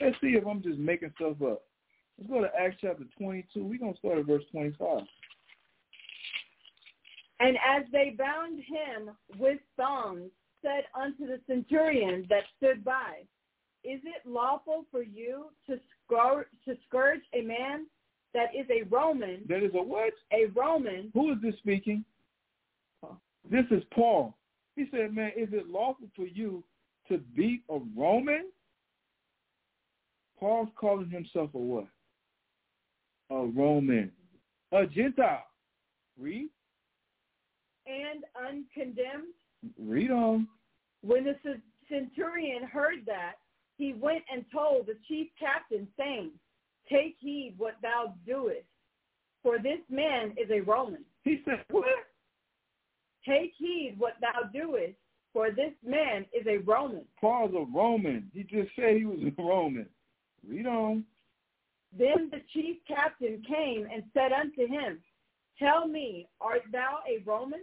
[0.00, 1.62] Let's see if I'm just making stuff up.
[2.18, 3.62] Let's go to Acts chapter 22.
[3.62, 5.02] We're going to start at verse 25.
[7.38, 13.20] And as they bound him with thongs, said unto the centurion that stood by,
[13.84, 17.86] Is it lawful for you to scourge, to scourge a man
[18.34, 20.14] that is a Roman, That is a what?
[20.32, 22.04] a Roman, Who is this speaking?
[23.48, 24.34] This is Paul.
[24.76, 26.62] He said, man, is it lawful for you
[27.08, 28.50] to beat a Roman?
[30.38, 31.88] Paul's calling himself a what?
[33.30, 34.12] A Roman.
[34.72, 35.44] A Gentile.
[36.20, 36.48] Read.
[37.86, 39.32] and uncondemned?
[39.78, 40.48] Read on.
[41.02, 41.34] When the
[41.88, 43.34] centurion heard that,
[43.78, 46.30] he went and told the chief captain, saying,
[46.90, 48.64] Take heed what thou doest,
[49.42, 51.04] for this man is a Roman.
[51.24, 51.84] He said, what?
[53.28, 54.94] Take heed what thou doest,
[55.32, 57.04] for this man is a Roman.
[57.20, 58.30] Paul's a Roman.
[58.32, 59.86] He just said he was a Roman.
[60.48, 61.04] Read on.
[61.96, 65.00] Then the chief captain came and said unto him,
[65.58, 67.62] Tell me, art thou a Roman?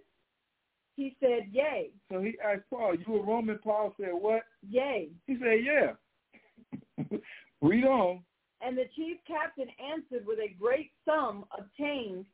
[0.95, 3.57] He said, Yea, So he asked Paul, you a Roman?
[3.63, 4.43] Paul said, what?
[4.67, 5.09] yea.
[5.25, 7.17] He said, yeah.
[7.61, 8.23] Read on.
[8.61, 12.25] And the chief captain answered with a great sum obtained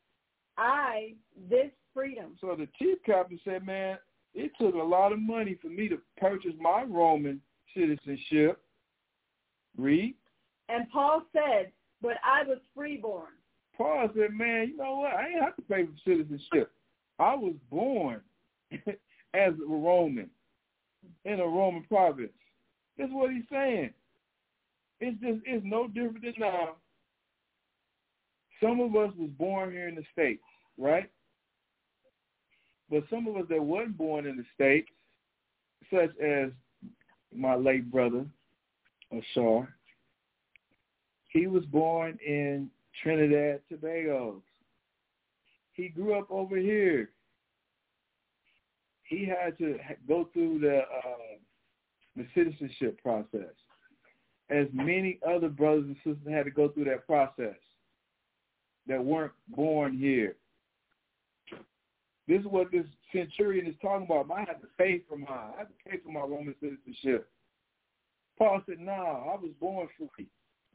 [0.57, 1.13] I
[1.49, 2.35] this freedom.
[2.39, 3.97] So the chief captain said, man,
[4.33, 7.41] it took a lot of money for me to purchase my Roman
[7.75, 8.61] citizenship.
[9.77, 10.15] Read.
[10.67, 11.71] And Paul said,
[12.01, 13.33] But I was freeborn.
[13.75, 15.13] Paul said, man, you know what?
[15.13, 16.71] I ain't have to pay for citizenship.
[17.17, 18.21] I was born
[19.33, 20.29] as a Roman
[21.23, 22.33] in a Roman province.
[22.97, 23.91] That's what he's saying.
[24.99, 26.75] It's just it's no different than now.
[28.61, 30.43] Some of us was born here in the States,
[30.77, 31.09] right?
[32.89, 34.89] But some of us that wasn't born in the States,
[35.91, 36.51] such as
[37.35, 38.25] my late brother,
[39.11, 39.67] Aser,
[41.27, 42.69] he was born in
[43.03, 44.41] Trinidad, Tobago.
[45.73, 47.09] He grew up over here.
[49.03, 51.37] He had to go through the uh,
[52.15, 53.53] the citizenship process,
[54.49, 57.55] as many other brothers and sisters had to go through that process
[58.87, 60.35] that weren't born here.
[62.29, 64.29] This is what this centurion is talking about.
[64.31, 65.27] I had to pay for mine.
[65.55, 67.27] I had to pay for my Roman citizenship.
[68.37, 70.27] Paul said, "No, nah, I was born free.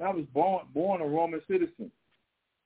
[0.05, 1.93] I was born born a Roman citizen.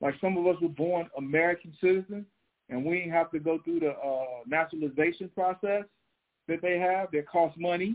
[0.01, 2.25] Like some of us were born American citizens,
[2.71, 5.85] and we didn't have to go through the uh, naturalization process
[6.47, 7.95] that they have that costs money.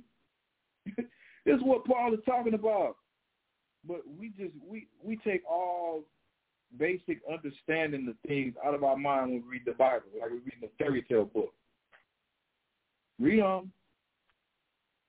[0.96, 2.98] this is what Paul is talking about.
[3.84, 6.04] But we just we we take all
[6.78, 10.38] basic understanding of things out of our mind when we read the Bible, like we
[10.38, 11.54] read a fairy tale book.
[13.20, 13.72] Read on.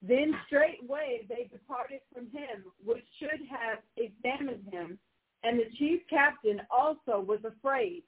[0.07, 4.99] Then straightway they departed from him, which should have examined him,
[5.43, 8.03] and the chief captain also was afraid,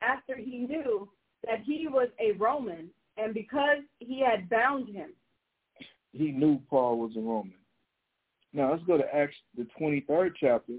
[0.00, 1.08] after he knew
[1.44, 5.10] that he was a Roman, and because he had bound him.
[6.12, 7.54] He knew Paul was a Roman.
[8.54, 10.74] Now let's go to Acts the twenty third chapter,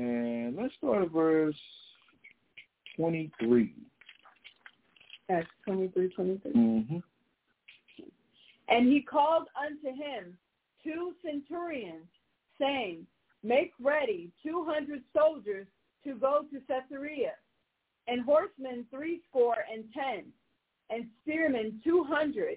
[0.00, 1.54] and let's start at verse
[2.96, 3.74] twenty three.
[5.30, 6.52] Acts twenty three, twenty three.
[6.52, 6.98] Mm-hmm.
[8.68, 10.36] And he called unto him
[10.82, 12.06] two centurions,
[12.58, 13.06] saying,
[13.42, 15.66] Make ready two hundred soldiers
[16.04, 17.32] to go to Caesarea,
[18.08, 20.24] and horsemen threescore and ten,
[20.88, 22.56] and spearmen two hundred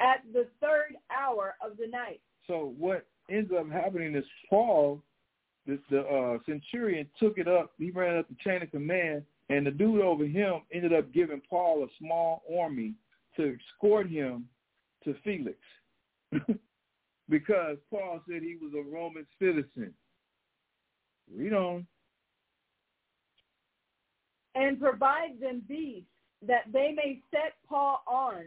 [0.00, 2.20] at the third hour of the night.
[2.46, 5.02] So what ends up happening is Paul,
[5.66, 7.72] the, the uh, centurion, took it up.
[7.78, 11.42] He ran up the chain of command, and the dude over him ended up giving
[11.48, 12.94] Paul a small army
[13.36, 14.46] to escort him
[15.04, 15.58] to Felix
[17.28, 19.94] because Paul said he was a Roman citizen.
[21.34, 21.86] Read on.
[24.54, 26.08] And provide them beasts
[26.46, 28.46] that they may set Paul on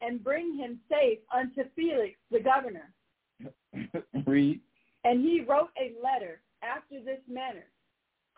[0.00, 2.92] and bring him safe unto Felix the governor.
[4.26, 4.60] Read.
[5.04, 7.66] And he wrote a letter after this manner.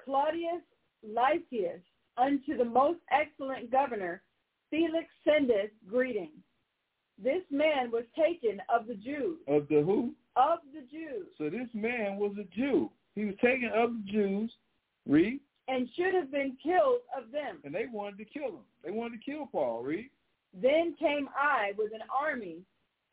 [0.05, 0.63] Claudius
[1.03, 1.81] Lysias
[2.17, 4.23] unto the most excellent governor,
[4.71, 6.31] Felix sendeth greeting.
[7.23, 9.39] This man was taken of the Jews.
[9.47, 10.13] Of the who?
[10.37, 11.27] Of the Jews.
[11.39, 12.91] So this man was a Jew.
[13.15, 14.53] He was taken of the Jews.
[15.07, 15.41] Read.
[15.69, 17.59] And should have been killed of them.
[17.65, 18.65] And they wanted to kill him.
[18.85, 19.83] They wanted to kill Paul.
[19.83, 20.11] Read.
[20.61, 22.59] Then came I with an army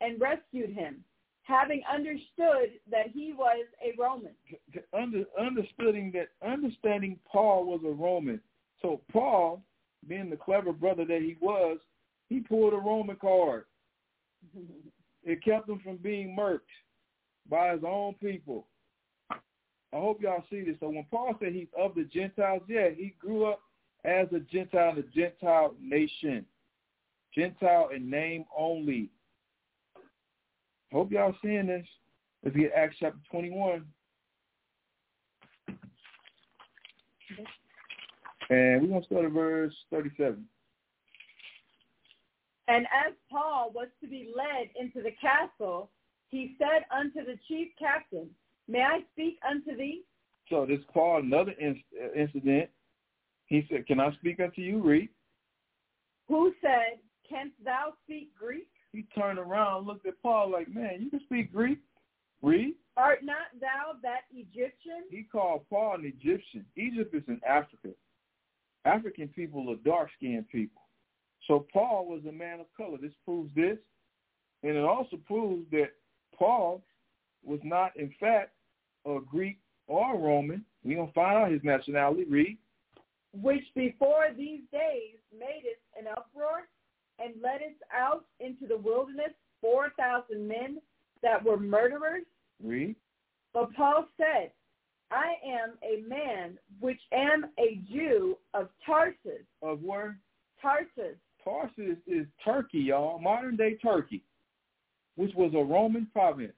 [0.02, 1.03] and rescued him,
[1.50, 4.32] having understood that he was a Roman.
[4.94, 8.40] Under, understanding that understanding Paul was a Roman.
[8.82, 9.62] So Paul,
[10.08, 11.80] being the clever brother that he was,
[12.30, 13.66] he pulled a Roman card.
[15.22, 16.60] It kept him from being murked
[17.50, 18.68] by his own people.
[19.30, 19.38] I
[19.98, 20.78] hope y'all see this.
[20.80, 23.60] So when Paul said he's of the Gentiles, yeah, he grew up
[24.06, 26.46] as a Gentile in a Gentile nation.
[27.36, 29.10] Gentile in name only.
[30.91, 31.86] Hope y'all seeing this.
[32.44, 33.86] Let's get Acts chapter 21.
[38.49, 40.44] And we're going to start at verse 37.
[42.68, 45.91] And as Paul was to be led into the castle,
[46.30, 48.30] he said unto the chief captain,
[48.68, 50.03] May I speak unto thee?
[50.49, 52.70] So this Paul, another uh, incident.
[53.45, 54.82] He said, Can I speak unto you?
[54.82, 55.10] Read.
[56.28, 58.68] Who said, Canst thou speak Greek?
[58.91, 61.80] He turned around and looked at Paul like, Man, you can speak Greek.
[62.41, 62.76] Read.
[62.95, 65.03] Art not thou that Egyptian?
[65.10, 66.66] He called Paul an Egyptian.
[66.76, 67.90] Egypt is in Africa.
[68.86, 70.82] African people are dark-skinned people.
[71.48, 72.98] So Paul was a man of color.
[73.02, 73.78] This proves this.
[74.64, 75.91] And it also proves that
[76.38, 76.82] Paul
[77.44, 78.52] was not, in fact,
[79.06, 80.64] a Greek or a Roman.
[80.84, 82.26] We're going to find out his nationality.
[82.26, 82.57] Read.
[83.34, 86.68] Which before these days made it an uproar
[87.24, 89.32] and led us out into the wilderness
[89.62, 90.80] 4,000 men
[91.22, 92.26] that were murderers.
[92.64, 92.96] Read.
[93.54, 94.52] But Paul said,
[95.12, 99.46] I am a man which am a Jew of Tarsus.
[99.62, 100.18] Of where?
[100.62, 101.18] Tarsus.
[101.44, 104.24] Tarsus is Turkey, y'all, modern day Turkey,
[105.16, 106.54] which was a Roman province.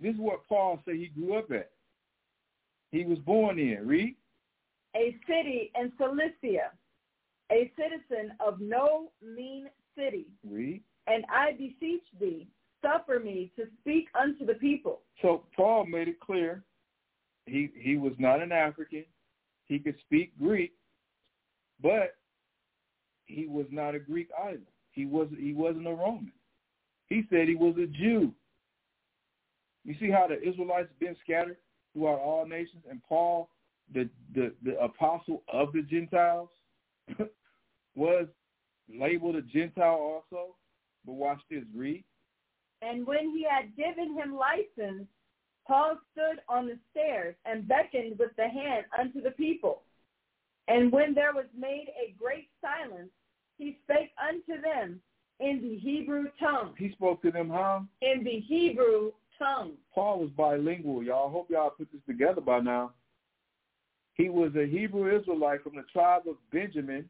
[0.00, 1.70] This is what Paul said he grew up at.
[2.92, 3.86] He was born in.
[3.86, 4.14] Read.
[4.94, 6.70] A city in Cilicia,
[7.50, 10.26] a citizen of no mean city.
[10.48, 10.82] Read.
[11.06, 12.48] And I beseech thee,
[12.82, 15.02] suffer me to speak unto the people.
[15.22, 16.64] So Paul made it clear
[17.46, 19.04] he he was not an African.
[19.66, 20.72] He could speak Greek,
[21.80, 22.16] but
[23.26, 24.60] he was not a Greek either.
[24.90, 26.32] He was he wasn't a Roman.
[27.08, 28.32] He said he was a Jew.
[29.84, 31.58] You see how the Israelites have been scattered
[31.92, 33.48] throughout all nations, and Paul,
[33.94, 36.48] the the, the apostle of the Gentiles,
[37.94, 38.26] was
[38.88, 40.56] labeled a Gentile also.
[41.04, 42.04] But watch this, read.
[42.82, 45.06] And when he had given him license,
[45.66, 49.82] Paul stood on the stairs and beckoned with the hand unto the people.
[50.68, 53.10] And when there was made a great silence,
[53.58, 55.00] he spake unto them
[55.40, 56.74] in the Hebrew tongue.
[56.76, 57.86] He spoke to them how?
[58.02, 59.72] In the Hebrew tongue.
[59.94, 61.28] Paul was bilingual, y'all.
[61.28, 62.92] I hope y'all put this together by now.
[64.16, 67.08] He was a Hebrew Israelite from the tribe of Benjamin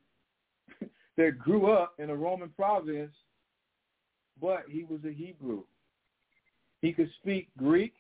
[1.16, 3.14] that grew up in a Roman province,
[4.40, 5.62] but he was a Hebrew.
[6.82, 7.94] He could speak Greek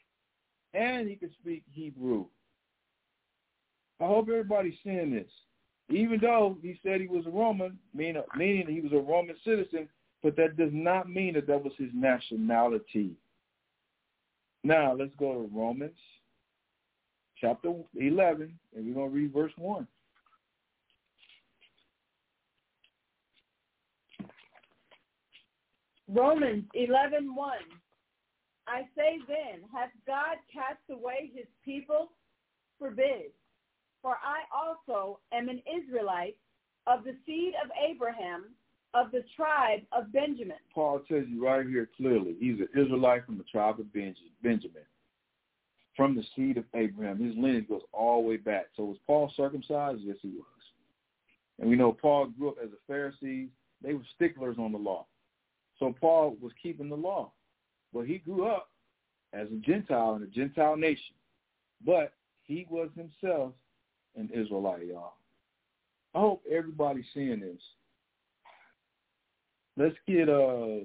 [0.74, 2.26] and he could speak Hebrew.
[4.00, 5.30] I hope everybody's seeing this.
[5.88, 9.88] Even though he said he was a Roman, meaning, he was a Roman citizen,
[10.22, 13.12] but that does not mean that that was his nationality.
[14.64, 15.96] Now, let's go to Romans
[17.40, 19.86] chapter 11, and we're going to read verse 1.
[26.08, 27.52] Romans 11, 1.
[28.68, 32.10] I say then, hath God cast away his people?
[32.78, 33.32] Forbid.
[34.02, 36.36] For I also am an Israelite
[36.86, 38.44] of the seed of Abraham,
[38.94, 40.56] of the tribe of Benjamin.
[40.72, 44.84] Paul tells you right here clearly, he's an Israelite from the tribe of Benjamin,
[45.96, 47.18] from the seed of Abraham.
[47.18, 48.66] His lineage goes all the way back.
[48.76, 50.00] So was Paul circumcised?
[50.02, 50.44] Yes, he was.
[51.58, 53.48] And we know Paul grew up as a Pharisee.
[53.82, 55.06] They were sticklers on the law.
[55.78, 57.32] So Paul was keeping the law.
[57.92, 58.70] But he grew up
[59.32, 61.14] as a Gentile in a Gentile nation.
[61.84, 62.12] But
[62.44, 63.52] he was himself
[64.16, 65.14] an Israelite, y'all.
[66.14, 67.60] I hope everybody's seeing this.
[69.76, 70.84] Let's get uh,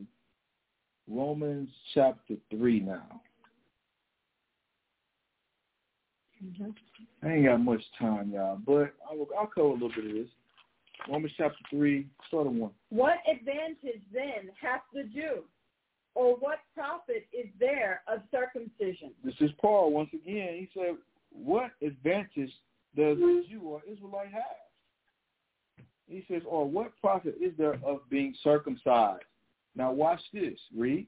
[1.08, 3.22] Romans chapter 3 now.
[6.44, 7.28] Mm-hmm.
[7.28, 10.28] I ain't got much time, y'all, but I'll, I'll cover a little bit of this.
[11.10, 12.72] Romans chapter 3, start of 1.
[12.90, 15.44] What advantage then hath the Jew?
[16.14, 19.12] Or what profit is there of circumcision?
[19.24, 20.56] This is Paul once again.
[20.60, 20.96] He said,
[21.32, 22.52] what advantage
[22.96, 25.86] does the Jew or Israelite have?
[26.08, 29.24] He says, or what profit is there of being circumcised?
[29.76, 30.60] Now watch this.
[30.76, 31.08] Read.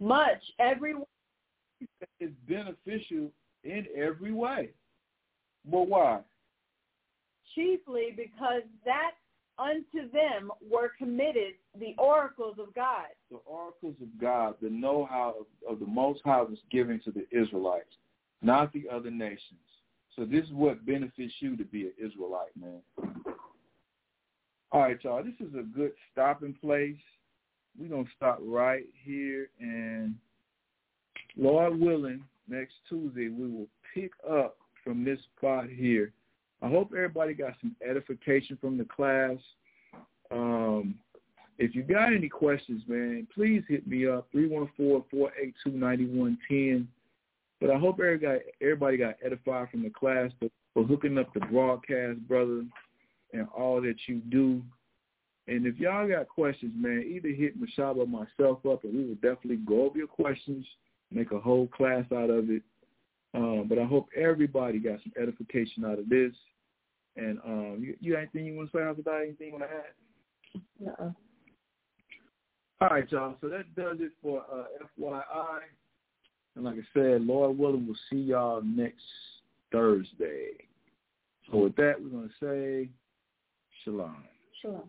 [0.00, 0.40] Much.
[0.58, 0.94] Every
[2.18, 3.30] is beneficial
[3.64, 4.70] in every way.
[5.70, 6.20] But why?
[7.54, 9.12] Chiefly because that
[9.58, 13.06] unto them were committed the oracles of God.
[13.30, 17.26] The oracles of God, the know-how of, of the Most High was given to the
[17.30, 17.94] Israelites,
[18.42, 19.60] not the other nations.
[20.16, 22.80] So this is what benefits you to be an Israelite, man.
[24.70, 25.22] All right, y'all.
[25.22, 26.96] This is a good stopping place.
[27.78, 29.48] We're going to stop right here.
[29.60, 30.14] And
[31.36, 36.12] Lord willing, next Tuesday, we will pick up from this spot here.
[36.62, 39.36] I hope everybody got some edification from the class.
[40.30, 40.94] Um,
[41.58, 46.86] if you got any questions, man, please hit me up, 314-482-9110.
[47.60, 52.18] But I hope everybody, got edified from the class for, for hooking up the broadcast,
[52.26, 52.64] brother
[53.34, 54.62] and all that you do.
[55.46, 59.16] And if y'all got questions, man, either hit Mashaba or myself up, and we will
[59.16, 60.64] definitely go over your questions,
[61.14, 62.62] make a whole class out of it.
[63.34, 66.32] Um, but I hope everybody got some edification out of this.
[67.16, 69.20] And um, you, you anything you want to say that?
[69.22, 70.98] Anything you want to add?
[71.00, 71.14] No.
[72.80, 73.36] All right, y'all.
[73.40, 74.64] So that does it for uh,
[75.00, 75.60] FYI.
[76.56, 79.02] And like I said, Lord willing, we'll see y'all next
[79.72, 80.50] Thursday.
[81.50, 82.90] So with that, we're going to say
[83.84, 84.24] Shalom.
[84.62, 84.88] Shalom.